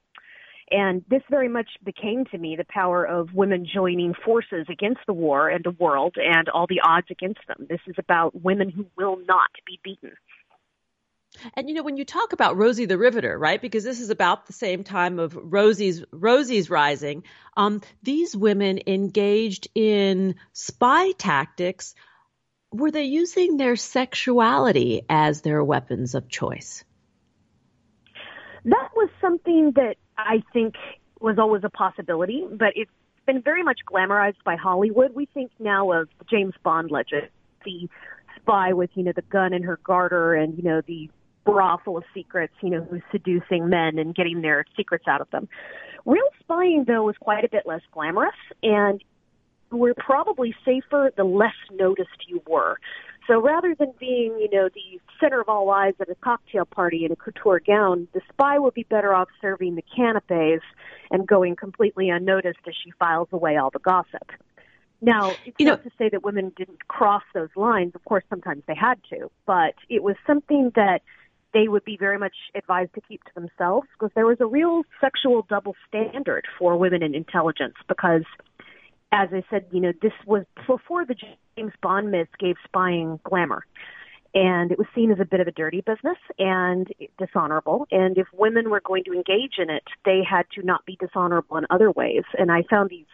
And 0.70 1.04
this 1.08 1.22
very 1.28 1.48
much 1.48 1.68
became 1.84 2.24
to 2.26 2.38
me 2.38 2.56
the 2.56 2.64
power 2.68 3.04
of 3.04 3.34
women 3.34 3.66
joining 3.72 4.14
forces 4.24 4.66
against 4.70 5.00
the 5.06 5.12
war 5.12 5.48
and 5.48 5.62
the 5.62 5.70
world 5.70 6.16
and 6.16 6.48
all 6.48 6.66
the 6.66 6.80
odds 6.82 7.08
against 7.10 7.40
them. 7.46 7.66
This 7.68 7.80
is 7.86 7.96
about 7.98 8.42
women 8.42 8.70
who 8.70 8.86
will 8.96 9.18
not 9.26 9.50
be 9.66 9.78
beaten. 9.84 10.12
And 11.54 11.68
you 11.68 11.74
know, 11.74 11.82
when 11.82 11.96
you 11.96 12.04
talk 12.04 12.32
about 12.32 12.56
Rosie 12.56 12.86
the 12.86 12.98
Riveter, 12.98 13.36
right? 13.36 13.60
Because 13.60 13.84
this 13.84 14.00
is 14.00 14.10
about 14.10 14.46
the 14.46 14.52
same 14.52 14.84
time 14.84 15.18
of 15.18 15.36
Rosie's 15.36 16.04
Rosie's 16.12 16.70
rising. 16.70 17.24
Um, 17.56 17.80
these 18.02 18.36
women 18.36 18.80
engaged 18.86 19.68
in 19.74 20.36
spy 20.52 21.12
tactics. 21.12 21.94
Were 22.72 22.90
they 22.90 23.04
using 23.04 23.56
their 23.56 23.76
sexuality 23.76 25.02
as 25.08 25.42
their 25.42 25.62
weapons 25.62 26.14
of 26.14 26.28
choice? 26.28 26.84
That 28.64 28.88
was 28.94 29.10
something 29.20 29.72
that 29.76 29.96
I 30.16 30.42
think 30.52 30.74
was 31.20 31.38
always 31.38 31.64
a 31.64 31.70
possibility, 31.70 32.46
but 32.50 32.68
it's 32.76 32.90
been 33.26 33.42
very 33.42 33.62
much 33.62 33.80
glamorized 33.90 34.42
by 34.44 34.56
Hollywood. 34.56 35.14
We 35.14 35.26
think 35.26 35.50
now 35.58 35.92
of 35.92 36.08
the 36.18 36.24
James 36.30 36.54
Bond 36.62 36.90
legend, 36.90 37.28
the 37.64 37.88
spy 38.36 38.72
with, 38.72 38.90
you 38.94 39.04
know, 39.04 39.12
the 39.14 39.22
gun 39.22 39.52
in 39.52 39.62
her 39.62 39.78
garter 39.82 40.34
and, 40.34 40.56
you 40.56 40.64
know, 40.64 40.82
the 40.86 41.10
bra 41.44 41.76
full 41.76 41.96
of 41.96 42.04
secrets, 42.14 42.54
you 42.62 42.70
know, 42.70 42.86
who's 42.90 43.02
seducing 43.12 43.68
men 43.68 43.98
and 43.98 44.14
getting 44.14 44.42
their 44.42 44.64
secrets 44.76 45.04
out 45.06 45.20
of 45.20 45.30
them. 45.30 45.48
Real 46.06 46.28
spying, 46.40 46.84
though, 46.86 47.04
was 47.04 47.16
quite 47.18 47.44
a 47.44 47.48
bit 47.48 47.64
less 47.66 47.82
glamorous, 47.92 48.34
and 48.62 49.02
we're 49.70 49.94
probably 49.94 50.54
safer 50.64 51.10
the 51.16 51.24
less 51.24 51.54
noticed 51.72 52.28
you 52.28 52.42
were. 52.46 52.78
So 53.26 53.40
rather 53.40 53.74
than 53.78 53.92
being, 53.98 54.38
you 54.38 54.48
know, 54.52 54.68
the 54.68 55.00
center 55.18 55.40
of 55.40 55.48
all 55.48 55.70
eyes 55.70 55.94
at 56.00 56.10
a 56.10 56.14
cocktail 56.16 56.66
party 56.66 57.04
in 57.04 57.12
a 57.12 57.16
couture 57.16 57.60
gown, 57.60 58.06
the 58.12 58.20
spy 58.28 58.58
would 58.58 58.74
be 58.74 58.82
better 58.84 59.14
off 59.14 59.28
serving 59.40 59.76
the 59.76 59.84
canapes 59.94 60.64
and 61.10 61.26
going 61.26 61.56
completely 61.56 62.10
unnoticed 62.10 62.60
as 62.66 62.74
she 62.84 62.90
files 62.98 63.28
away 63.32 63.56
all 63.56 63.70
the 63.70 63.78
gossip. 63.78 64.30
Now, 65.00 65.32
it's 65.44 65.56
you 65.58 65.66
not 65.66 65.84
know, 65.84 65.90
to 65.90 65.96
say 65.98 66.08
that 66.10 66.22
women 66.22 66.52
didn't 66.56 66.86
cross 66.88 67.22
those 67.34 67.50
lines. 67.56 67.92
Of 67.94 68.04
course, 68.04 68.24
sometimes 68.30 68.62
they 68.66 68.74
had 68.74 68.98
to, 69.10 69.30
but 69.46 69.74
it 69.88 70.02
was 70.02 70.16
something 70.26 70.72
that 70.76 71.02
they 71.52 71.68
would 71.68 71.84
be 71.84 71.96
very 71.96 72.18
much 72.18 72.34
advised 72.54 72.92
to 72.94 73.00
keep 73.00 73.22
to 73.24 73.30
themselves 73.34 73.86
because 73.92 74.12
there 74.14 74.26
was 74.26 74.38
a 74.40 74.46
real 74.46 74.82
sexual 75.00 75.46
double 75.48 75.76
standard 75.88 76.46
for 76.58 76.76
women 76.76 77.02
in 77.02 77.14
intelligence 77.14 77.74
because 77.86 78.24
as 79.14 79.28
I 79.32 79.44
said, 79.48 79.66
you 79.70 79.80
know, 79.80 79.92
this 80.02 80.12
was 80.26 80.44
before 80.66 81.06
the 81.06 81.14
James 81.56 81.72
Bond 81.80 82.10
myth 82.10 82.28
gave 82.40 82.56
spying 82.64 83.20
glamour. 83.22 83.64
And 84.34 84.72
it 84.72 84.78
was 84.78 84.88
seen 84.92 85.12
as 85.12 85.20
a 85.20 85.24
bit 85.24 85.38
of 85.38 85.46
a 85.46 85.52
dirty 85.52 85.80
business 85.80 86.18
and 86.40 86.88
dishonorable. 87.16 87.86
And 87.92 88.18
if 88.18 88.26
women 88.32 88.68
were 88.68 88.80
going 88.80 89.04
to 89.04 89.12
engage 89.12 89.54
in 89.58 89.70
it, 89.70 89.84
they 90.04 90.22
had 90.28 90.46
to 90.56 90.66
not 90.66 90.84
be 90.84 90.96
dishonorable 90.98 91.56
in 91.56 91.66
other 91.70 91.92
ways. 91.92 92.24
And 92.36 92.50
I 92.50 92.64
found 92.68 92.90
these 92.90 93.06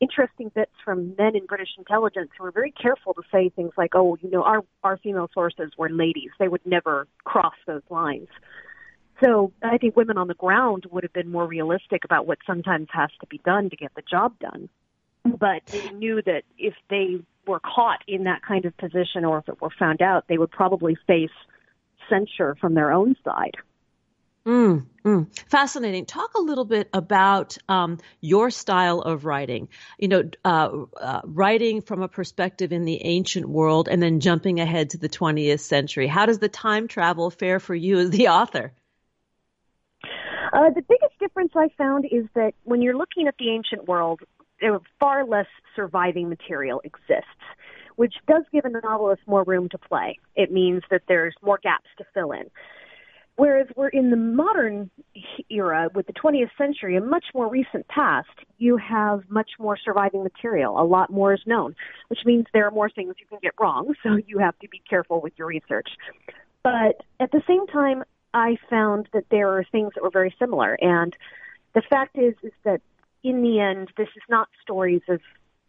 interesting 0.00 0.50
bits 0.52 0.72
from 0.84 1.14
men 1.16 1.36
in 1.36 1.46
British 1.46 1.68
intelligence 1.78 2.30
who 2.36 2.42
were 2.42 2.50
very 2.50 2.72
careful 2.72 3.14
to 3.14 3.22
say 3.30 3.50
things 3.50 3.70
like, 3.78 3.94
"Oh, 3.94 4.18
you 4.20 4.28
know, 4.28 4.42
our 4.42 4.64
our 4.82 4.96
female 4.96 5.30
sources 5.32 5.70
were 5.78 5.88
ladies; 5.88 6.30
they 6.40 6.48
would 6.48 6.66
never 6.66 7.06
cross 7.22 7.54
those 7.68 7.88
lines." 7.88 8.28
So 9.22 9.52
I 9.62 9.78
think 9.78 9.96
women 9.96 10.18
on 10.18 10.26
the 10.26 10.34
ground 10.34 10.86
would 10.90 11.04
have 11.04 11.12
been 11.12 11.30
more 11.30 11.46
realistic 11.46 12.04
about 12.04 12.26
what 12.26 12.38
sometimes 12.44 12.88
has 12.90 13.10
to 13.20 13.26
be 13.28 13.38
done 13.38 13.70
to 13.70 13.76
get 13.76 13.94
the 13.94 14.02
job 14.02 14.36
done. 14.40 14.68
But 15.24 15.62
they 15.70 15.88
knew 15.90 16.22
that 16.22 16.42
if 16.58 16.74
they 16.90 17.18
were 17.46 17.60
caught 17.60 18.02
in 18.06 18.24
that 18.24 18.42
kind 18.42 18.64
of 18.64 18.76
position 18.76 19.24
or 19.24 19.38
if 19.38 19.48
it 19.48 19.60
were 19.60 19.70
found 19.78 20.02
out, 20.02 20.24
they 20.28 20.38
would 20.38 20.50
probably 20.50 20.96
face 21.06 21.30
censure 22.08 22.56
from 22.60 22.74
their 22.74 22.92
own 22.92 23.16
side. 23.24 23.56
Mm, 24.46 24.84
mm. 25.04 25.38
Fascinating. 25.48 26.04
Talk 26.04 26.34
a 26.34 26.40
little 26.40 26.66
bit 26.66 26.90
about 26.92 27.56
um, 27.66 27.98
your 28.20 28.50
style 28.50 29.00
of 29.00 29.24
writing. 29.24 29.68
You 29.98 30.08
know, 30.08 30.30
uh, 30.44 30.84
uh, 31.00 31.20
writing 31.24 31.80
from 31.80 32.02
a 32.02 32.08
perspective 32.08 32.70
in 32.70 32.84
the 32.84 33.02
ancient 33.04 33.48
world 33.48 33.88
and 33.88 34.02
then 34.02 34.20
jumping 34.20 34.60
ahead 34.60 34.90
to 34.90 34.98
the 34.98 35.08
20th 35.08 35.60
century. 35.60 36.06
How 36.06 36.26
does 36.26 36.40
the 36.40 36.50
time 36.50 36.88
travel 36.88 37.30
fare 37.30 37.58
for 37.58 37.74
you 37.74 37.98
as 37.98 38.10
the 38.10 38.28
author? 38.28 38.72
Uh, 40.52 40.70
the 40.70 40.82
biggest 40.82 41.18
difference 41.18 41.52
I 41.56 41.68
found 41.78 42.04
is 42.04 42.26
that 42.34 42.52
when 42.64 42.82
you're 42.82 42.96
looking 42.96 43.26
at 43.26 43.34
the 43.38 43.50
ancient 43.50 43.88
world, 43.88 44.20
far 45.00 45.24
less 45.24 45.46
surviving 45.76 46.28
material 46.28 46.80
exists, 46.84 47.28
which 47.96 48.14
does 48.26 48.44
give 48.52 48.64
a 48.64 48.70
novelist 48.70 49.22
more 49.26 49.44
room 49.44 49.68
to 49.70 49.78
play. 49.78 50.18
It 50.34 50.52
means 50.52 50.82
that 50.90 51.02
there's 51.08 51.34
more 51.42 51.58
gaps 51.62 51.88
to 51.98 52.04
fill 52.14 52.32
in. 52.32 52.50
Whereas 53.36 53.66
we're 53.74 53.88
in 53.88 54.10
the 54.10 54.16
modern 54.16 54.90
era 55.50 55.90
with 55.92 56.06
the 56.06 56.12
20th 56.12 56.50
century, 56.56 56.96
a 56.96 57.00
much 57.00 57.24
more 57.34 57.48
recent 57.48 57.88
past, 57.88 58.28
you 58.58 58.76
have 58.76 59.28
much 59.28 59.50
more 59.58 59.76
surviving 59.76 60.22
material. 60.22 60.80
A 60.80 60.86
lot 60.86 61.10
more 61.10 61.34
is 61.34 61.40
known, 61.44 61.74
which 62.08 62.20
means 62.24 62.46
there 62.52 62.66
are 62.66 62.70
more 62.70 62.88
things 62.88 63.16
you 63.18 63.26
can 63.26 63.38
get 63.42 63.54
wrong, 63.58 63.92
so 64.04 64.18
you 64.26 64.38
have 64.38 64.56
to 64.60 64.68
be 64.68 64.80
careful 64.88 65.20
with 65.20 65.32
your 65.36 65.48
research. 65.48 65.88
But 66.62 67.02
at 67.18 67.32
the 67.32 67.42
same 67.46 67.66
time, 67.66 68.04
I 68.32 68.56
found 68.70 69.08
that 69.12 69.24
there 69.30 69.48
are 69.56 69.64
things 69.64 69.92
that 69.94 70.04
were 70.04 70.10
very 70.10 70.34
similar. 70.38 70.76
And 70.80 71.16
the 71.74 71.82
fact 71.82 72.16
is, 72.16 72.34
is 72.42 72.52
that 72.64 72.80
in 73.24 73.42
the 73.42 73.58
end, 73.58 73.88
this 73.96 74.08
is 74.14 74.22
not 74.28 74.48
stories 74.62 75.00
of 75.08 75.20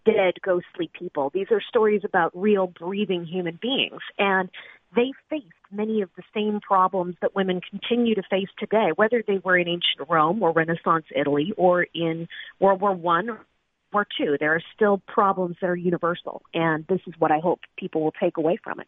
dead, 0.06 0.36
ghostly 0.44 0.92
people. 0.94 1.32
These 1.34 1.48
are 1.50 1.62
stories 1.68 2.02
about 2.04 2.32
real, 2.36 2.68
breathing 2.68 3.26
human 3.26 3.58
beings. 3.60 4.02
And 4.20 4.50
they 4.96 5.14
faced 5.30 5.46
many 5.72 6.02
of 6.02 6.10
the 6.16 6.24
same 6.34 6.60
problems 6.60 7.16
that 7.22 7.34
women 7.36 7.62
continue 7.68 8.14
to 8.16 8.24
face 8.30 8.50
today, 8.60 8.90
whether 8.96 9.24
they 9.26 9.40
were 9.44 9.58
in 9.58 9.68
ancient 9.68 10.08
Rome 10.08 10.44
or 10.44 10.52
Renaissance 10.52 11.06
Italy 11.16 11.54
or 11.58 11.88
in 11.96 12.28
World 12.60 12.82
War 12.82 12.94
One 12.94 13.30
or 13.30 13.46
War 13.92 14.06
Two. 14.18 14.38
There 14.40 14.54
are 14.54 14.62
still 14.76 15.02
problems 15.08 15.56
that 15.62 15.70
are 15.70 15.76
universal, 15.76 16.44
and 16.54 16.86
this 16.88 17.02
is 17.08 17.14
what 17.18 17.32
I 17.32 17.40
hope 17.40 17.62
people 17.78 18.04
will 18.04 18.14
take 18.22 18.38
away 18.38 18.58
from 18.64 18.80
it. 18.80 18.88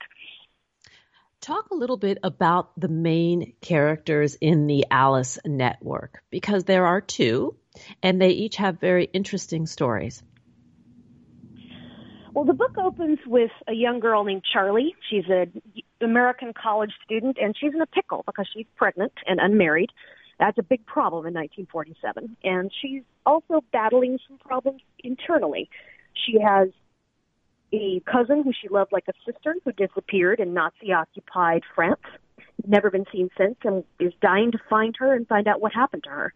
Talk 1.39 1.69
a 1.69 1.75
little 1.75 1.97
bit 1.97 2.17
about 2.23 2.79
the 2.79 2.87
main 2.87 3.53
characters 3.61 4.35
in 4.35 4.67
the 4.67 4.85
Alice 4.89 5.37
network 5.45 6.23
because 6.31 6.63
there 6.63 6.87
are 6.87 6.99
two, 6.99 7.55
and 8.03 8.21
they 8.21 8.29
each 8.29 8.55
have 8.57 8.79
very 8.79 9.05
interesting 9.13 9.65
stories. 9.65 10.23
Well, 12.33 12.45
the 12.45 12.53
book 12.53 12.77
opens 12.77 13.17
with 13.25 13.49
a 13.67 13.73
young 13.73 13.99
girl 13.99 14.23
named 14.23 14.43
Charlie. 14.53 14.95
She's 15.09 15.25
an 15.27 15.59
American 16.01 16.53
college 16.53 16.91
student, 17.03 17.37
and 17.41 17.55
she's 17.59 17.73
in 17.73 17.81
a 17.81 17.87
pickle 17.87 18.23
because 18.27 18.47
she's 18.53 18.67
pregnant 18.75 19.13
and 19.25 19.39
unmarried. 19.39 19.89
That's 20.39 20.57
a 20.59 20.63
big 20.63 20.85
problem 20.85 21.25
in 21.25 21.33
1947. 21.33 22.37
And 22.43 22.71
she's 22.79 23.01
also 23.25 23.63
battling 23.71 24.19
some 24.27 24.37
problems 24.37 24.81
internally. 25.03 25.67
She 26.13 26.39
has 26.39 26.69
a 27.73 28.01
cousin 28.01 28.43
who 28.43 28.51
she 28.53 28.67
loved 28.69 28.91
like 28.91 29.05
a 29.07 29.13
sister 29.25 29.55
who 29.65 29.71
disappeared 29.71 30.39
in 30.39 30.53
Nazi 30.53 30.93
occupied 30.93 31.63
France, 31.73 32.01
never 32.67 32.91
been 32.91 33.05
seen 33.11 33.29
since, 33.35 33.55
and 33.63 33.83
is 33.99 34.13
dying 34.21 34.51
to 34.51 34.59
find 34.69 34.95
her 34.99 35.13
and 35.13 35.27
find 35.27 35.47
out 35.47 35.59
what 35.59 35.73
happened 35.73 36.03
to 36.03 36.09
her. 36.11 36.33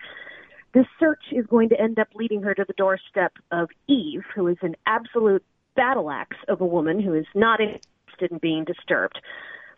This 0.74 0.86
search 0.99 1.24
is 1.32 1.45
going 1.47 1.69
to 1.69 1.80
end 1.80 1.99
up 1.99 2.07
leading 2.15 2.43
her 2.43 2.53
to 2.53 2.63
the 2.65 2.74
doorstep 2.74 3.34
of 3.51 3.69
Eve, 3.88 4.24
who 4.34 4.47
is 4.47 4.57
an 4.61 4.76
absolute 4.86 5.43
battle 5.76 6.09
axe 6.09 6.38
of 6.47 6.61
a 6.61 6.65
woman 6.65 7.01
who 7.01 7.13
is 7.13 7.26
not 7.36 7.59
interested 7.59 8.32
in 8.32 8.38
being 8.38 8.63
disturbed. 8.63 9.19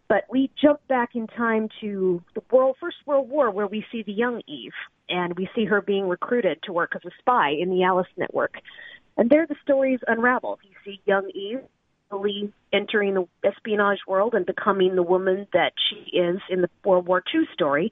But 0.07 0.25
we 0.29 0.51
jump 0.61 0.85
back 0.87 1.15
in 1.15 1.27
time 1.27 1.69
to 1.81 2.21
the 2.35 2.41
world, 2.51 2.75
First 2.79 2.97
World 3.05 3.29
War, 3.29 3.49
where 3.49 3.67
we 3.67 3.85
see 3.91 4.03
the 4.03 4.11
young 4.11 4.41
Eve, 4.47 4.73
and 5.09 5.35
we 5.35 5.49
see 5.55 5.65
her 5.65 5.81
being 5.81 6.07
recruited 6.07 6.59
to 6.63 6.73
work 6.73 6.91
as 6.95 7.01
a 7.05 7.11
spy 7.19 7.51
in 7.51 7.69
the 7.69 7.83
Alice 7.83 8.07
Network. 8.17 8.55
And 9.17 9.29
there 9.29 9.47
the 9.47 9.55
stories 9.63 9.99
unravel. 10.05 10.59
You 10.63 10.75
see 10.83 11.01
young 11.05 11.29
Eve 11.33 11.61
entering 12.71 13.15
the 13.15 13.27
espionage 13.43 13.97
world 14.07 14.35
and 14.35 14.45
becoming 14.45 14.95
the 14.95 15.01
woman 15.01 15.47
that 15.51 15.73
she 15.89 16.15
is 16.15 16.39
in 16.47 16.61
the 16.61 16.69
World 16.85 17.07
War 17.07 17.23
II 17.33 17.41
story, 17.53 17.91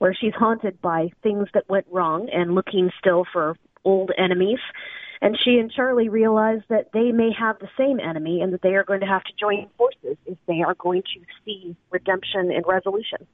where 0.00 0.14
she's 0.14 0.32
haunted 0.34 0.80
by 0.80 1.10
things 1.22 1.46
that 1.52 1.68
went 1.68 1.86
wrong 1.90 2.26
and 2.32 2.54
looking 2.54 2.90
still 2.98 3.26
for 3.30 3.54
old 3.84 4.10
enemies. 4.16 4.58
And 5.20 5.38
she 5.44 5.58
and 5.58 5.70
Charlie 5.70 6.08
realize 6.08 6.62
that 6.70 6.88
they 6.94 7.12
may 7.12 7.30
have 7.38 7.58
the 7.58 7.68
same 7.76 8.00
enemy 8.00 8.40
and 8.40 8.54
that 8.54 8.62
they 8.62 8.74
are 8.76 8.84
going 8.84 9.00
to 9.00 9.06
have 9.06 9.22
to 9.24 9.32
join 9.38 9.68
forces 9.76 10.16
if 10.24 10.38
they 10.48 10.62
are 10.66 10.74
going 10.74 11.02
to 11.02 11.20
see 11.44 11.76
redemption 11.90 12.50
and 12.50 12.64
resolution. 12.66 13.26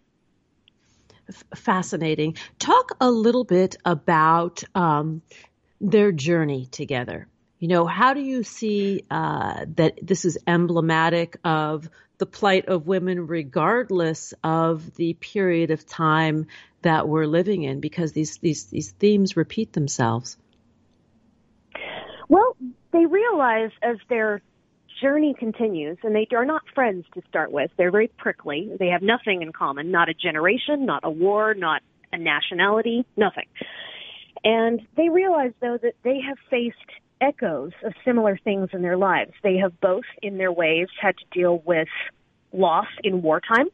Fascinating. 1.54 2.36
Talk 2.58 2.96
a 3.00 3.12
little 3.12 3.44
bit 3.44 3.76
about 3.84 4.64
um, 4.74 5.22
their 5.80 6.10
journey 6.10 6.66
together. 6.72 7.28
You 7.58 7.68
know, 7.68 7.86
how 7.86 8.12
do 8.12 8.20
you 8.20 8.42
see 8.42 9.04
uh, 9.10 9.64
that 9.76 9.98
this 10.02 10.24
is 10.24 10.38
emblematic 10.46 11.38
of 11.42 11.88
the 12.18 12.26
plight 12.26 12.68
of 12.68 12.86
women, 12.86 13.26
regardless 13.26 14.34
of 14.44 14.94
the 14.96 15.14
period 15.14 15.70
of 15.70 15.86
time 15.86 16.46
that 16.82 17.08
we're 17.08 17.26
living 17.26 17.62
in? 17.62 17.80
Because 17.80 18.12
these 18.12 18.36
these 18.38 18.66
these 18.66 18.90
themes 18.92 19.36
repeat 19.36 19.72
themselves. 19.72 20.36
Well, 22.28 22.56
they 22.92 23.06
realize 23.06 23.70
as 23.82 23.96
their 24.08 24.42
journey 25.00 25.34
continues, 25.38 25.98
and 26.02 26.14
they 26.14 26.26
are 26.34 26.44
not 26.44 26.62
friends 26.74 27.06
to 27.14 27.22
start 27.28 27.52
with. 27.52 27.70
They're 27.76 27.90
very 27.90 28.08
prickly. 28.08 28.70
They 28.78 28.88
have 28.88 29.02
nothing 29.02 29.42
in 29.42 29.52
common, 29.52 29.90
not 29.90 30.08
a 30.08 30.14
generation, 30.14 30.86
not 30.86 31.04
a 31.04 31.10
war, 31.10 31.54
not 31.54 31.82
a 32.12 32.18
nationality, 32.18 33.06
nothing. 33.16 33.46
And 34.44 34.86
they 34.96 35.08
realize, 35.08 35.52
though, 35.60 35.78
that 35.82 35.94
they 36.02 36.20
have 36.26 36.38
faced 36.50 36.76
echoes 37.20 37.72
of 37.84 37.92
similar 38.04 38.38
things 38.42 38.70
in 38.72 38.82
their 38.82 38.96
lives. 38.96 39.32
They 39.42 39.56
have 39.56 39.80
both, 39.80 40.04
in 40.22 40.38
their 40.38 40.52
ways, 40.52 40.88
had 41.00 41.16
to 41.18 41.24
deal 41.32 41.62
with 41.64 41.88
loss 42.52 42.86
in 43.02 43.22
wartime. 43.22 43.68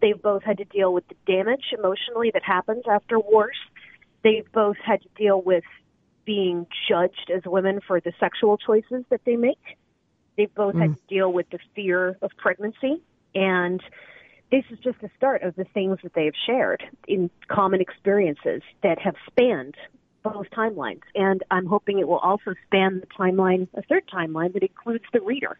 They've 0.00 0.20
both 0.20 0.42
had 0.42 0.58
to 0.58 0.64
deal 0.64 0.92
with 0.92 1.04
the 1.08 1.14
damage 1.26 1.66
emotionally 1.76 2.30
that 2.34 2.42
happens 2.42 2.84
after 2.90 3.18
wars. 3.18 3.56
They've 4.24 4.50
both 4.52 4.76
had 4.84 5.02
to 5.02 5.08
deal 5.16 5.40
with 5.40 5.64
being 6.24 6.66
judged 6.88 7.30
as 7.34 7.42
women 7.44 7.80
for 7.86 8.00
the 8.00 8.12
sexual 8.18 8.56
choices 8.56 9.04
that 9.10 9.20
they 9.24 9.36
make. 9.36 9.78
They've 10.36 10.54
both 10.54 10.74
mm. 10.74 10.82
had 10.82 10.96
to 10.96 11.02
deal 11.08 11.32
with 11.32 11.48
the 11.50 11.58
fear 11.74 12.16
of 12.22 12.30
pregnancy. 12.36 13.02
And 13.34 13.82
this 14.50 14.64
is 14.70 14.78
just 14.80 15.00
the 15.00 15.10
start 15.16 15.42
of 15.42 15.54
the 15.56 15.64
things 15.64 15.98
that 16.02 16.14
they 16.14 16.26
have 16.26 16.34
shared 16.46 16.82
in 17.08 17.30
common 17.48 17.80
experiences 17.80 18.62
that 18.82 18.98
have 18.98 19.14
spanned 19.26 19.76
both 20.22 20.50
timelines. 20.50 21.02
And 21.14 21.42
I'm 21.50 21.66
hoping 21.66 21.98
it 21.98 22.08
will 22.08 22.18
also 22.18 22.54
span 22.66 23.00
the 23.00 23.06
timeline, 23.06 23.68
a 23.74 23.82
third 23.82 24.04
timeline 24.12 24.52
that 24.54 24.62
includes 24.62 25.04
the 25.12 25.20
reader. 25.20 25.58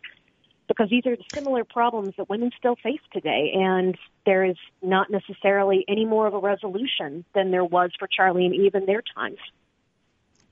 Because 0.68 0.88
these 0.88 1.04
are 1.06 1.16
similar 1.34 1.64
problems 1.64 2.14
that 2.16 2.30
women 2.30 2.50
still 2.56 2.76
face 2.76 3.00
today, 3.12 3.52
and 3.54 3.96
there 4.24 4.44
is 4.44 4.56
not 4.80 5.10
necessarily 5.10 5.84
any 5.88 6.04
more 6.04 6.26
of 6.26 6.34
a 6.34 6.38
resolution 6.38 7.24
than 7.34 7.50
there 7.50 7.64
was 7.64 7.90
for 7.98 8.08
Charlie 8.08 8.46
and 8.46 8.54
Eve 8.54 8.74
in 8.74 8.86
their 8.86 9.02
times. 9.14 9.38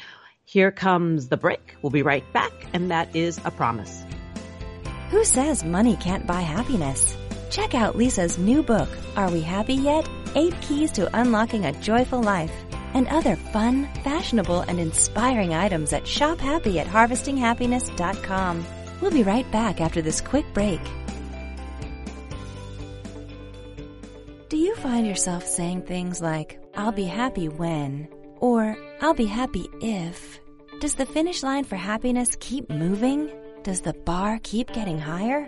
Here 0.47 0.71
comes 0.71 1.27
the 1.27 1.37
break. 1.37 1.75
We'll 1.81 1.89
be 1.89 2.03
right 2.03 2.23
back, 2.33 2.51
and 2.73 2.91
that 2.91 3.15
is 3.15 3.39
a 3.43 3.49
promise. 3.51 4.05
Who 5.11 5.23
says 5.23 5.63
money 5.63 5.95
can't 5.97 6.25
buy 6.25 6.41
happiness? 6.41 7.15
Check 7.51 7.75
out 7.75 7.95
Lisa's 7.95 8.39
new 8.39 8.63
book, 8.63 8.89
Are 9.15 9.29
We 9.29 9.41
Happy 9.41 9.75
Yet? 9.75 10.09
Eight 10.33 10.59
Keys 10.61 10.91
to 10.93 11.09
Unlocking 11.17 11.65
a 11.65 11.73
Joyful 11.73 12.23
Life 12.23 12.51
and 12.95 13.07
other 13.09 13.35
fun, 13.35 13.87
fashionable, 14.03 14.61
and 14.61 14.79
inspiring 14.79 15.53
items 15.53 15.93
at 15.93 16.07
Shop 16.07 16.39
Happy 16.39 16.79
at 16.79 16.87
harvestinghappiness.com. 16.87 18.65
We'll 18.99 19.11
be 19.11 19.23
right 19.23 19.49
back 19.51 19.79
after 19.79 20.01
this 20.01 20.21
quick 20.21 20.45
break. 20.53 20.81
Do 24.49 24.57
you 24.57 24.75
find 24.77 25.05
yourself 25.05 25.45
saying 25.45 25.83
things 25.83 26.19
like, 26.19 26.59
I'll 26.75 26.91
be 26.91 27.05
happy 27.05 27.47
when, 27.47 28.07
or 28.37 28.75
I'll 29.01 29.13
be 29.13 29.25
happy 29.25 29.69
if? 29.81 30.39
Does 30.79 30.95
the 30.95 31.05
finish 31.05 31.43
line 31.43 31.63
for 31.63 31.75
happiness 31.75 32.35
keep 32.39 32.69
moving? 32.69 33.29
Does 33.65 33.81
the 33.81 33.93
bar 33.93 34.39
keep 34.43 34.71
getting 34.73 34.99
higher? 34.99 35.45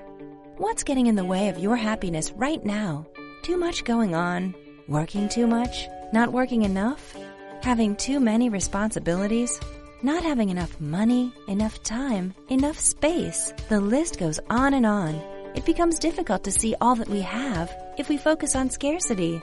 What's 0.58 0.82
getting 0.82 1.06
in 1.06 1.14
the 1.14 1.24
way 1.24 1.50
of 1.50 1.60
your 1.60 1.76
happiness 1.76 2.32
right 2.32 2.66
now? 2.66 3.06
Too 3.44 3.58
much 3.58 3.84
going 3.84 4.16
on? 4.16 4.56
Working 4.88 5.30
too 5.30 5.46
much? 5.46 5.88
Not 6.14 6.34
working 6.34 6.64
enough? 6.64 7.16
Having 7.62 7.98
too 7.98 8.20
many 8.20 8.50
responsibilities? 8.50 9.60
Not 10.02 10.24
having 10.24 10.50
enough 10.50 10.82
money, 10.82 11.32
enough 11.48 11.84
time, 11.84 12.34
enough 12.50 12.80
space? 12.80 13.54
The 13.70 13.80
list 13.80 14.18
goes 14.18 14.40
on 14.50 14.74
and 14.74 14.88
on. 14.88 15.14
It 15.54 15.66
becomes 15.66 16.00
difficult 16.00 16.44
to 16.46 16.52
see 16.52 16.74
all 16.82 16.96
that 16.96 17.10
we 17.10 17.22
have 17.22 17.72
if 18.00 18.10
we 18.10 18.18
focus 18.18 18.56
on 18.56 18.72
scarcity. 18.72 19.40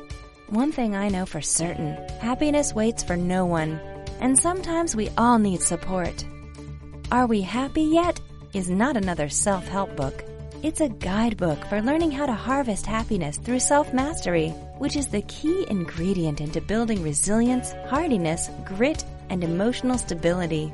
One 0.48 0.72
thing 0.72 0.96
I 0.96 1.10
know 1.10 1.26
for 1.26 1.40
certain 1.40 1.94
happiness 2.18 2.74
waits 2.74 3.04
for 3.04 3.16
no 3.16 3.46
one, 3.46 3.78
and 4.18 4.36
sometimes 4.36 4.96
we 4.96 5.10
all 5.16 5.38
need 5.38 5.62
support. 5.62 6.24
Are 7.12 7.28
We 7.28 7.40
Happy 7.42 7.82
Yet? 7.82 8.18
Is 8.54 8.70
not 8.70 8.96
another 8.96 9.28
self 9.28 9.66
help 9.66 9.94
book. 9.96 10.24
It's 10.62 10.80
a 10.80 10.88
guidebook 10.88 11.64
for 11.66 11.82
learning 11.82 12.10
how 12.12 12.26
to 12.26 12.32
harvest 12.32 12.86
happiness 12.86 13.36
through 13.36 13.60
self 13.60 13.92
mastery, 13.92 14.50
which 14.78 14.96
is 14.96 15.08
the 15.08 15.22
key 15.22 15.66
ingredient 15.68 16.40
into 16.40 16.60
building 16.60 17.02
resilience, 17.02 17.72
hardiness, 17.88 18.48
grit, 18.64 19.04
and 19.30 19.44
emotional 19.44 19.98
stability. 19.98 20.72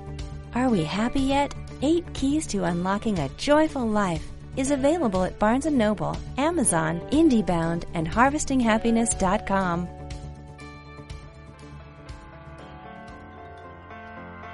Are 0.55 0.69
We 0.69 0.85
Happy 0.85 1.21
Yet? 1.21 1.55
Eight 1.83 2.05
Keys 2.13 2.47
to 2.49 2.65
Unlocking 2.65 3.19
a 3.19 3.29
Joyful 3.31 3.87
Life 3.87 4.27
is 4.57 4.71
available 4.71 5.25
at 5.25 5.39
Barnes 5.39 5.67
& 5.67 5.71
Noble, 5.71 6.17
Amazon, 6.37 7.01
IndieBound, 7.11 7.85
and 7.95 8.09
HarvestingHappiness.com. 8.09 10.00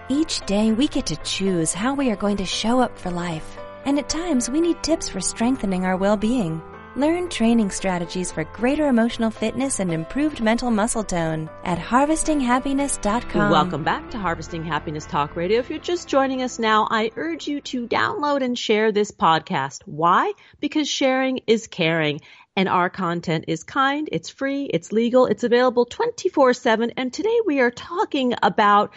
Each 0.08 0.40
day 0.46 0.70
we 0.70 0.86
get 0.86 1.06
to 1.06 1.16
choose 1.16 1.74
how 1.74 1.94
we 1.94 2.12
are 2.12 2.16
going 2.16 2.36
to 2.36 2.44
show 2.44 2.78
up 2.78 2.96
for 2.96 3.10
life. 3.10 3.58
And 3.84 3.98
at 3.98 4.08
times 4.08 4.48
we 4.48 4.60
need 4.60 4.80
tips 4.80 5.08
for 5.08 5.20
strengthening 5.20 5.84
our 5.84 5.96
well-being. 5.96 6.62
Learn 6.94 7.28
training 7.28 7.70
strategies 7.70 8.30
for 8.30 8.44
greater 8.44 8.86
emotional 8.86 9.32
fitness 9.32 9.80
and 9.80 9.92
improved 9.92 10.40
mental 10.40 10.70
muscle 10.70 11.02
tone 11.02 11.50
at 11.64 11.78
harvestinghappiness.com. 11.78 13.50
Welcome 13.50 13.82
back 13.82 14.08
to 14.12 14.18
Harvesting 14.18 14.64
Happiness 14.64 15.06
Talk 15.06 15.34
Radio. 15.34 15.58
If 15.58 15.70
you're 15.70 15.80
just 15.80 16.06
joining 16.06 16.40
us 16.40 16.60
now, 16.60 16.86
I 16.88 17.10
urge 17.16 17.48
you 17.48 17.60
to 17.62 17.88
download 17.88 18.44
and 18.44 18.56
share 18.56 18.92
this 18.92 19.10
podcast. 19.10 19.82
Why? 19.86 20.32
Because 20.60 20.88
sharing 20.88 21.40
is 21.48 21.66
caring 21.66 22.20
and 22.56 22.68
our 22.68 22.88
content 22.88 23.46
is 23.48 23.64
kind, 23.64 24.08
it's 24.10 24.30
free, 24.30 24.64
it's 24.64 24.90
legal, 24.90 25.26
it's 25.26 25.44
available 25.44 25.84
24 25.84 26.54
7. 26.54 26.92
And 26.96 27.12
today 27.12 27.38
we 27.44 27.60
are 27.60 27.70
talking 27.70 28.34
about 28.42 28.92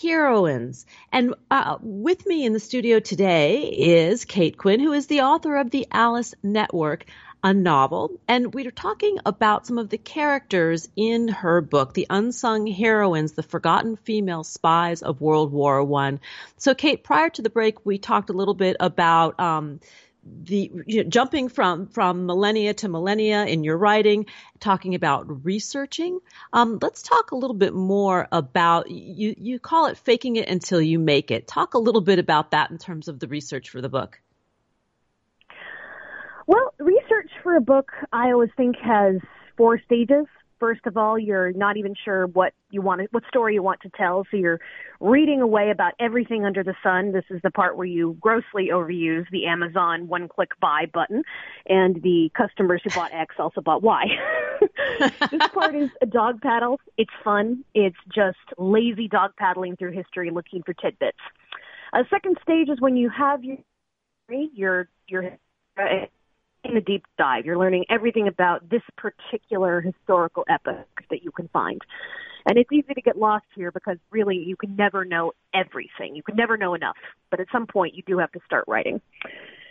heroines. 0.00 0.86
And 1.10 1.34
uh, 1.50 1.76
with 1.80 2.26
me 2.26 2.44
in 2.44 2.52
the 2.52 2.60
studio 2.60 3.00
today 3.00 3.64
is 3.64 4.24
Kate 4.24 4.56
Quinn, 4.56 4.80
who 4.80 4.92
is 4.92 5.06
the 5.06 5.22
author 5.22 5.56
of 5.56 5.70
The 5.70 5.86
Alice 5.90 6.34
Network, 6.42 7.04
a 7.42 7.52
novel. 7.52 8.20
And 8.28 8.54
we 8.54 8.66
are 8.66 8.70
talking 8.70 9.18
about 9.26 9.66
some 9.66 9.78
of 9.78 9.88
the 9.88 9.98
characters 9.98 10.88
in 10.96 11.28
her 11.28 11.60
book, 11.60 11.92
The 11.92 12.06
Unsung 12.08 12.66
Heroines, 12.66 13.32
the 13.32 13.42
Forgotten 13.42 13.96
Female 13.96 14.44
Spies 14.44 15.02
of 15.02 15.20
World 15.20 15.52
War 15.52 15.82
One. 15.82 16.20
So, 16.56 16.74
Kate, 16.74 17.02
prior 17.02 17.30
to 17.30 17.42
the 17.42 17.50
break, 17.50 17.84
we 17.84 17.98
talked 17.98 18.30
a 18.30 18.34
little 18.34 18.54
bit 18.54 18.76
about 18.78 19.40
um, 19.40 19.80
the 20.24 20.70
you 20.86 21.02
know, 21.02 21.08
jumping 21.08 21.48
from 21.48 21.86
from 21.86 22.26
millennia 22.26 22.74
to 22.74 22.88
millennia 22.88 23.44
in 23.44 23.64
your 23.64 23.76
writing, 23.76 24.26
talking 24.60 24.94
about 24.94 25.44
researching. 25.44 26.20
Um, 26.52 26.78
let's 26.80 27.02
talk 27.02 27.32
a 27.32 27.36
little 27.36 27.56
bit 27.56 27.74
more 27.74 28.28
about 28.30 28.90
you. 28.90 29.34
You 29.36 29.58
call 29.58 29.86
it 29.86 29.98
faking 29.98 30.36
it 30.36 30.48
until 30.48 30.80
you 30.80 30.98
make 30.98 31.30
it. 31.30 31.48
Talk 31.48 31.74
a 31.74 31.78
little 31.78 32.00
bit 32.00 32.18
about 32.18 32.52
that 32.52 32.70
in 32.70 32.78
terms 32.78 33.08
of 33.08 33.18
the 33.18 33.26
research 33.26 33.70
for 33.70 33.80
the 33.80 33.88
book. 33.88 34.20
Well, 36.46 36.74
research 36.78 37.30
for 37.42 37.56
a 37.56 37.60
book, 37.60 37.90
I 38.12 38.32
always 38.32 38.50
think 38.56 38.76
has 38.76 39.16
four 39.56 39.80
stages 39.84 40.26
first 40.62 40.86
of 40.86 40.96
all, 40.96 41.18
you're 41.18 41.52
not 41.54 41.76
even 41.76 41.92
sure 42.04 42.28
what 42.28 42.52
you 42.70 42.80
want 42.80 43.00
to, 43.00 43.08
what 43.10 43.24
story 43.26 43.54
you 43.54 43.62
want 43.64 43.80
to 43.80 43.90
tell. 43.96 44.24
So 44.30 44.36
you're 44.36 44.60
reading 45.00 45.40
away 45.40 45.70
about 45.70 45.94
everything 45.98 46.44
under 46.44 46.62
the 46.62 46.74
sun. 46.84 47.10
This 47.10 47.24
is 47.30 47.40
the 47.42 47.50
part 47.50 47.76
where 47.76 47.86
you 47.86 48.16
grossly 48.20 48.68
overuse 48.72 49.28
the 49.32 49.46
Amazon 49.46 50.06
one 50.06 50.28
click 50.28 50.50
buy 50.60 50.84
button 50.94 51.24
and 51.66 52.00
the 52.04 52.30
customers 52.36 52.80
who 52.84 52.90
bought 52.90 53.12
X 53.12 53.34
also 53.40 53.60
bought 53.60 53.82
Y. 53.82 54.04
this 55.00 55.48
part 55.52 55.74
is 55.74 55.90
a 56.00 56.06
dog 56.06 56.40
paddle. 56.40 56.78
It's 56.96 57.10
fun. 57.24 57.64
It's 57.74 57.96
just 58.14 58.38
lazy 58.56 59.08
dog 59.08 59.32
paddling 59.36 59.74
through 59.74 59.90
history 59.90 60.30
looking 60.30 60.62
for 60.62 60.74
tidbits. 60.74 61.18
A 61.92 62.04
second 62.08 62.36
stage 62.40 62.68
is 62.68 62.80
when 62.80 62.96
you 62.96 63.10
have 63.10 63.42
your, 63.42 63.58
your, 64.28 64.88
your, 65.08 65.38
in 66.64 66.76
a 66.76 66.80
deep 66.80 67.04
dive. 67.18 67.44
You're 67.44 67.58
learning 67.58 67.86
everything 67.90 68.28
about 68.28 68.68
this 68.70 68.82
particular 68.96 69.80
historical 69.80 70.44
epoch 70.48 70.86
that 71.10 71.22
you 71.22 71.30
can 71.30 71.48
find. 71.48 71.80
And 72.46 72.58
it's 72.58 72.70
easy 72.72 72.94
to 72.94 73.00
get 73.00 73.16
lost 73.16 73.46
here 73.54 73.70
because 73.70 73.98
really 74.10 74.36
you 74.36 74.56
can 74.56 74.74
never 74.74 75.04
know 75.04 75.32
everything. 75.54 76.16
You 76.16 76.22
can 76.22 76.36
never 76.36 76.56
know 76.56 76.74
enough. 76.74 76.96
But 77.30 77.40
at 77.40 77.46
some 77.52 77.66
point 77.66 77.94
you 77.94 78.02
do 78.06 78.18
have 78.18 78.32
to 78.32 78.40
start 78.46 78.64
writing. 78.66 79.00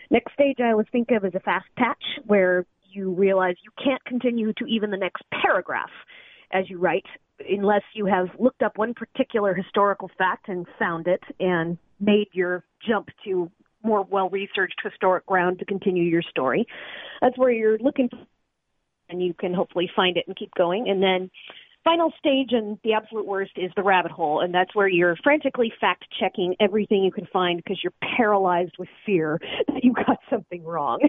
Next 0.09 0.33
stage 0.33 0.57
I 0.59 0.71
always 0.71 0.87
think 0.91 1.09
of 1.11 1.25
as 1.25 1.35
a 1.35 1.39
fast 1.39 1.67
patch 1.77 2.03
where 2.25 2.65
you 2.91 3.11
realize 3.11 3.55
you 3.63 3.71
can't 3.83 4.03
continue 4.05 4.53
to 4.53 4.65
even 4.65 4.91
the 4.91 4.97
next 4.97 5.23
paragraph 5.41 5.89
as 6.51 6.69
you 6.69 6.77
write 6.77 7.05
unless 7.49 7.83
you 7.93 8.05
have 8.05 8.27
looked 8.37 8.61
up 8.61 8.77
one 8.77 8.93
particular 8.93 9.53
historical 9.53 10.11
fact 10.17 10.49
and 10.49 10.67
found 10.77 11.07
it 11.07 11.23
and 11.39 11.77
made 11.99 12.27
your 12.33 12.63
jump 12.85 13.07
to 13.23 13.49
more 13.84 14.03
well 14.03 14.29
researched 14.29 14.79
historic 14.84 15.25
ground 15.25 15.59
to 15.59 15.65
continue 15.65 16.03
your 16.03 16.23
story. 16.23 16.65
That's 17.21 17.38
where 17.38 17.51
you're 17.51 17.77
looking 17.77 18.09
for, 18.09 18.19
and 19.09 19.23
you 19.23 19.34
can 19.34 19.53
hopefully 19.53 19.89
find 19.95 20.17
it 20.17 20.25
and 20.27 20.36
keep 20.36 20.51
going. 20.55 20.89
And 20.89 21.01
then 21.01 21.29
final 21.84 22.11
stage 22.17 22.49
and 22.51 22.77
the 22.84 22.93
absolute 22.93 23.25
worst 23.25 23.51
is 23.55 23.71
the 23.75 23.84
rabbit 23.84 24.11
hole 24.11 24.41
and 24.41 24.53
that's 24.53 24.75
where 24.75 24.88
you're 24.88 25.15
frantically 25.23 25.73
fact 25.82 26.05
checking 26.19 26.55
everything 26.59 27.03
you 27.03 27.11
can 27.11 27.27
find 27.34 27.57
because 27.57 27.79
you're 27.84 27.93
paralyzed 28.15 28.75
with 28.77 28.89
fear 29.05 29.39
that 29.67 29.84
you 29.84 29.93
got 29.93 30.17
something 30.29 30.63
wrong. 30.63 30.99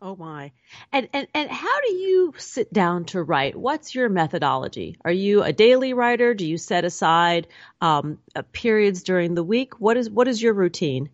Oh 0.00 0.16
my. 0.16 0.52
And 0.92 1.08
and 1.14 1.26
and 1.32 1.50
how 1.50 1.80
do 1.80 1.94
you 1.94 2.34
sit 2.36 2.70
down 2.72 3.06
to 3.06 3.22
write? 3.22 3.56
What's 3.56 3.94
your 3.94 4.10
methodology? 4.10 4.98
Are 5.02 5.12
you 5.12 5.42
a 5.42 5.52
daily 5.52 5.94
writer? 5.94 6.34
Do 6.34 6.46
you 6.46 6.58
set 6.58 6.84
aside 6.84 7.46
um, 7.80 8.18
periods 8.52 9.02
during 9.02 9.34
the 9.34 9.44
week? 9.44 9.80
What 9.80 9.96
is 9.96 10.10
what 10.10 10.28
is 10.28 10.42
your 10.42 10.52
routine 10.52 11.08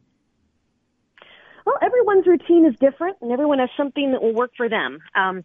well, 1.70 1.78
everyone's 1.82 2.26
routine 2.26 2.66
is 2.66 2.74
different, 2.80 3.16
and 3.20 3.30
everyone 3.30 3.58
has 3.58 3.68
something 3.76 4.12
that 4.12 4.22
will 4.22 4.34
work 4.34 4.52
for 4.56 4.68
them. 4.68 4.98
Um, 5.14 5.44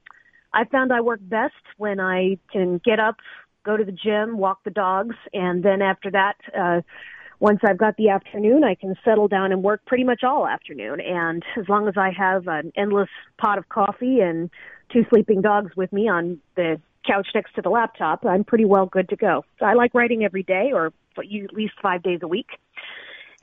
I 0.53 0.65
found 0.65 0.91
I 0.91 1.01
work 1.01 1.19
best 1.21 1.53
when 1.77 1.99
I 1.99 2.37
can 2.51 2.79
get 2.83 2.99
up, 2.99 3.17
go 3.63 3.77
to 3.77 3.83
the 3.83 3.91
gym, 3.91 4.37
walk 4.37 4.63
the 4.63 4.71
dogs, 4.71 5.15
and 5.33 5.63
then 5.63 5.81
after 5.81 6.09
that, 6.11 6.35
uh, 6.57 6.81
once 7.39 7.59
I've 7.67 7.77
got 7.77 7.97
the 7.97 8.09
afternoon, 8.09 8.63
I 8.63 8.75
can 8.75 8.95
settle 9.03 9.27
down 9.27 9.51
and 9.51 9.61
work 9.61 9.85
pretty 9.85 10.05
much 10.05 10.23
all 10.23 10.47
afternoon. 10.47 11.01
And 11.01 11.43
as 11.57 11.67
long 11.67 11.87
as 11.87 11.95
I 11.97 12.11
have 12.17 12.47
an 12.47 12.71
endless 12.77 13.09
pot 13.37 13.57
of 13.57 13.67
coffee 13.67 14.21
and 14.21 14.49
two 14.91 15.05
sleeping 15.09 15.41
dogs 15.41 15.75
with 15.75 15.91
me 15.91 16.07
on 16.07 16.39
the 16.55 16.79
couch 17.05 17.27
next 17.35 17.53
to 17.55 17.61
the 17.61 17.69
laptop, 17.69 18.25
I'm 18.25 18.45
pretty 18.45 18.65
well 18.65 18.85
good 18.85 19.09
to 19.09 19.17
go. 19.17 19.43
So 19.59 19.65
I 19.65 19.73
like 19.73 19.93
writing 19.93 20.23
every 20.23 20.43
day 20.43 20.71
or 20.73 20.93
at 21.17 21.53
least 21.53 21.73
five 21.81 22.01
days 22.01 22.21
a 22.23 22.27
week 22.27 22.47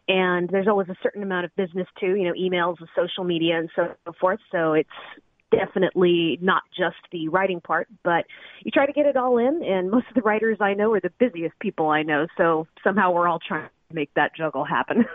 and 0.09 0.49
there's 0.49 0.69
always 0.69 0.89
a 0.89 0.97
certain 1.03 1.23
amount 1.23 1.45
of 1.45 1.55
business 1.57 1.87
too, 1.99 2.15
you 2.17 2.25
know, 2.25 2.33
emails 2.33 2.77
and 2.81 2.89
social 2.97 3.25
media 3.25 3.59
and 3.59 3.71
so 3.77 3.95
forth. 4.21 4.41
So 4.51 4.73
it's 4.73 4.89
definitely 5.51 6.39
not 6.41 6.63
just 6.77 6.97
the 7.13 7.29
writing 7.29 7.61
part, 7.61 7.87
but 8.03 8.25
you 8.65 8.71
try 8.71 8.87
to 8.87 8.93
get 8.93 9.07
it 9.07 9.17
all 9.17 9.39
in. 9.39 9.63
And 9.63 9.91
most 9.91 10.07
of 10.09 10.15
the 10.15 10.23
writers 10.23 10.59
I 10.61 10.75
know 10.75 10.93
are 10.95 11.01
the 11.01 11.13
busiest 11.19 11.59
people 11.61 11.89
I 11.89 12.03
know. 12.03 12.27
So 12.37 12.67
somehow 12.83 13.13
we're 13.13 13.29
all 13.29 13.39
trying 13.47 13.69
to 13.91 13.95
make 13.95 14.13
that 14.15 14.35
juggle 14.35 14.65
happen. 14.65 15.05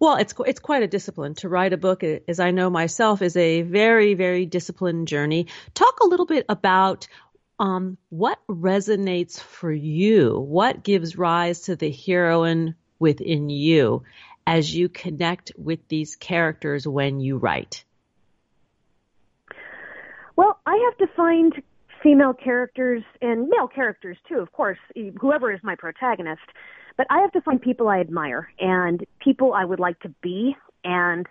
Well, 0.00 0.16
it's 0.16 0.34
it's 0.44 0.60
quite 0.60 0.82
a 0.82 0.86
discipline 0.86 1.34
to 1.36 1.48
write 1.48 1.72
a 1.72 1.78
book, 1.78 2.04
as 2.04 2.40
I 2.40 2.50
know 2.50 2.68
myself, 2.68 3.22
is 3.22 3.36
a 3.38 3.62
very 3.62 4.12
very 4.12 4.44
disciplined 4.44 5.08
journey. 5.08 5.46
Talk 5.72 6.00
a 6.00 6.06
little 6.06 6.26
bit 6.26 6.44
about 6.50 7.08
um, 7.58 7.96
what 8.10 8.38
resonates 8.48 9.40
for 9.40 9.72
you. 9.72 10.38
What 10.38 10.82
gives 10.82 11.16
rise 11.16 11.60
to 11.62 11.76
the 11.76 11.90
heroine 11.90 12.74
within 12.98 13.50
you 13.50 14.02
as 14.46 14.74
you 14.74 14.88
connect 14.88 15.52
with 15.58 15.86
these 15.88 16.16
characters 16.16 16.86
when 16.86 17.20
you 17.20 17.36
write? 17.36 17.84
Well, 20.36 20.58
I 20.66 20.90
have 20.90 21.08
to 21.08 21.14
find 21.14 21.52
female 22.02 22.32
characters 22.32 23.02
and 23.20 23.48
male 23.48 23.68
characters 23.68 24.16
too, 24.28 24.38
of 24.38 24.52
course, 24.52 24.78
whoever 25.20 25.52
is 25.52 25.60
my 25.62 25.74
protagonist. 25.74 26.42
But 26.96 27.06
I 27.10 27.20
have 27.20 27.32
to 27.32 27.40
find 27.40 27.60
people 27.60 27.88
I 27.88 28.00
admire 28.00 28.50
and 28.58 29.04
people 29.20 29.52
I 29.52 29.64
would 29.64 29.80
like 29.80 30.00
to 30.00 30.14
be. 30.22 30.56
And 30.84 31.26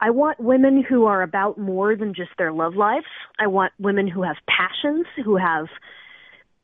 I 0.00 0.10
want 0.10 0.40
women 0.40 0.84
who 0.88 1.06
are 1.06 1.22
about 1.22 1.58
more 1.58 1.96
than 1.96 2.14
just 2.14 2.30
their 2.38 2.52
love 2.52 2.74
lives. 2.74 3.06
I 3.38 3.46
want 3.48 3.72
women 3.78 4.06
who 4.06 4.22
have 4.22 4.36
passions, 4.48 5.06
who 5.24 5.36
have 5.36 5.66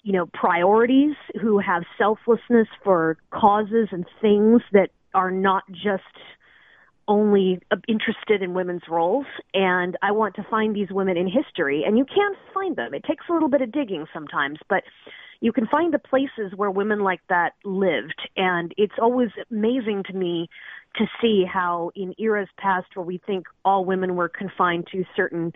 you 0.07 0.13
know, 0.13 0.27
priorities, 0.27 1.17
who 1.43 1.59
have 1.59 1.83
selflessness 1.99 2.69
for 2.85 3.19
causes 3.33 3.89
and 3.91 4.07
things 4.21 4.63
that 4.71 4.91
are 5.15 5.33
not 5.33 5.65
just 5.73 6.05
only 7.09 7.59
interested 7.89 8.41
in 8.41 8.55
women's 8.55 8.85
roles, 8.89 9.27
and 9.53 9.97
I 10.03 10.13
want 10.13 10.37
to 10.37 10.47
find 10.49 10.77
these 10.77 10.93
women 10.93 11.17
in 11.17 11.27
history. 11.27 11.83
And 11.85 11.99
you 11.99 12.05
can 12.05 12.35
find 12.55 12.77
them. 12.77 12.95
It 12.95 13.03
takes 13.03 13.25
a 13.29 13.33
little 13.33 13.49
bit 13.49 13.63
of 13.63 13.73
digging 13.73 14.07
sometimes, 14.15 14.61
but 14.69 14.85
you 15.41 15.53
can 15.53 15.67
find 15.67 15.93
the 15.93 15.99
places 15.99 16.53
where 16.55 16.71
women 16.71 17.01
like 17.01 17.23
that 17.29 17.55
lived. 17.65 18.29
And 18.37 18.73
it's 18.77 18.95
always 19.03 19.31
amazing 19.51 20.05
to 20.07 20.13
me 20.13 20.49
to 20.99 21.07
see 21.21 21.45
how, 21.53 21.91
in 21.97 22.15
eras 22.17 22.49
past 22.59 22.87
where 22.95 23.05
we 23.05 23.21
think 23.27 23.47
all 23.65 23.85
women 23.85 24.15
were 24.15 24.29
confined 24.29 24.87
to 24.93 25.03
certain 25.17 25.53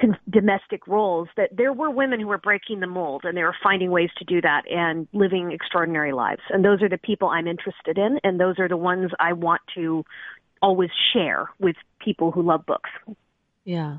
con- 0.00 0.18
domestic 0.28 0.86
roles 0.86 1.28
that 1.36 1.50
there 1.56 1.72
were 1.72 1.90
women 1.90 2.20
who 2.20 2.26
were 2.26 2.38
breaking 2.38 2.80
the 2.80 2.86
mold 2.86 3.22
and 3.24 3.36
they 3.36 3.42
were 3.42 3.56
finding 3.62 3.90
ways 3.90 4.10
to 4.18 4.24
do 4.24 4.40
that 4.40 4.62
and 4.70 5.08
living 5.12 5.52
extraordinary 5.52 6.12
lives. 6.12 6.42
And 6.50 6.64
those 6.64 6.82
are 6.82 6.88
the 6.88 6.98
people 6.98 7.28
I'm 7.28 7.46
interested 7.46 7.98
in, 7.98 8.20
and 8.24 8.38
those 8.38 8.58
are 8.58 8.68
the 8.68 8.76
ones 8.76 9.10
I 9.18 9.32
want 9.32 9.62
to 9.74 10.04
always 10.62 10.90
share 11.12 11.50
with 11.58 11.76
people 12.00 12.30
who 12.30 12.42
love 12.42 12.64
books. 12.66 12.90
Yeah. 13.64 13.98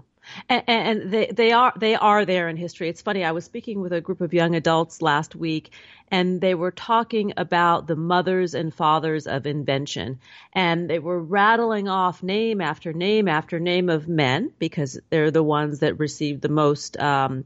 And, 0.49 0.63
and, 0.67 1.11
they 1.11 1.27
they 1.27 1.51
are 1.51 1.73
they 1.77 1.95
are 1.95 2.25
there 2.25 2.49
in 2.49 2.57
history. 2.57 2.89
It's 2.89 3.01
funny. 3.01 3.23
I 3.23 3.31
was 3.31 3.45
speaking 3.45 3.81
with 3.81 3.93
a 3.93 4.01
group 4.01 4.21
of 4.21 4.33
young 4.33 4.55
adults 4.55 5.01
last 5.01 5.35
week, 5.35 5.71
and 6.09 6.41
they 6.41 6.55
were 6.55 6.71
talking 6.71 7.33
about 7.37 7.87
the 7.87 7.95
mothers 7.95 8.53
and 8.53 8.73
fathers 8.73 9.27
of 9.27 9.45
invention, 9.45 10.19
and 10.53 10.89
they 10.89 10.99
were 10.99 11.21
rattling 11.21 11.87
off 11.87 12.23
name 12.23 12.61
after 12.61 12.93
name 12.93 13.27
after 13.27 13.59
name 13.59 13.89
of 13.89 14.07
men 14.07 14.51
because 14.59 14.99
they're 15.09 15.31
the 15.31 15.43
ones 15.43 15.79
that 15.79 15.99
received 15.99 16.41
the 16.41 16.49
most 16.49 16.97
um, 16.99 17.45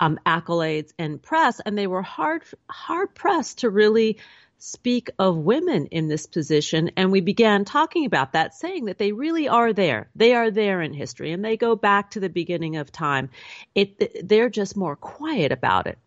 um, 0.00 0.18
accolades 0.26 0.92
and 0.98 1.22
press, 1.22 1.60
and 1.60 1.78
they 1.78 1.86
were 1.86 2.02
hard 2.02 2.42
hard 2.68 3.14
pressed 3.14 3.58
to 3.58 3.70
really 3.70 4.18
speak 4.64 5.10
of 5.18 5.36
women 5.36 5.86
in 5.86 6.06
this 6.06 6.26
position. 6.26 6.92
And 6.96 7.10
we 7.10 7.20
began 7.20 7.64
talking 7.64 8.06
about 8.06 8.34
that, 8.34 8.54
saying 8.54 8.84
that 8.84 8.96
they 8.96 9.10
really 9.10 9.48
are 9.48 9.72
there. 9.72 10.08
They 10.14 10.34
are 10.34 10.52
there 10.52 10.80
in 10.80 10.92
history 10.92 11.32
and 11.32 11.44
they 11.44 11.56
go 11.56 11.74
back 11.74 12.12
to 12.12 12.20
the 12.20 12.28
beginning 12.28 12.76
of 12.76 12.92
time. 12.92 13.30
It, 13.74 14.28
they're 14.28 14.48
just 14.48 14.76
more 14.76 14.94
quiet 14.94 15.50
about 15.50 15.88
it 15.88 15.98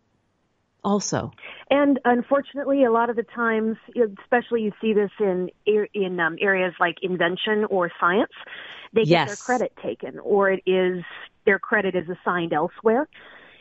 also. 0.86 1.34
And 1.70 2.00
unfortunately, 2.06 2.86
a 2.86 2.92
lot 2.94 3.10
of 3.10 3.18
the 3.18 3.24
times, 3.24 3.76
especially 4.22 4.62
you 4.62 4.72
see 4.80 4.94
this 4.94 5.12
in 5.20 5.50
in 5.66 6.18
um, 6.22 6.38
areas 6.40 6.74
like 6.80 6.96
invention 7.02 7.66
or 7.70 7.92
science, 8.00 8.32
they 8.94 9.02
get 9.02 9.10
yes. 9.10 9.28
their 9.28 9.36
credit 9.58 9.74
taken, 9.84 10.18
or 10.20 10.52
it 10.52 10.64
is 10.66 11.04
their 11.46 11.60
credit 11.60 11.94
is 11.94 12.06
assigned 12.08 12.54
elsewhere 12.54 13.10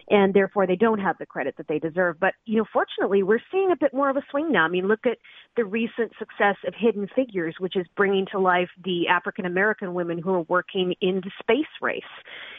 and 0.09 0.35
therefore 0.35 0.67
they 0.67 0.77
don't 0.77 0.99
have 0.99 1.17
the 1.19 1.27
credit 1.27 1.57
that 1.57 1.69
they 1.69 1.79
deserve. 1.79 2.19
But, 2.21 2.35
you 2.45 2.59
know, 2.59 2.65
fortunately, 2.73 3.23
we're 3.23 3.41
seeing 3.51 3.71
a 3.71 3.77
bit 3.77 3.95
more 3.95 4.11
of 4.11 4.17
a 4.17 4.23
swing 4.31 4.53
now. 4.53 4.65
I 4.65 4.69
mean, 4.69 4.89
look 4.89 5.07
at 5.07 5.19
the 5.57 5.65
recent 5.65 6.13
success 6.19 6.57
of 6.67 6.75
Hidden 6.77 7.09
Figures, 7.15 7.57
which 7.59 7.77
is 7.77 7.87
bringing 7.97 8.27
to 8.33 8.39
life 8.39 8.69
the 8.83 9.09
African 9.09 9.47
American 9.47 9.95
women 9.95 10.19
who 10.19 10.35
are 10.35 10.43
working 10.43 10.95
in 11.01 11.17
the 11.17 11.31
space 11.41 11.65
race. 11.81 12.03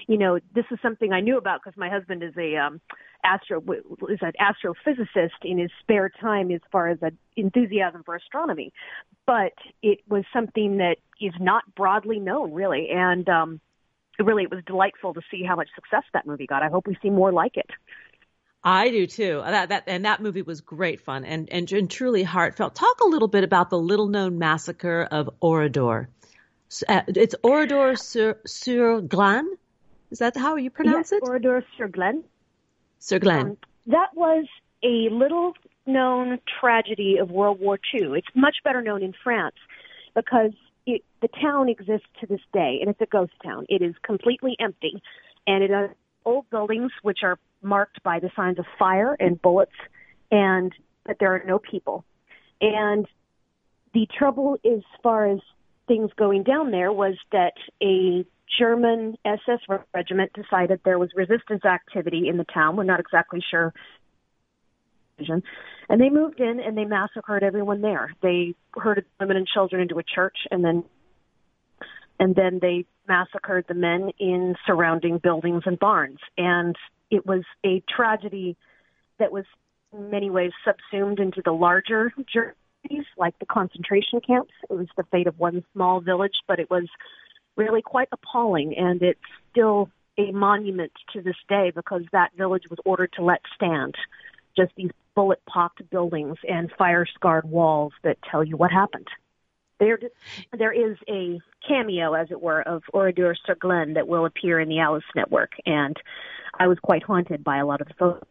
You 0.08 0.18
know, 0.18 0.40
this 0.54 0.66
is 0.72 0.80
something 0.82 1.12
I 1.12 1.22
knew 1.22 1.38
about 1.38 1.62
because 1.64 1.78
my 1.78 1.90
husband 1.90 2.24
is 2.24 2.34
a 2.38 2.56
um, 2.58 2.82
astro 3.24 3.62
is 4.10 4.20
an 4.22 4.34
astrophysicist 4.40 5.44
in 5.44 5.58
his 5.58 5.72
spare 5.82 6.10
time 6.22 6.52
as 6.52 6.62
far 6.72 6.90
as 6.90 7.00
an 7.02 7.18
enthusiasm 7.36 8.04
for 8.04 8.16
astronomy. 8.16 8.72
But 9.26 9.54
it 9.82 10.00
was 10.08 10.24
something 10.32 10.78
that 10.78 10.98
is 11.20 11.34
not 11.40 11.64
broadly 11.76 12.20
known, 12.20 12.54
really, 12.54 12.90
and 12.92 13.28
um, 13.28 13.60
really 14.20 14.44
it 14.44 14.52
was 14.52 14.64
delightful 14.66 15.14
to 15.14 15.22
see 15.32 15.44
how 15.44 15.56
much 15.56 15.70
success 15.76 16.04
that 16.14 16.26
movie 16.26 16.48
got. 16.48 16.64
I 16.64 16.70
hope 16.70 16.88
we 16.88 16.98
see 17.02 17.10
more 17.10 17.32
like 17.32 17.58
it. 17.58 17.70
I 18.64 18.90
do 18.90 19.06
too. 19.06 19.42
That 19.46 19.70
that 19.70 19.84
and 19.86 20.06
that 20.06 20.22
movie 20.22 20.42
was 20.42 20.62
great 20.62 21.02
fun 21.02 21.24
and, 21.24 21.50
and 21.52 21.72
and 21.72 21.90
truly 21.90 22.24
heartfelt. 22.24 22.74
Talk 22.76 23.02
a 23.02 23.08
little 23.08 23.28
bit 23.28 23.44
about 23.44 23.70
the 23.70 23.78
little 23.78 24.08
known 24.08 24.40
massacre 24.40 25.08
of 25.10 25.30
Oradour. 25.40 26.08
Uh, 26.88 27.02
it's 27.08 27.36
Oradour 27.44 27.96
sur 27.96 28.40
sur 28.46 29.02
Glane. 29.02 29.48
Is 30.10 30.20
that 30.20 30.36
how 30.36 30.56
you 30.56 30.72
pronounce 30.72 31.12
yes, 31.12 31.22
it? 31.22 31.24
Oradour 31.24 31.64
sur 31.78 31.88
Glane. 31.88 32.24
Sur 33.00 33.20
Glen. 33.20 33.50
Um, 33.50 33.58
that 33.88 34.16
was 34.16 34.46
a 34.84 35.10
little 35.12 35.54
known 35.86 36.40
tragedy 36.60 37.18
of 37.18 37.30
World 37.30 37.60
War 37.60 37.78
II. 37.94 38.18
It's 38.18 38.28
much 38.34 38.58
better 38.64 38.82
known 38.82 39.04
in 39.04 39.14
France 39.24 39.56
because 40.16 40.54
it, 40.86 41.04
the 41.22 41.28
town 41.28 41.70
exists 41.70 42.08
to 42.20 42.28
this 42.28 42.42
day, 42.54 42.78
and 42.82 42.90
it's 42.90 43.02
a 43.02 43.06
ghost 43.06 43.34
town. 43.44 43.66
It 43.70 43.82
is 43.82 43.96
completely 44.04 44.56
empty, 44.60 45.02
and 45.48 45.64
it 45.64 45.72
has 45.72 45.90
old 46.26 46.50
buildings 46.50 46.92
which 47.02 47.20
are 47.24 47.38
marked 47.62 48.02
by 48.04 48.20
the 48.20 48.30
signs 48.36 48.60
of 48.60 48.66
fire 48.78 49.16
and 49.20 49.42
bullets, 49.42 49.76
and 50.32 50.72
but 51.06 51.18
there 51.20 51.34
are 51.36 51.44
no 51.46 51.60
people. 51.60 52.04
And 52.62 53.08
the 53.94 54.08
trouble, 54.18 54.58
as 54.66 54.82
far 55.04 55.28
as 55.28 55.40
things 55.88 56.10
going 56.18 56.44
down 56.44 56.72
there, 56.72 56.92
was 56.92 57.16
that 57.32 57.54
a 57.82 58.26
German 58.60 59.18
SS 59.26 59.60
regiment 59.94 60.32
decided 60.34 60.80
there 60.84 61.00
was 61.00 61.10
resistance 61.16 61.66
activity 61.66 62.28
in 62.28 62.38
the 62.38 62.46
town. 62.46 62.76
We're 62.76 62.84
not 62.84 63.00
exactly 63.00 63.44
sure 63.50 63.74
and 65.18 66.02
they 66.02 66.10
moved 66.10 66.40
in 66.40 66.60
and 66.60 66.78
they 66.78 66.86
massacred 66.86 67.44
everyone 67.44 67.82
there. 67.82 68.14
They 68.22 68.56
herded 68.74 69.06
women 69.20 69.38
and 69.38 69.48
children 69.48 69.82
into 69.82 69.98
a 69.98 70.04
church 70.04 70.38
and 70.52 70.64
then 70.64 70.84
and 72.18 72.34
then 72.34 72.60
they 72.62 72.86
massacred 73.08 73.66
the 73.68 73.74
men 73.74 74.10
in 74.20 74.56
surrounding 74.66 75.18
buildings 75.18 75.64
and 75.66 75.78
barns. 75.78 76.20
And 76.38 76.76
it 77.12 77.26
was 77.26 77.44
a 77.66 77.84
tragedy 77.94 78.56
that 79.20 79.34
was 79.34 79.44
in 79.92 80.10
many 80.10 80.30
ways 80.30 80.52
subsumed 80.64 81.20
into 81.20 81.42
the 81.44 81.52
larger 81.52 82.14
journeys, 82.34 83.06
like 83.18 83.38
the 83.40 83.46
concentration 83.46 84.22
camps. 84.26 84.54
It 84.70 84.74
was 84.74 84.88
the 84.96 85.04
fate 85.12 85.28
of 85.28 85.38
one 85.38 85.66
small 85.74 86.00
village, 86.00 86.36
but 86.48 86.60
it 86.60 86.70
was 86.70 86.88
really 87.58 87.82
quite 87.82 88.08
appalling 88.14 88.76
and 88.78 89.02
it's 89.02 89.20
still 89.52 89.90
a 90.18 90.32
monument 90.32 90.94
to 91.12 91.22
this 91.22 91.36
day 91.50 91.74
because 91.76 92.04
that 92.14 92.32
village 92.38 92.64
was 92.70 92.80
ordered 92.86 93.12
to 93.18 93.24
let 93.24 93.42
stand 93.56 93.96
just 94.58 94.72
these 94.76 94.92
bullet 95.16 95.42
pocked 95.48 95.90
buildings 95.90 96.38
and 96.48 96.72
fire 96.78 97.06
scarred 97.06 97.50
walls 97.50 97.94
that 98.04 98.18
tell 98.30 98.44
you 98.44 98.58
what 98.58 98.72
happened. 98.72 99.08
There, 99.80 100.00
there 100.58 100.72
is 100.72 100.98
a 101.10 101.40
cameo, 101.68 102.14
as 102.14 102.32
it 102.32 102.42
were, 102.42 102.62
of 102.62 102.84
Oradour 102.94 103.36
sur 103.46 103.56
Glane 103.56 103.94
that 103.94 104.08
will 104.08 104.26
appear 104.26 104.60
in 104.60 104.70
the 104.70 104.80
Alice 104.80 105.04
Network, 105.16 105.52
and 105.66 105.98
I 106.58 106.68
was 106.68 106.80
quite 106.80 107.04
haunted 107.04 107.44
by 107.44 107.58
a 107.58 107.66
lot 107.66 107.82
of 107.82 107.88
the 107.88 107.94
photos. 107.96 108.24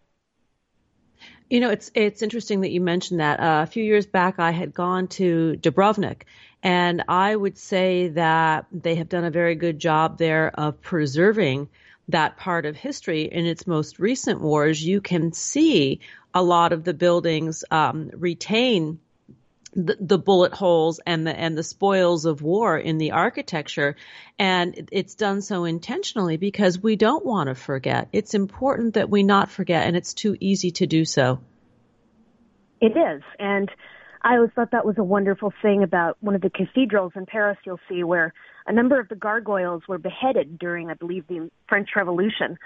You 1.51 1.61
know, 1.61 1.70
it's 1.70 1.91
it's 1.95 2.22
interesting 2.22 2.62
that 2.62 2.70
you 2.70 2.81
mentioned 2.81 3.20
that. 3.20 3.39
Uh, 3.39 3.61
a 3.62 3.66
few 3.66 3.85
years 3.85 4.07
back, 4.07 4.39
I 4.39 4.51
had 4.51 4.72
gone 4.72 5.09
to 5.09 5.57
Dubrovnik, 5.61 6.22
and 6.62 7.05
I 7.07 7.37
would 7.37 7.59
say 7.59 8.09
that 8.09 8.66
they 8.72 8.95
have 8.95 9.11
done 9.11 9.25
a 9.25 9.31
very 9.31 9.55
good 9.55 9.79
job 9.79 10.16
there 10.18 10.51
of 10.59 10.81
preserving 10.81 11.68
that 12.09 12.37
part 12.37 12.67
of 12.67 12.77
history 12.77 13.23
in 13.23 13.47
its 13.47 13.67
most 13.67 13.99
recent 13.99 14.41
wars, 14.41 14.85
you 14.85 15.01
can 15.01 15.33
see 15.33 16.01
a 16.35 16.43
lot 16.43 16.73
of 16.73 16.85
the 16.85 16.95
buildings 16.95 17.65
um, 17.71 18.11
retain 18.15 18.99
the, 19.75 19.97
the, 19.99 20.19
bullet 20.19 20.53
holes 20.53 21.01
and 21.05 21.27
the 21.27 21.37
and 21.37 21.59
the 21.59 21.63
spoils 21.63 22.27
of 22.27 22.43
war 22.43 22.79
in 22.79 22.99
the 22.99 23.11
architecture, 23.11 23.97
and 24.39 24.89
it's 24.93 25.17
done 25.17 25.43
so 25.43 25.65
intentionally 25.65 26.37
because 26.37 26.81
we 26.81 26.95
don't 26.95 27.27
want 27.27 27.49
to 27.49 27.55
forget. 27.57 28.09
It's 28.13 28.35
important 28.35 28.95
that 28.95 29.11
we 29.11 29.25
not 29.25 29.51
forget, 29.51 29.87
and 29.87 29.97
it's 29.97 30.15
too 30.15 30.37
easy 30.39 30.71
to 30.73 30.87
do 30.87 31.05
so. 31.05 31.41
It 32.81 32.93
is, 32.97 33.23
and 33.39 33.69
I 34.23 34.37
always 34.37 34.51
thought 34.55 34.71
that 34.71 34.87
was 34.87 34.99
a 34.99 35.05
wonderful 35.05 35.53
thing 35.61 35.83
about 35.83 36.19
one 36.21 36.37
of 36.37 36.41
the 36.41 36.51
cathedrals 36.51 37.13
in 37.17 37.27
Paris. 37.27 37.59
You'll 37.67 37.81
see 37.89 38.05
where 38.05 38.33
a 38.67 38.73
number 38.73 38.99
of 38.99 39.09
the 39.09 39.15
gargoyles 39.17 39.83
were 39.89 39.99
beheaded 39.99 40.59
during, 40.59 40.91
I 40.91 40.95
believe, 40.95 41.27
the 41.27 41.51
French 41.69 41.91
Revolution, 41.97 42.57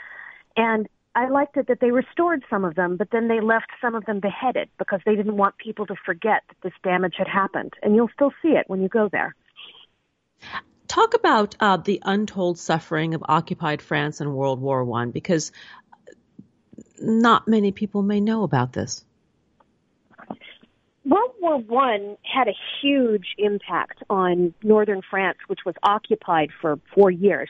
and 0.57 0.89
I 1.15 1.29
liked 1.29 1.57
it 1.57 1.67
that 1.67 1.81
they 1.81 1.91
restored 1.91 2.45
some 2.49 2.65
of 2.65 2.77
them, 2.77 2.97
but 2.97 3.09
then 3.11 3.27
they 3.27 3.41
left 3.41 3.71
some 3.81 3.97
of 3.97 4.05
them 4.05 4.21
beheaded 4.21 4.69
because 4.79 5.01
they 5.05 5.17
didn't 5.17 5.37
want 5.37 5.57
people 5.59 5.85
to 5.87 5.97
forget 6.07 6.43
that 6.49 6.57
this 6.63 6.73
damage 6.85 7.15
had 7.19 7.27
happened. 7.27 7.75
And 7.83 7.97
you'll 7.97 8.11
still 8.15 8.31
see 8.41 8.51
it 8.51 8.69
when 8.69 8.83
you 8.83 8.89
go 8.89 9.09
there. 9.11 9.35
Talk 10.87 11.15
about 11.15 11.57
uh, 11.59 11.79
the 11.79 12.01
untold 12.05 12.59
suffering 12.59 13.15
of 13.15 13.25
occupied 13.29 13.83
France 13.83 14.21
in 14.21 14.33
World 14.33 14.61
War 14.61 14.85
One, 14.85 15.11
because 15.11 15.51
not 17.01 17.49
many 17.49 17.73
people 17.73 18.03
may 18.03 18.21
know 18.21 18.45
about 18.45 18.73
this. 18.73 19.05
World 21.09 21.33
War 21.41 21.57
One 21.57 22.19
had 22.23 22.49
a 22.49 22.55
huge 22.83 23.35
impact 23.39 24.03
on 24.11 24.53
northern 24.63 25.01
France, 25.09 25.39
which 25.47 25.61
was 25.65 25.75
occupied 25.83 26.51
for 26.61 26.79
four 26.95 27.11
years. 27.11 27.49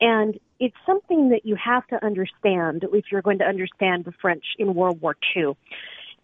And 0.00 0.38
it's 0.58 0.76
something 0.86 1.28
that 1.30 1.44
you 1.44 1.54
have 1.56 1.86
to 1.88 2.02
understand 2.02 2.86
if 2.92 3.06
you're 3.12 3.22
going 3.22 3.38
to 3.38 3.44
understand 3.44 4.06
the 4.06 4.12
French 4.22 4.44
in 4.58 4.74
World 4.74 5.02
War 5.02 5.16
II. 5.36 5.56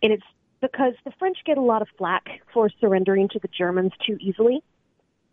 And 0.03 0.12
it's 0.12 0.25
because 0.62 0.95
the 1.05 1.12
French 1.19 1.37
get 1.45 1.59
a 1.59 1.62
lot 1.62 1.83
of 1.83 1.89
flack 1.99 2.41
for 2.55 2.71
surrendering 2.81 3.29
to 3.31 3.39
the 3.39 3.49
Germans 3.49 3.93
too 4.07 4.17
easily. 4.19 4.62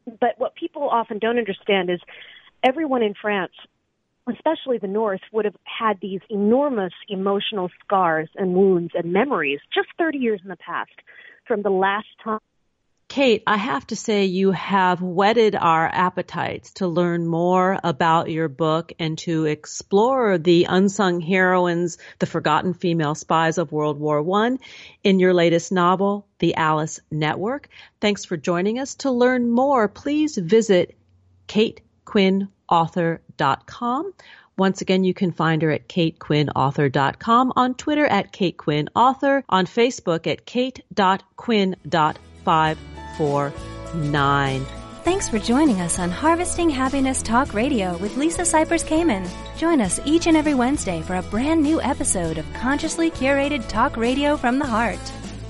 But 0.06 0.38
what 0.38 0.56
people 0.56 0.90
often 0.90 1.20
don't 1.20 1.38
understand 1.38 1.90
is 1.90 2.02
everyone 2.62 3.04
in 3.04 3.14
France 3.14 3.54
especially 4.30 4.78
the 4.78 4.88
North, 4.88 5.22
would 5.32 5.46
have 5.46 5.56
had 5.64 6.00
these 6.02 6.22
enormous 6.30 6.94
emotional 7.10 7.70
scars 7.84 8.30
and 8.36 8.54
wounds 8.54 8.92
and 8.94 9.12
memories 9.12 9.60
just 9.74 9.90
30 9.98 10.18
years 10.18 10.42
in 10.44 10.50
the 10.50 10.58
past 10.58 10.92
from 11.48 11.62
the 11.62 11.70
last 11.70 12.08
time 12.24 12.40
Kate, 13.12 13.44
I 13.46 13.58
have 13.58 13.86
to 13.88 13.98
say 13.98 14.24
you 14.24 14.52
have 14.52 15.02
whetted 15.02 15.54
our 15.54 15.86
appetites 15.86 16.72
to 16.76 16.88
learn 16.88 17.28
more 17.28 17.78
about 17.84 18.30
your 18.30 18.48
book 18.48 18.94
and 19.00 19.18
to 19.18 19.44
explore 19.48 20.38
the 20.38 20.64
unsung 20.70 21.20
heroines, 21.20 21.98
the 22.20 22.26
forgotten 22.26 22.74
female 22.74 23.14
spies 23.14 23.58
of 23.58 23.74
World 23.74 24.00
War 24.00 24.24
I 24.38 24.58
in 25.04 25.20
your 25.20 25.34
latest 25.34 25.74
novel, 25.74 26.26
The 26.40 26.56
Alice 26.56 27.02
Network. 27.12 27.68
Thanks 28.00 28.24
for 28.24 28.38
joining 28.38 28.80
us. 28.80 28.96
To 29.04 29.12
learn 29.12 29.50
more, 29.50 29.90
please 29.90 30.38
visit 30.38 30.96
katequinnauthor.com. 32.72 34.14
Once 34.58 34.82
again, 34.82 35.04
you 35.04 35.14
can 35.14 35.32
find 35.32 35.62
her 35.62 35.72
at 35.72 35.88
katequinnauthor.com, 35.88 37.54
on 37.56 37.74
Twitter 37.74 38.06
at 38.06 38.32
katequinnauthor, 38.32 39.44
on 39.50 39.66
Facebook 39.66 40.28
at 40.28 40.46
kate.quinn.5 40.46 42.18
949. 42.46 44.66
Thanks 45.04 45.28
for 45.28 45.40
joining 45.40 45.82
us 45.82 46.00
on 46.00 46.12
Harvesting 46.12 46.70
Happiness 46.70 47.24
Talk 47.24 47.54
Radio 47.54 47.98
with 47.98 48.18
Lisa 48.18 48.44
Cypers 48.44 48.86
Kamen. 48.86 49.28
Join 49.58 49.82
us 49.82 50.00
each 50.06 50.28
and 50.28 50.38
every 50.38 50.54
Wednesday 50.54 51.02
for 51.02 51.16
a 51.16 51.24
brand 51.24 51.62
new 51.62 51.82
episode 51.82 52.38
of 52.38 52.54
consciously 52.54 53.10
curated 53.10 53.68
talk 53.68 53.98
radio 53.98 54.38
from 54.38 54.60
the 54.60 54.66
heart. 54.66 55.00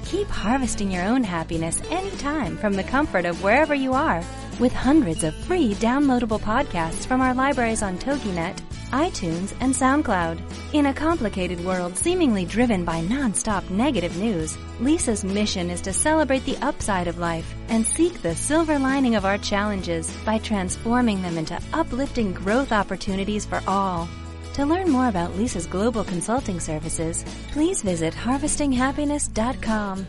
Keep 0.06 0.28
harvesting 0.28 0.92
your 0.92 1.04
own 1.04 1.24
happiness 1.24 1.82
anytime 1.90 2.58
from 2.58 2.74
the 2.74 2.84
comfort 2.84 3.26
of 3.26 3.44
wherever 3.44 3.76
you 3.76 3.94
are 3.94 4.24
with 4.62 4.72
hundreds 4.72 5.24
of 5.24 5.34
free 5.34 5.74
downloadable 5.76 6.40
podcasts 6.40 7.06
from 7.06 7.20
our 7.20 7.34
libraries 7.34 7.82
on 7.82 7.98
TogiNet, 7.98 8.56
iTunes, 8.92 9.54
and 9.60 9.74
SoundCloud. 9.74 10.40
In 10.74 10.86
a 10.86 10.94
complicated 10.94 11.60
world 11.66 11.98
seemingly 11.98 12.46
driven 12.46 12.86
by 12.86 13.02
nonstop 13.02 13.68
negative 13.72 14.16
news, 14.18 14.58
Lisa's 14.80 15.26
mission 15.26 15.70
is 15.70 15.82
to 15.82 15.92
celebrate 15.92 16.46
the 16.46 16.58
upside 16.58 17.08
of 17.08 17.18
life 17.18 17.54
and 17.70 17.86
seek 17.86 18.22
the 18.22 18.36
silver 18.36 18.78
lining 18.78 19.16
of 19.16 19.26
our 19.26 19.40
challenges 19.40 20.16
by 20.26 20.38
transforming 20.38 21.22
them 21.22 21.38
into 21.38 21.60
uplifting 21.74 22.32
growth 22.32 22.72
opportunities 22.72 23.46
for 23.46 23.62
all. 23.68 24.08
To 24.54 24.66
learn 24.66 24.90
more 24.90 25.08
about 25.08 25.36
Lisa's 25.36 25.66
global 25.66 26.04
consulting 26.04 26.60
services, 26.60 27.26
please 27.52 27.82
visit 27.82 28.14
harvestinghappiness.com. 28.14 30.06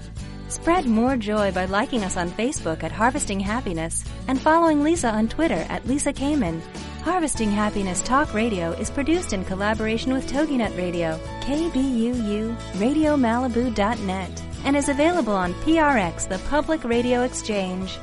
Spread 0.53 0.85
more 0.85 1.17
joy 1.17 1.51
by 1.51 1.65
liking 1.65 2.05
us 2.05 2.19
on 2.19 2.29
Facebook 2.29 2.83
at 2.85 2.93
Harvesting 2.93 3.41
Happiness 3.41 4.05
and 4.29 4.39
following 4.39 4.83
Lisa 4.83 5.09
on 5.09 5.27
Twitter 5.27 5.65
at 5.71 5.87
Lisa 5.87 6.13
Kamen. 6.13 6.61
Harvesting 7.05 7.51
Happiness 7.51 8.03
Talk 8.03 8.35
Radio 8.35 8.73
is 8.73 8.91
produced 8.91 9.33
in 9.33 9.47
collaboration 9.47 10.13
with 10.13 10.31
TogiNet 10.31 10.77
Radio, 10.77 11.19
KBUU, 11.41 12.55
RadioMalibu.net, 12.75 14.43
and 14.67 14.77
is 14.77 14.91
available 14.91 15.33
on 15.33 15.55
PRX, 15.65 16.29
the 16.29 16.39
Public 16.51 16.85
Radio 16.85 17.23
Exchange. 17.23 17.99